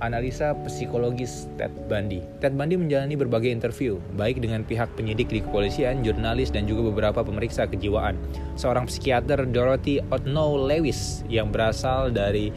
analisa 0.00 0.52
psikologis 0.66 1.48
Ted 1.56 1.72
Bundy. 1.88 2.20
Ted 2.42 2.52
Bundy 2.56 2.76
menjalani 2.76 3.16
berbagai 3.16 3.48
interview, 3.48 3.96
baik 4.16 4.40
dengan 4.42 4.62
pihak 4.66 4.92
penyidik 4.94 5.32
di 5.32 5.40
kepolisian, 5.40 6.04
jurnalis, 6.04 6.52
dan 6.52 6.68
juga 6.68 6.88
beberapa 6.92 7.24
pemeriksa 7.24 7.64
kejiwaan. 7.64 8.16
Seorang 8.58 8.88
psikiater 8.88 9.48
Dorothy 9.48 10.02
Otno 10.12 10.56
Lewis 10.68 11.24
yang 11.30 11.48
berasal 11.48 12.12
dari 12.12 12.52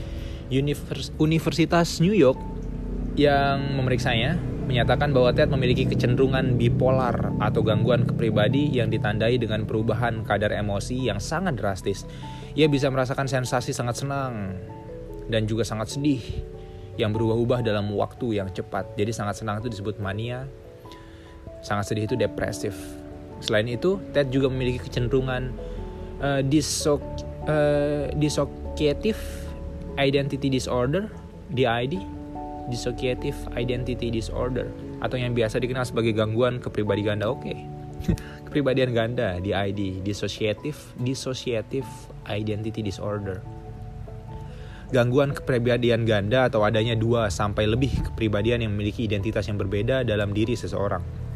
Univers 0.49 1.13
Universitas 1.21 2.01
New 2.01 2.13
York 2.15 2.37
yang 3.19 3.77
memeriksanya 3.77 4.39
menyatakan 4.69 5.09
bahwa 5.09 5.33
Ted 5.33 5.49
memiliki 5.49 5.89
kecenderungan 5.89 6.53
bipolar 6.53 7.33
atau 7.41 7.65
gangguan 7.65 8.05
kepribadi 8.05 8.69
yang 8.69 8.93
ditandai 8.93 9.41
dengan 9.41 9.65
perubahan 9.65 10.21
kadar 10.21 10.53
emosi 10.53 11.09
yang 11.09 11.17
sangat 11.17 11.57
drastis. 11.57 12.05
Ia 12.53 12.69
bisa 12.69 12.93
merasakan 12.93 13.25
sensasi 13.25 13.73
sangat 13.73 14.05
senang 14.05 14.53
dan 15.29 15.49
juga 15.49 15.65
sangat 15.65 15.97
sedih 15.97 16.21
yang 16.99 17.15
berubah-ubah 17.15 17.63
dalam 17.63 17.87
waktu 17.95 18.43
yang 18.43 18.51
cepat. 18.51 18.91
Jadi 18.99 19.15
sangat 19.15 19.39
senang 19.39 19.63
itu 19.63 19.71
disebut 19.71 20.03
mania, 20.03 20.43
sangat 21.63 21.87
sedih 21.87 22.11
itu 22.11 22.15
depresif. 22.19 22.75
Selain 23.39 23.63
itu, 23.71 24.03
Ted 24.11 24.35
juga 24.35 24.51
memiliki 24.51 24.83
kecenderungan 24.83 25.55
uh, 26.19 26.43
disok, 26.43 26.99
uh, 27.47 28.11
dissociative 28.19 29.19
identity 29.95 30.51
disorder 30.51 31.07
(DID), 31.55 32.03
dissociative 32.67 33.39
identity 33.55 34.11
disorder 34.11 34.67
atau 34.99 35.15
yang 35.15 35.31
biasa 35.31 35.63
dikenal 35.63 35.87
sebagai 35.87 36.11
gangguan 36.11 36.59
kepribadian 36.59 37.23
ganda. 37.23 37.31
Oke. 37.31 37.55
Okay. 37.55 37.57
kepribadian 38.51 38.91
ganda 38.91 39.39
(DID), 39.39 40.03
dissociative 40.03 40.75
dissociative 40.99 41.87
identity 42.27 42.83
disorder 42.83 43.39
gangguan 44.89 45.37
kepribadian 45.37 46.01
ganda 46.05 46.49
atau 46.49 46.65
adanya 46.65 46.97
dua 46.97 47.29
sampai 47.29 47.69
lebih 47.69 47.93
kepribadian 48.09 48.65
yang 48.65 48.73
memiliki 48.73 49.05
identitas 49.05 49.45
yang 49.45 49.61
berbeda 49.61 50.01
dalam 50.01 50.33
diri 50.33 50.57
seseorang. 50.57 51.29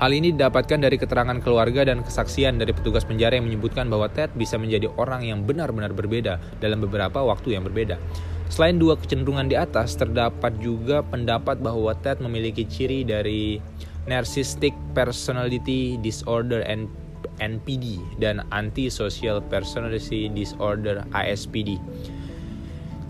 Hal 0.00 0.16
ini 0.16 0.32
didapatkan 0.32 0.80
dari 0.80 0.96
keterangan 0.96 1.36
keluarga 1.44 1.84
dan 1.84 2.00
kesaksian 2.00 2.56
dari 2.56 2.72
petugas 2.72 3.04
penjara 3.04 3.36
yang 3.36 3.44
menyebutkan 3.44 3.92
bahwa 3.92 4.08
Ted 4.08 4.32
bisa 4.32 4.56
menjadi 4.56 4.88
orang 4.96 5.28
yang 5.28 5.44
benar-benar 5.44 5.92
berbeda 5.92 6.40
dalam 6.56 6.80
beberapa 6.80 7.20
waktu 7.20 7.52
yang 7.58 7.68
berbeda. 7.68 8.00
Selain 8.48 8.80
dua 8.80 8.96
kecenderungan 8.96 9.52
di 9.52 9.60
atas, 9.60 10.00
terdapat 10.00 10.56
juga 10.56 11.04
pendapat 11.04 11.60
bahwa 11.60 11.92
Ted 12.00 12.24
memiliki 12.24 12.64
ciri 12.64 13.04
dari 13.04 13.60
Narcissistic 14.08 14.72
Personality 14.96 16.00
Disorder 16.00 16.64
NPD 17.36 18.00
dan 18.16 18.40
Antisocial 18.56 19.44
Personality 19.44 20.32
Disorder 20.32 21.04
ASPD 21.12 21.76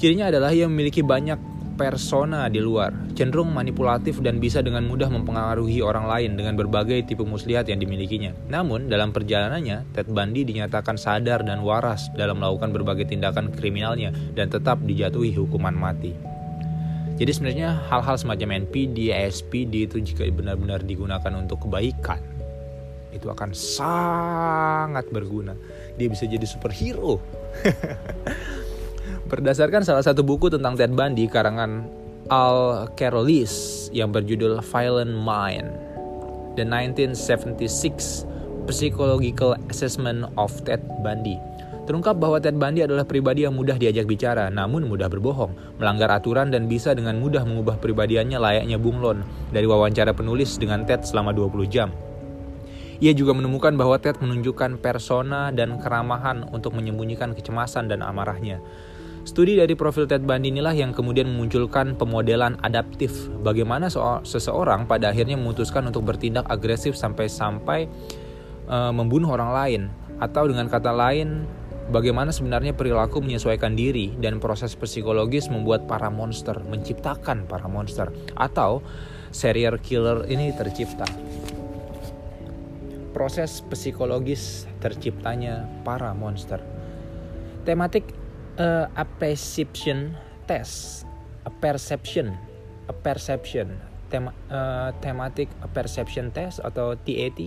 Cirinya 0.01 0.33
adalah 0.33 0.49
ia 0.57 0.65
memiliki 0.65 1.05
banyak 1.05 1.37
persona 1.77 2.49
di 2.49 2.57
luar, 2.57 3.13
cenderung 3.13 3.53
manipulatif 3.53 4.25
dan 4.25 4.41
bisa 4.41 4.65
dengan 4.65 4.89
mudah 4.89 5.13
mempengaruhi 5.13 5.85
orang 5.85 6.09
lain 6.09 6.41
dengan 6.41 6.57
berbagai 6.57 7.05
tipe 7.05 7.21
muslihat 7.21 7.69
yang 7.69 7.85
dimilikinya. 7.85 8.33
Namun, 8.49 8.89
dalam 8.89 9.13
perjalanannya, 9.13 9.93
Ted 9.93 10.09
Bundy 10.09 10.49
dinyatakan 10.49 10.97
sadar 10.97 11.45
dan 11.45 11.61
waras 11.61 12.09
dalam 12.17 12.41
melakukan 12.41 12.73
berbagai 12.73 13.13
tindakan 13.13 13.53
kriminalnya 13.53 14.09
dan 14.33 14.49
tetap 14.49 14.81
dijatuhi 14.81 15.37
hukuman 15.37 15.77
mati. 15.77 16.17
Jadi 17.21 17.37
sebenarnya 17.37 17.85
hal-hal 17.93 18.17
semacam 18.17 18.65
NPD, 18.65 19.13
SPD 19.13 19.85
itu 19.85 20.01
jika 20.01 20.25
benar-benar 20.33 20.81
digunakan 20.81 21.33
untuk 21.37 21.69
kebaikan, 21.69 22.25
itu 23.13 23.29
akan 23.29 23.53
sangat 23.53 25.05
berguna. 25.13 25.53
Dia 26.01 26.09
bisa 26.09 26.25
jadi 26.25 26.49
superhero. 26.49 27.21
Berdasarkan 29.31 29.87
salah 29.87 30.03
satu 30.03 30.27
buku 30.27 30.51
tentang 30.51 30.75
Ted 30.75 30.91
Bundy 30.91 31.31
karangan 31.31 31.87
Al 32.35 32.91
Carolis 32.99 33.87
yang 33.95 34.11
berjudul 34.11 34.59
Violent 34.59 35.15
Mind, 35.15 35.71
The 36.59 36.67
1976 36.67 38.27
Psychological 38.67 39.55
Assessment 39.71 40.27
of 40.35 40.51
Ted 40.67 40.83
Bundy. 41.07 41.39
Terungkap 41.87 42.19
bahwa 42.19 42.43
Ted 42.43 42.59
Bundy 42.59 42.83
adalah 42.83 43.07
pribadi 43.07 43.47
yang 43.47 43.55
mudah 43.55 43.79
diajak 43.79 44.11
bicara, 44.11 44.51
namun 44.51 44.91
mudah 44.91 45.07
berbohong, 45.07 45.79
melanggar 45.79 46.11
aturan 46.11 46.51
dan 46.51 46.67
bisa 46.67 46.91
dengan 46.99 47.23
mudah 47.23 47.47
mengubah 47.47 47.79
pribadiannya 47.79 48.35
layaknya 48.35 48.83
bunglon 48.83 49.23
dari 49.55 49.71
wawancara 49.71 50.11
penulis 50.11 50.59
dengan 50.59 50.83
Ted 50.83 51.07
selama 51.07 51.31
20 51.31 51.71
jam. 51.71 51.95
Ia 52.99 53.15
juga 53.15 53.31
menemukan 53.31 53.79
bahwa 53.79 53.95
Ted 54.03 54.19
menunjukkan 54.19 54.83
persona 54.83 55.55
dan 55.55 55.79
keramahan 55.79 56.51
untuk 56.51 56.75
menyembunyikan 56.75 57.31
kecemasan 57.33 57.87
dan 57.87 58.03
amarahnya. 58.03 58.59
Studi 59.21 59.53
dari 59.53 59.77
profil 59.77 60.09
Ted 60.09 60.25
Bundy 60.25 60.49
inilah 60.49 60.73
yang 60.73 60.97
kemudian 60.97 61.29
memunculkan 61.29 61.93
pemodelan 61.93 62.57
adaptif 62.65 63.29
bagaimana 63.45 63.93
seseorang 64.25 64.89
pada 64.89 65.13
akhirnya 65.13 65.37
memutuskan 65.37 65.85
untuk 65.93 66.09
bertindak 66.09 66.49
agresif 66.49 66.97
sampai-sampai 66.97 67.85
e, 68.65 68.77
membunuh 68.97 69.29
orang 69.37 69.53
lain 69.53 69.83
atau 70.25 70.49
dengan 70.49 70.73
kata 70.73 70.97
lain 70.97 71.45
bagaimana 71.93 72.33
sebenarnya 72.33 72.73
perilaku 72.73 73.21
menyesuaikan 73.21 73.77
diri 73.77 74.17
dan 74.17 74.41
proses 74.41 74.73
psikologis 74.73 75.53
membuat 75.53 75.85
para 75.85 76.09
monster 76.09 76.57
menciptakan 76.65 77.45
para 77.45 77.69
monster 77.69 78.09
atau 78.41 78.81
serial 79.29 79.77
killer 79.85 80.25
ini 80.33 80.49
tercipta. 80.57 81.05
Proses 83.13 83.61
psikologis 83.69 84.65
terciptanya 84.81 85.69
para 85.85 86.17
monster. 86.17 86.63
Tematik 87.69 88.17
a 88.59 89.05
perception 89.19 90.17
test, 90.49 91.07
a 91.47 91.53
perception, 91.53 92.35
a 92.91 92.95
perception, 92.95 93.79
tema, 94.11 94.35
uh, 94.51 94.91
thematic 94.99 95.47
perception 95.71 96.35
test 96.35 96.59
atau 96.59 96.99
TAT 96.99 97.39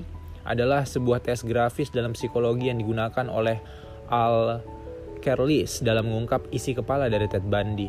adalah 0.43 0.83
sebuah 0.83 1.23
tes 1.23 1.43
grafis 1.43 1.91
dalam 1.91 2.15
psikologi 2.15 2.71
yang 2.71 2.79
digunakan 2.79 3.27
oleh 3.31 3.59
Al 4.11 4.63
Kerlis 5.23 5.79
dalam 5.79 6.11
mengungkap 6.11 6.51
isi 6.51 6.75
kepala 6.75 7.07
dari 7.07 7.31
Ted 7.31 7.47
Bundy. 7.47 7.87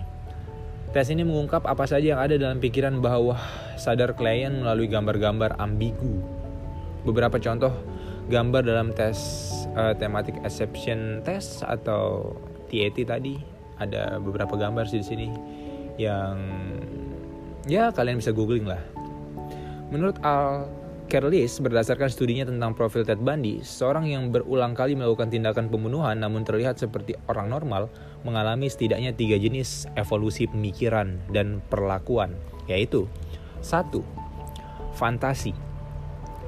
Tes 0.94 1.10
ini 1.10 1.26
mengungkap 1.26 1.66
apa 1.66 1.90
saja 1.90 2.14
yang 2.14 2.22
ada 2.22 2.38
dalam 2.38 2.62
pikiran 2.62 3.02
bawah 3.02 3.38
sadar 3.74 4.14
klien 4.14 4.62
melalui 4.62 4.86
gambar-gambar 4.86 5.58
ambigu. 5.58 6.22
Beberapa 7.02 7.42
contoh 7.42 7.74
gambar 8.30 8.62
dalam 8.62 8.94
tes 8.94 9.18
uh, 9.74 9.98
thematic 9.98 10.38
perception 10.38 11.26
test 11.26 11.66
atau 11.66 12.38
TAT 12.70 12.98
tadi 13.06 13.38
ada 13.78 14.22
beberapa 14.22 14.54
gambar 14.54 14.86
sih 14.86 15.02
di 15.02 15.06
sini 15.06 15.28
yang 15.98 16.36
ya 17.66 17.90
kalian 17.94 18.18
bisa 18.18 18.34
googling 18.34 18.66
lah. 18.66 18.80
Menurut 19.90 20.18
Al 20.26 20.66
Kerlis, 21.04 21.60
berdasarkan 21.60 22.08
studinya 22.08 22.48
tentang 22.48 22.72
profil 22.72 23.04
Ted 23.04 23.20
Bundy, 23.20 23.60
seorang 23.60 24.08
yang 24.08 24.32
berulang 24.32 24.72
kali 24.72 24.96
melakukan 24.96 25.28
tindakan 25.28 25.68
pembunuhan 25.68 26.16
namun 26.16 26.48
terlihat 26.48 26.80
seperti 26.80 27.12
orang 27.28 27.52
normal 27.52 27.92
mengalami 28.24 28.72
setidaknya 28.72 29.12
tiga 29.12 29.36
jenis 29.36 29.84
evolusi 30.00 30.48
pemikiran 30.48 31.20
dan 31.28 31.60
perlakuan, 31.68 32.32
yaitu 32.66 33.04
satu, 33.60 34.00
fantasi. 34.96 35.52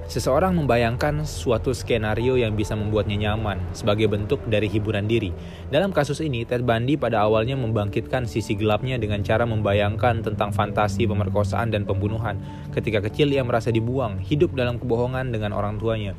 Seseorang 0.06 0.54
membayangkan 0.54 1.26
suatu 1.26 1.74
skenario 1.74 2.38
yang 2.38 2.54
bisa 2.54 2.78
membuatnya 2.78 3.18
nyaman 3.18 3.58
sebagai 3.74 4.06
bentuk 4.06 4.38
dari 4.46 4.70
hiburan 4.70 5.10
diri. 5.10 5.34
Dalam 5.66 5.90
kasus 5.90 6.22
ini, 6.22 6.46
Ted 6.46 6.62
Bundy 6.62 6.94
pada 6.94 7.26
awalnya 7.26 7.58
membangkitkan 7.58 8.22
sisi 8.30 8.54
gelapnya 8.54 9.02
dengan 9.02 9.26
cara 9.26 9.42
membayangkan 9.50 10.22
tentang 10.22 10.54
fantasi 10.54 11.10
pemerkosaan 11.10 11.74
dan 11.74 11.82
pembunuhan. 11.82 12.38
Ketika 12.70 13.02
kecil 13.02 13.34
ia 13.34 13.42
merasa 13.42 13.74
dibuang, 13.74 14.22
hidup 14.22 14.54
dalam 14.54 14.78
kebohongan 14.78 15.34
dengan 15.34 15.50
orang 15.50 15.82
tuanya. 15.82 16.14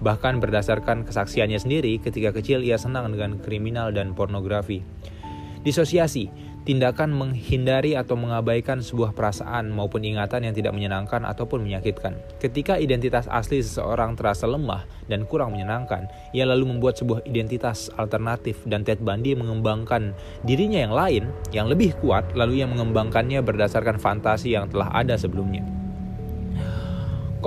Bahkan 0.00 0.40
berdasarkan 0.40 1.04
kesaksiannya 1.04 1.60
sendiri, 1.60 2.00
ketika 2.00 2.32
kecil 2.32 2.64
ia 2.64 2.80
senang 2.80 3.12
dengan 3.12 3.36
kriminal 3.36 3.92
dan 3.92 4.16
pornografi. 4.16 4.80
Disosiasi, 5.60 6.32
tindakan 6.66 7.14
menghindari 7.14 7.94
atau 7.94 8.18
mengabaikan 8.18 8.82
sebuah 8.82 9.14
perasaan 9.14 9.70
maupun 9.70 10.02
ingatan 10.02 10.50
yang 10.50 10.54
tidak 10.58 10.74
menyenangkan 10.74 11.22
ataupun 11.22 11.62
menyakitkan. 11.62 12.18
Ketika 12.42 12.82
identitas 12.82 13.30
asli 13.30 13.62
seseorang 13.62 14.18
terasa 14.18 14.50
lemah 14.50 14.82
dan 15.06 15.22
kurang 15.30 15.54
menyenangkan, 15.54 16.10
ia 16.34 16.42
lalu 16.42 16.74
membuat 16.74 16.98
sebuah 16.98 17.22
identitas 17.22 17.86
alternatif 17.94 18.58
dan 18.66 18.82
Ted 18.82 18.98
Bundy 18.98 19.38
mengembangkan 19.38 20.10
dirinya 20.42 20.82
yang 20.82 20.90
lain 20.90 21.30
yang 21.54 21.70
lebih 21.70 21.94
kuat 22.02 22.34
lalu 22.34 22.58
ia 22.60 22.66
mengembangkannya 22.66 23.38
berdasarkan 23.46 24.02
fantasi 24.02 24.58
yang 24.58 24.66
telah 24.66 24.90
ada 24.90 25.14
sebelumnya. 25.14 25.62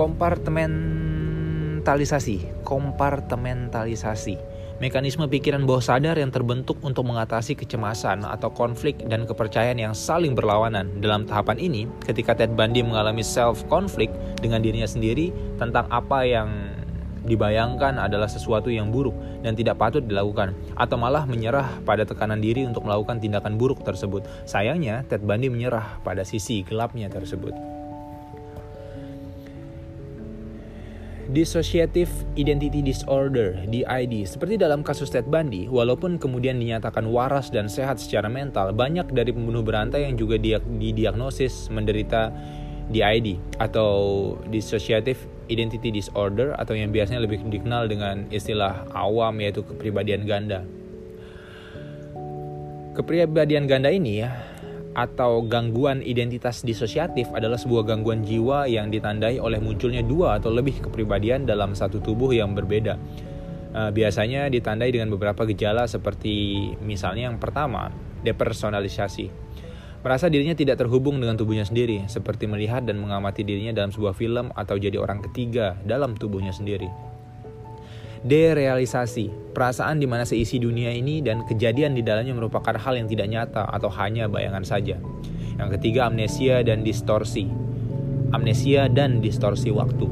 Kompartementalisasi, 0.00 2.64
kompartementalisasi 2.64 4.49
mekanisme 4.80 5.28
pikiran 5.28 5.68
bawah 5.68 5.84
sadar 5.84 6.16
yang 6.16 6.32
terbentuk 6.32 6.80
untuk 6.80 7.04
mengatasi 7.04 7.52
kecemasan 7.52 8.24
atau 8.24 8.48
konflik 8.48 8.96
dan 9.06 9.28
kepercayaan 9.28 9.76
yang 9.76 9.92
saling 9.92 10.32
berlawanan. 10.32 10.88
Dalam 11.04 11.28
tahapan 11.28 11.60
ini, 11.60 11.84
ketika 12.00 12.32
Ted 12.32 12.56
Bundy 12.56 12.80
mengalami 12.80 13.20
self-conflict 13.20 14.40
dengan 14.40 14.64
dirinya 14.64 14.88
sendiri 14.88 15.30
tentang 15.60 15.84
apa 15.92 16.24
yang 16.24 16.48
dibayangkan 17.20 18.00
adalah 18.00 18.24
sesuatu 18.24 18.72
yang 18.72 18.88
buruk 18.88 19.12
dan 19.44 19.52
tidak 19.52 19.76
patut 19.76 20.00
dilakukan, 20.00 20.56
atau 20.80 20.96
malah 20.96 21.28
menyerah 21.28 21.68
pada 21.84 22.08
tekanan 22.08 22.40
diri 22.40 22.64
untuk 22.64 22.88
melakukan 22.88 23.20
tindakan 23.20 23.60
buruk 23.60 23.84
tersebut. 23.84 24.24
Sayangnya, 24.48 25.04
Ted 25.04 25.20
Bundy 25.20 25.52
menyerah 25.52 26.00
pada 26.00 26.24
sisi 26.24 26.64
gelapnya 26.64 27.12
tersebut. 27.12 27.79
Dissociative 31.30 32.10
Identity 32.34 32.82
Disorder 32.82 33.62
(DID). 33.70 34.26
Seperti 34.26 34.58
dalam 34.58 34.82
kasus 34.82 35.14
Ted 35.14 35.30
Bundy, 35.30 35.70
walaupun 35.70 36.18
kemudian 36.18 36.58
dinyatakan 36.58 37.06
waras 37.06 37.54
dan 37.54 37.70
sehat 37.70 38.02
secara 38.02 38.26
mental, 38.26 38.74
banyak 38.74 39.06
dari 39.14 39.30
pembunuh 39.30 39.62
berantai 39.62 40.10
yang 40.10 40.18
juga 40.18 40.42
didiagnosis 40.42 41.70
menderita 41.70 42.34
DID 42.90 43.38
atau 43.62 44.34
Dissociative 44.50 45.22
Identity 45.46 45.94
Disorder 45.94 46.58
atau 46.58 46.74
yang 46.74 46.90
biasanya 46.90 47.22
lebih 47.22 47.46
dikenal 47.46 47.86
dengan 47.86 48.26
istilah 48.34 48.90
awam 48.90 49.38
yaitu 49.38 49.62
kepribadian 49.62 50.26
ganda. 50.26 50.66
Kepribadian 52.98 53.70
ganda 53.70 53.94
ini 53.94 54.26
ya 54.26 54.49
atau 54.94 55.46
gangguan 55.46 56.02
identitas 56.02 56.66
disosiatif 56.66 57.30
adalah 57.30 57.54
sebuah 57.56 57.86
gangguan 57.86 58.26
jiwa 58.26 58.66
yang 58.66 58.90
ditandai 58.90 59.38
oleh 59.38 59.62
munculnya 59.62 60.02
dua 60.02 60.42
atau 60.42 60.50
lebih 60.50 60.82
kepribadian 60.82 61.46
dalam 61.46 61.78
satu 61.78 62.02
tubuh 62.02 62.34
yang 62.34 62.52
berbeda. 62.52 62.98
Uh, 63.70 63.94
biasanya 63.94 64.50
ditandai 64.50 64.90
dengan 64.90 65.14
beberapa 65.14 65.46
gejala 65.46 65.86
seperti 65.86 66.66
misalnya 66.82 67.30
yang 67.30 67.38
pertama, 67.38 67.94
depersonalisasi. 68.26 69.30
Merasa 70.00 70.32
dirinya 70.32 70.56
tidak 70.56 70.80
terhubung 70.80 71.20
dengan 71.20 71.36
tubuhnya 71.36 71.62
sendiri, 71.68 72.08
seperti 72.08 72.48
melihat 72.48 72.82
dan 72.88 72.96
mengamati 72.98 73.44
dirinya 73.44 73.76
dalam 73.76 73.92
sebuah 73.92 74.16
film 74.16 74.48
atau 74.56 74.80
jadi 74.80 74.96
orang 74.96 75.20
ketiga 75.28 75.76
dalam 75.84 76.16
tubuhnya 76.16 76.56
sendiri. 76.56 77.09
Derealisasi, 78.20 79.56
perasaan 79.56 79.96
di 79.96 80.04
mana 80.04 80.28
seisi 80.28 80.60
dunia 80.60 80.92
ini 80.92 81.24
dan 81.24 81.40
kejadian 81.48 81.96
di 81.96 82.04
dalamnya 82.04 82.36
merupakan 82.36 82.76
hal 82.76 83.00
yang 83.00 83.08
tidak 83.08 83.32
nyata 83.32 83.64
atau 83.64 83.88
hanya 83.96 84.28
bayangan 84.28 84.60
saja. 84.60 85.00
Yang 85.56 85.80
ketiga, 85.80 86.12
amnesia 86.12 86.60
dan 86.60 86.84
distorsi. 86.84 87.48
Amnesia 88.36 88.92
dan 88.92 89.24
distorsi 89.24 89.72
waktu. 89.72 90.04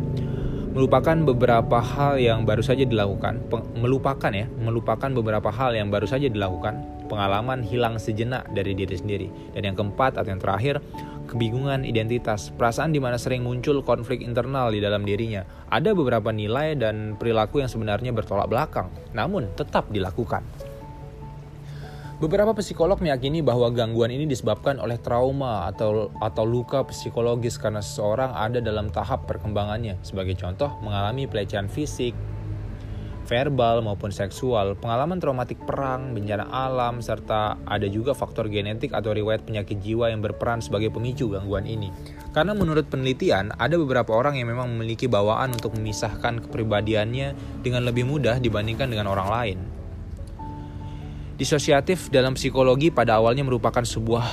Melupakan 0.73 1.21
beberapa 1.21 1.85
hal 1.85 2.17
yang 2.17 2.49
baru 2.49 2.65
saja 2.65 2.89
dilakukan, 2.89 3.45
melupakan 3.77 4.33
ya, 4.33 4.49
melupakan 4.57 5.13
beberapa 5.13 5.53
hal 5.53 5.77
yang 5.77 5.93
baru 5.93 6.09
saja 6.09 6.33
dilakukan, 6.33 7.05
pengalaman 7.13 7.61
hilang 7.61 8.01
sejenak 8.01 8.49
dari 8.57 8.73
diri 8.73 8.97
sendiri. 8.97 9.29
Dan 9.53 9.69
yang 9.69 9.77
keempat 9.77 10.17
atau 10.17 10.33
yang 10.33 10.41
terakhir, 10.41 10.81
kebingungan 11.29 11.85
identitas, 11.85 12.49
perasaan 12.49 12.91
di 12.91 12.99
mana 12.99 13.21
sering 13.21 13.45
muncul 13.45 13.85
konflik 13.85 14.25
internal 14.25 14.73
di 14.73 14.81
dalam 14.81 15.05
dirinya. 15.05 15.45
Ada 15.69 15.93
beberapa 15.93 16.33
nilai 16.33 16.75
dan 16.75 17.21
perilaku 17.21 17.61
yang 17.61 17.69
sebenarnya 17.69 18.17
bertolak 18.17 18.49
belakang, 18.49 18.89
namun 19.13 19.53
tetap 19.55 19.93
dilakukan. 19.93 20.43
Beberapa 22.19 22.51
psikolog 22.51 22.99
meyakini 22.99 23.47
bahwa 23.47 23.71
gangguan 23.71 24.11
ini 24.11 24.27
disebabkan 24.27 24.83
oleh 24.83 24.99
trauma 24.99 25.71
atau 25.71 26.11
atau 26.19 26.43
luka 26.43 26.83
psikologis 26.83 27.55
karena 27.63 27.79
seseorang 27.79 28.35
ada 28.35 28.59
dalam 28.59 28.91
tahap 28.91 29.31
perkembangannya. 29.31 30.03
Sebagai 30.03 30.35
contoh, 30.35 30.83
mengalami 30.83 31.31
pelecehan 31.31 31.71
fisik, 31.71 32.19
verbal 33.29 33.85
maupun 33.85 34.09
seksual, 34.09 34.73
pengalaman 34.81 35.21
traumatik 35.21 35.61
perang, 35.69 36.17
bencana 36.17 36.49
alam, 36.49 37.05
serta 37.05 37.61
ada 37.69 37.85
juga 37.85 38.17
faktor 38.17 38.49
genetik 38.49 38.97
atau 38.97 39.13
riwayat 39.13 39.45
penyakit 39.45 39.85
jiwa 39.85 40.09
yang 40.09 40.25
berperan 40.25 40.65
sebagai 40.65 40.89
pemicu 40.89 41.29
gangguan 41.29 41.69
ini. 41.69 41.93
Karena 42.33 42.57
menurut 42.57 42.89
penelitian, 42.89 43.53
ada 43.61 43.77
beberapa 43.77 44.17
orang 44.17 44.41
yang 44.41 44.49
memang 44.49 44.73
memiliki 44.73 45.05
bawaan 45.05 45.53
untuk 45.53 45.77
memisahkan 45.77 46.49
kepribadiannya 46.49 47.61
dengan 47.61 47.85
lebih 47.85 48.09
mudah 48.09 48.41
dibandingkan 48.41 48.89
dengan 48.89 49.13
orang 49.13 49.29
lain. 49.29 49.59
Disosiatif 51.37 52.09
dalam 52.11 52.35
psikologi 52.35 52.91
pada 52.91 53.21
awalnya 53.21 53.47
merupakan 53.47 53.85
sebuah 53.85 54.27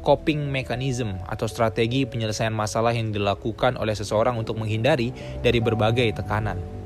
coping 0.00 0.48
mechanism 0.48 1.20
atau 1.28 1.44
strategi 1.44 2.08
penyelesaian 2.08 2.54
masalah 2.54 2.94
yang 2.94 3.12
dilakukan 3.12 3.76
oleh 3.76 3.92
seseorang 3.92 4.38
untuk 4.40 4.56
menghindari 4.56 5.12
dari 5.44 5.60
berbagai 5.60 6.24
tekanan 6.24 6.81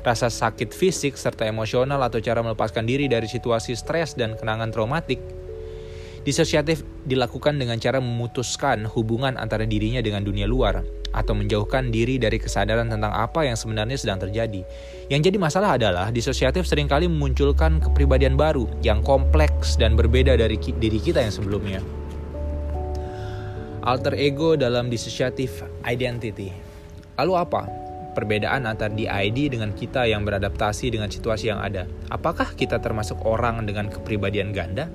rasa 0.00 0.32
sakit 0.32 0.72
fisik 0.72 1.16
serta 1.16 1.44
emosional 1.48 2.00
atau 2.00 2.18
cara 2.20 2.40
melepaskan 2.40 2.88
diri 2.88 3.06
dari 3.06 3.28
situasi 3.28 3.76
stres 3.76 4.16
dan 4.16 4.36
kenangan 4.36 4.72
traumatik. 4.72 5.20
Disosiatif 6.20 6.84
dilakukan 7.08 7.56
dengan 7.56 7.80
cara 7.80 7.96
memutuskan 7.96 8.84
hubungan 8.92 9.40
antara 9.40 9.64
dirinya 9.64 10.04
dengan 10.04 10.20
dunia 10.20 10.44
luar 10.44 10.84
atau 11.10 11.32
menjauhkan 11.34 11.90
diri 11.90 12.20
dari 12.20 12.38
kesadaran 12.38 12.92
tentang 12.92 13.10
apa 13.10 13.48
yang 13.48 13.56
sebenarnya 13.56 13.96
sedang 13.96 14.20
terjadi. 14.20 14.62
Yang 15.08 15.20
jadi 15.32 15.36
masalah 15.40 15.70
adalah 15.80 16.06
disosiatif 16.12 16.68
sering 16.68 16.86
kali 16.86 17.08
memunculkan 17.08 17.80
kepribadian 17.82 18.36
baru 18.36 18.68
yang 18.84 19.00
kompleks 19.00 19.80
dan 19.80 19.96
berbeda 19.96 20.36
dari 20.36 20.60
diri 20.60 21.00
kita 21.00 21.24
yang 21.24 21.34
sebelumnya. 21.34 21.80
Alter 23.80 24.12
ego 24.12 24.60
dalam 24.60 24.92
dissociative 24.92 25.64
identity. 25.88 26.52
Lalu 27.16 27.32
apa? 27.32 27.64
Perbedaan 28.20 28.68
antara 28.68 28.92
DID 28.92 29.56
dengan 29.56 29.72
kita 29.72 30.04
yang 30.04 30.28
beradaptasi 30.28 30.92
dengan 30.92 31.08
situasi 31.08 31.48
yang 31.48 31.64
ada. 31.64 31.88
Apakah 32.12 32.52
kita 32.52 32.76
termasuk 32.76 33.16
orang 33.24 33.64
dengan 33.64 33.88
kepribadian 33.88 34.52
ganda? 34.52 34.92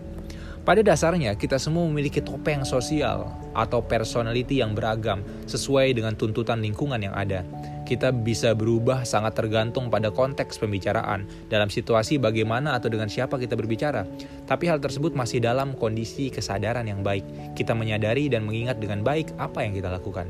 Pada 0.65 0.81
dasarnya, 0.81 1.37
kita 1.37 1.61
semua 1.61 1.85
memiliki 1.85 2.25
topeng 2.25 2.65
sosial 2.65 3.29
atau 3.53 3.85
personality 3.85 4.65
yang 4.65 4.73
beragam 4.73 5.21
sesuai 5.45 5.93
dengan 5.93 6.17
tuntutan 6.17 6.57
lingkungan 6.57 6.97
yang 6.97 7.13
ada. 7.13 7.45
Kita 7.85 8.09
bisa 8.09 8.57
berubah 8.57 9.05
sangat 9.05 9.37
tergantung 9.37 9.93
pada 9.93 10.09
konteks 10.09 10.57
pembicaraan, 10.57 11.29
dalam 11.53 11.69
situasi 11.69 12.17
bagaimana 12.17 12.73
atau 12.73 12.89
dengan 12.89 13.05
siapa 13.05 13.37
kita 13.37 13.53
berbicara. 13.53 14.09
Tapi 14.49 14.65
hal 14.65 14.81
tersebut 14.81 15.13
masih 15.13 15.37
dalam 15.37 15.77
kondisi 15.77 16.33
kesadaran 16.33 16.89
yang 16.89 17.05
baik. 17.05 17.53
Kita 17.53 17.77
menyadari 17.77 18.25
dan 18.25 18.49
mengingat 18.49 18.81
dengan 18.81 19.05
baik 19.05 19.37
apa 19.37 19.61
yang 19.61 19.77
kita 19.77 19.93
lakukan. 19.93 20.25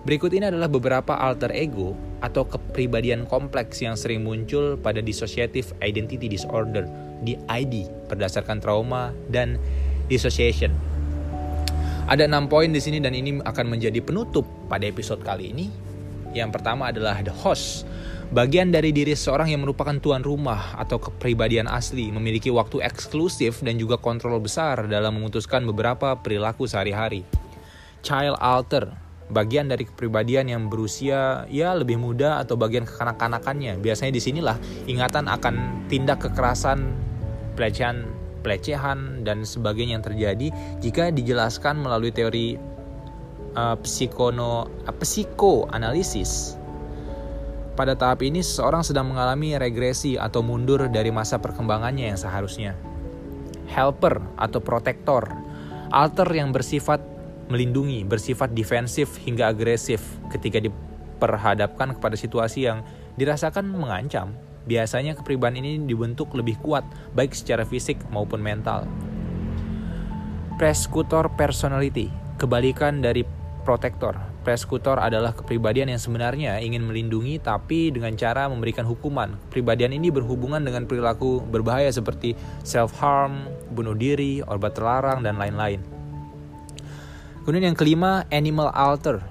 Berikut 0.00 0.32
ini 0.32 0.48
adalah 0.48 0.72
beberapa 0.72 1.12
alter 1.12 1.52
ego 1.52 1.92
atau 2.24 2.48
kepribadian 2.48 3.28
kompleks 3.28 3.84
yang 3.84 4.00
sering 4.00 4.24
muncul 4.24 4.80
pada 4.80 5.04
dissociative 5.04 5.76
identity 5.84 6.24
disorder 6.24 6.88
(DID) 7.20 8.08
berdasarkan 8.08 8.64
trauma 8.64 9.12
dan 9.28 9.60
dissociation. 10.08 10.72
Ada 12.08 12.24
enam 12.26 12.48
poin 12.48 12.72
di 12.72 12.80
sini 12.80 12.96
dan 12.96 13.12
ini 13.12 13.44
akan 13.44 13.76
menjadi 13.76 14.00
penutup 14.00 14.48
pada 14.72 14.88
episode 14.88 15.20
kali 15.20 15.52
ini. 15.52 15.68
Yang 16.32 16.56
pertama 16.56 16.88
adalah 16.88 17.20
the 17.20 17.30
host, 17.30 17.84
bagian 18.32 18.72
dari 18.72 18.96
diri 18.96 19.12
seorang 19.12 19.52
yang 19.52 19.62
merupakan 19.62 19.94
tuan 20.00 20.24
rumah 20.24 20.80
atau 20.80 20.96
kepribadian 20.96 21.68
asli, 21.68 22.08
memiliki 22.08 22.48
waktu 22.48 22.80
eksklusif 22.80 23.60
dan 23.60 23.76
juga 23.76 24.00
kontrol 24.00 24.40
besar 24.40 24.88
dalam 24.88 25.20
memutuskan 25.20 25.66
beberapa 25.68 26.16
perilaku 26.16 26.64
sehari-hari. 26.64 27.26
Child 28.00 28.38
alter, 28.40 29.09
bagian 29.30 29.70
dari 29.70 29.86
kepribadian 29.86 30.50
yang 30.50 30.62
berusia 30.66 31.46
ya 31.46 31.72
lebih 31.72 31.96
muda 31.96 32.42
atau 32.42 32.58
bagian 32.58 32.84
kekanak-kanakannya. 32.84 33.78
Biasanya 33.78 34.12
di 34.12 34.22
sinilah 34.22 34.56
ingatan 34.90 35.30
akan 35.30 35.86
tindak 35.86 36.22
kekerasan, 36.26 36.92
pelecehan, 37.54 38.10
pelecehan 38.42 39.22
dan 39.22 39.46
sebagainya 39.46 40.00
yang 40.00 40.06
terjadi 40.06 40.48
jika 40.82 41.14
dijelaskan 41.14 41.78
melalui 41.78 42.10
teori 42.10 42.58
uh, 43.54 43.76
psikono 43.80 44.66
uh, 44.66 44.94
psikoanalisis. 44.94 46.58
pada 47.70 47.96
tahap 47.96 48.20
ini 48.20 48.44
seseorang 48.44 48.84
sedang 48.84 49.08
mengalami 49.08 49.56
regresi 49.56 50.20
atau 50.20 50.44
mundur 50.44 50.92
dari 50.92 51.08
masa 51.08 51.40
perkembangannya 51.40 52.12
yang 52.12 52.18
seharusnya. 52.20 52.76
Helper 53.72 54.20
atau 54.36 54.60
protektor, 54.60 55.24
alter 55.88 56.28
yang 56.28 56.52
bersifat 56.52 57.00
melindungi, 57.50 58.06
bersifat 58.06 58.54
defensif 58.54 59.18
hingga 59.20 59.50
agresif 59.50 60.00
ketika 60.30 60.62
diperhadapkan 60.62 61.98
kepada 61.98 62.14
situasi 62.14 62.70
yang 62.70 62.86
dirasakan 63.18 63.66
mengancam. 63.68 64.32
Biasanya 64.64 65.18
kepribadian 65.18 65.66
ini 65.66 65.82
dibentuk 65.82 66.30
lebih 66.38 66.56
kuat, 66.62 66.86
baik 67.12 67.34
secara 67.34 67.66
fisik 67.66 67.98
maupun 68.08 68.38
mental. 68.38 68.86
Preskutor 70.56 71.32
personality, 71.34 72.12
kebalikan 72.38 73.02
dari 73.02 73.26
protektor. 73.66 74.14
Preskutor 74.40 74.96
adalah 74.96 75.36
kepribadian 75.36 75.92
yang 75.92 76.00
sebenarnya 76.00 76.64
ingin 76.64 76.88
melindungi 76.88 77.36
tapi 77.44 77.92
dengan 77.92 78.16
cara 78.16 78.48
memberikan 78.48 78.88
hukuman. 78.88 79.36
Kepribadian 79.48 79.92
ini 79.92 80.08
berhubungan 80.08 80.64
dengan 80.64 80.88
perilaku 80.88 81.44
berbahaya 81.44 81.92
seperti 81.92 82.32
self-harm, 82.64 83.48
bunuh 83.72 83.92
diri, 83.92 84.40
obat 84.44 84.76
terlarang, 84.76 85.20
dan 85.20 85.36
lain-lain. 85.36 85.99
Kemudian 87.50 87.74
yang 87.74 87.82
kelima, 87.82 88.30
animal 88.30 88.70
alter. 88.70 89.26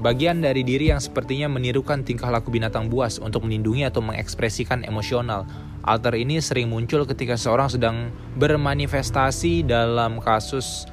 Bagian 0.00 0.40
dari 0.40 0.64
diri 0.64 0.88
yang 0.88 1.04
sepertinya 1.04 1.52
menirukan 1.52 2.00
tingkah 2.00 2.32
laku 2.32 2.48
binatang 2.48 2.88
buas 2.88 3.20
untuk 3.20 3.44
melindungi 3.44 3.84
atau 3.84 4.00
mengekspresikan 4.00 4.88
emosional. 4.88 5.44
Alter 5.84 6.16
ini 6.16 6.40
sering 6.40 6.72
muncul 6.72 7.04
ketika 7.04 7.36
seorang 7.36 7.68
sedang 7.68 8.08
bermanifestasi 8.40 9.68
dalam 9.68 10.16
kasus 10.24 10.88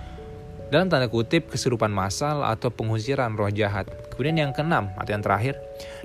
dalam 0.68 0.92
tanda 0.92 1.08
kutip 1.08 1.48
kesurupan 1.48 1.96
massal 1.96 2.44
atau 2.44 2.68
pengusiran 2.68 3.40
roh 3.40 3.48
jahat. 3.48 3.88
Kemudian 4.12 4.36
yang 4.36 4.52
keenam 4.52 4.92
atau 5.00 5.16
yang 5.16 5.24
terakhir, 5.24 5.56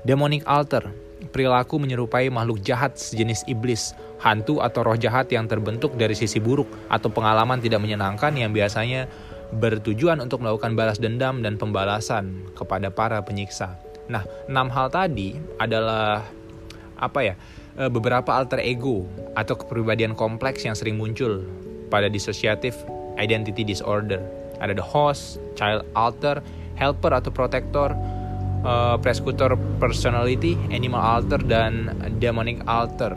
demonic 0.07 0.47
alter, 0.47 0.87
perilaku 1.35 1.83
menyerupai 1.83 2.31
makhluk 2.31 2.63
jahat 2.63 2.95
sejenis 2.95 3.43
iblis, 3.51 3.91
hantu 4.23 4.63
atau 4.63 4.87
roh 4.87 4.95
jahat 4.95 5.27
yang 5.35 5.51
terbentuk 5.51 5.99
dari 5.99 6.15
sisi 6.15 6.39
buruk 6.39 6.71
atau 6.87 7.11
pengalaman 7.11 7.59
tidak 7.59 7.83
menyenangkan 7.83 8.31
yang 8.39 8.55
biasanya 8.55 9.11
bertujuan 9.51 10.23
untuk 10.23 10.43
melakukan 10.43 10.79
balas 10.79 11.03
dendam 11.03 11.43
dan 11.43 11.59
pembalasan 11.59 12.47
kepada 12.55 12.91
para 12.91 13.19
penyiksa. 13.25 13.75
Nah, 14.11 14.23
enam 14.47 14.71
hal 14.71 14.91
tadi 14.91 15.39
adalah 15.59 16.27
apa 16.99 17.21
ya? 17.23 17.35
e, 17.79 17.91
Beberapa 17.91 18.31
alter 18.35 18.63
ego 18.63 19.07
atau 19.35 19.55
kepribadian 19.59 20.15
kompleks 20.15 20.63
yang 20.63 20.75
sering 20.75 20.99
muncul 20.99 21.43
pada 21.91 22.07
dissociative 22.07 22.75
identity 23.19 23.67
disorder. 23.67 24.23
Ada 24.63 24.77
the 24.77 24.85
host, 24.85 25.43
child 25.59 25.83
alter, 25.99 26.39
helper 26.77 27.13
atau 27.17 27.33
protector, 27.33 27.93
uh, 28.65 28.97
prescutor 29.01 29.57
personality, 29.81 30.57
animal 30.69 31.01
alter 31.01 31.41
dan 31.45 31.97
demonic 32.21 32.61
alter. 32.69 33.17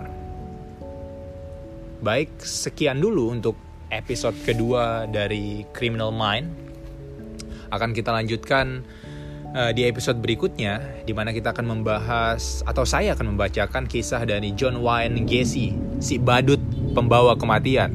Baik, 2.04 2.32
sekian 2.44 3.00
dulu 3.00 3.32
untuk 3.32 3.56
episode 3.94 4.34
kedua 4.42 5.06
dari 5.06 5.62
Criminal 5.70 6.10
Mind. 6.10 6.50
Akan 7.70 7.94
kita 7.94 8.10
lanjutkan 8.10 8.82
uh, 9.54 9.72
di 9.74 9.86
episode 9.86 10.18
berikutnya, 10.22 10.82
di 11.06 11.14
mana 11.14 11.30
kita 11.30 11.54
akan 11.54 11.78
membahas 11.78 12.66
atau 12.66 12.86
saya 12.86 13.14
akan 13.14 13.38
membacakan 13.38 13.86
kisah 13.86 14.26
dari 14.26 14.54
John 14.58 14.82
Wayne 14.82 15.26
Gacy, 15.26 15.78
si 16.02 16.16
badut 16.18 16.62
pembawa 16.94 17.38
kematian. 17.38 17.94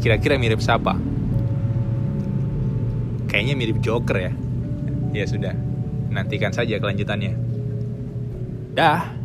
Kira-kira 0.00 0.40
mirip 0.40 0.60
siapa? 0.60 0.96
Kayaknya 3.28 3.54
mirip 3.56 3.78
Joker 3.80 4.18
ya. 4.18 4.32
Ya 5.12 5.24
sudah, 5.28 5.54
nantikan 6.08 6.52
saja 6.52 6.80
kelanjutannya. 6.80 7.36
Dah. 8.72 9.21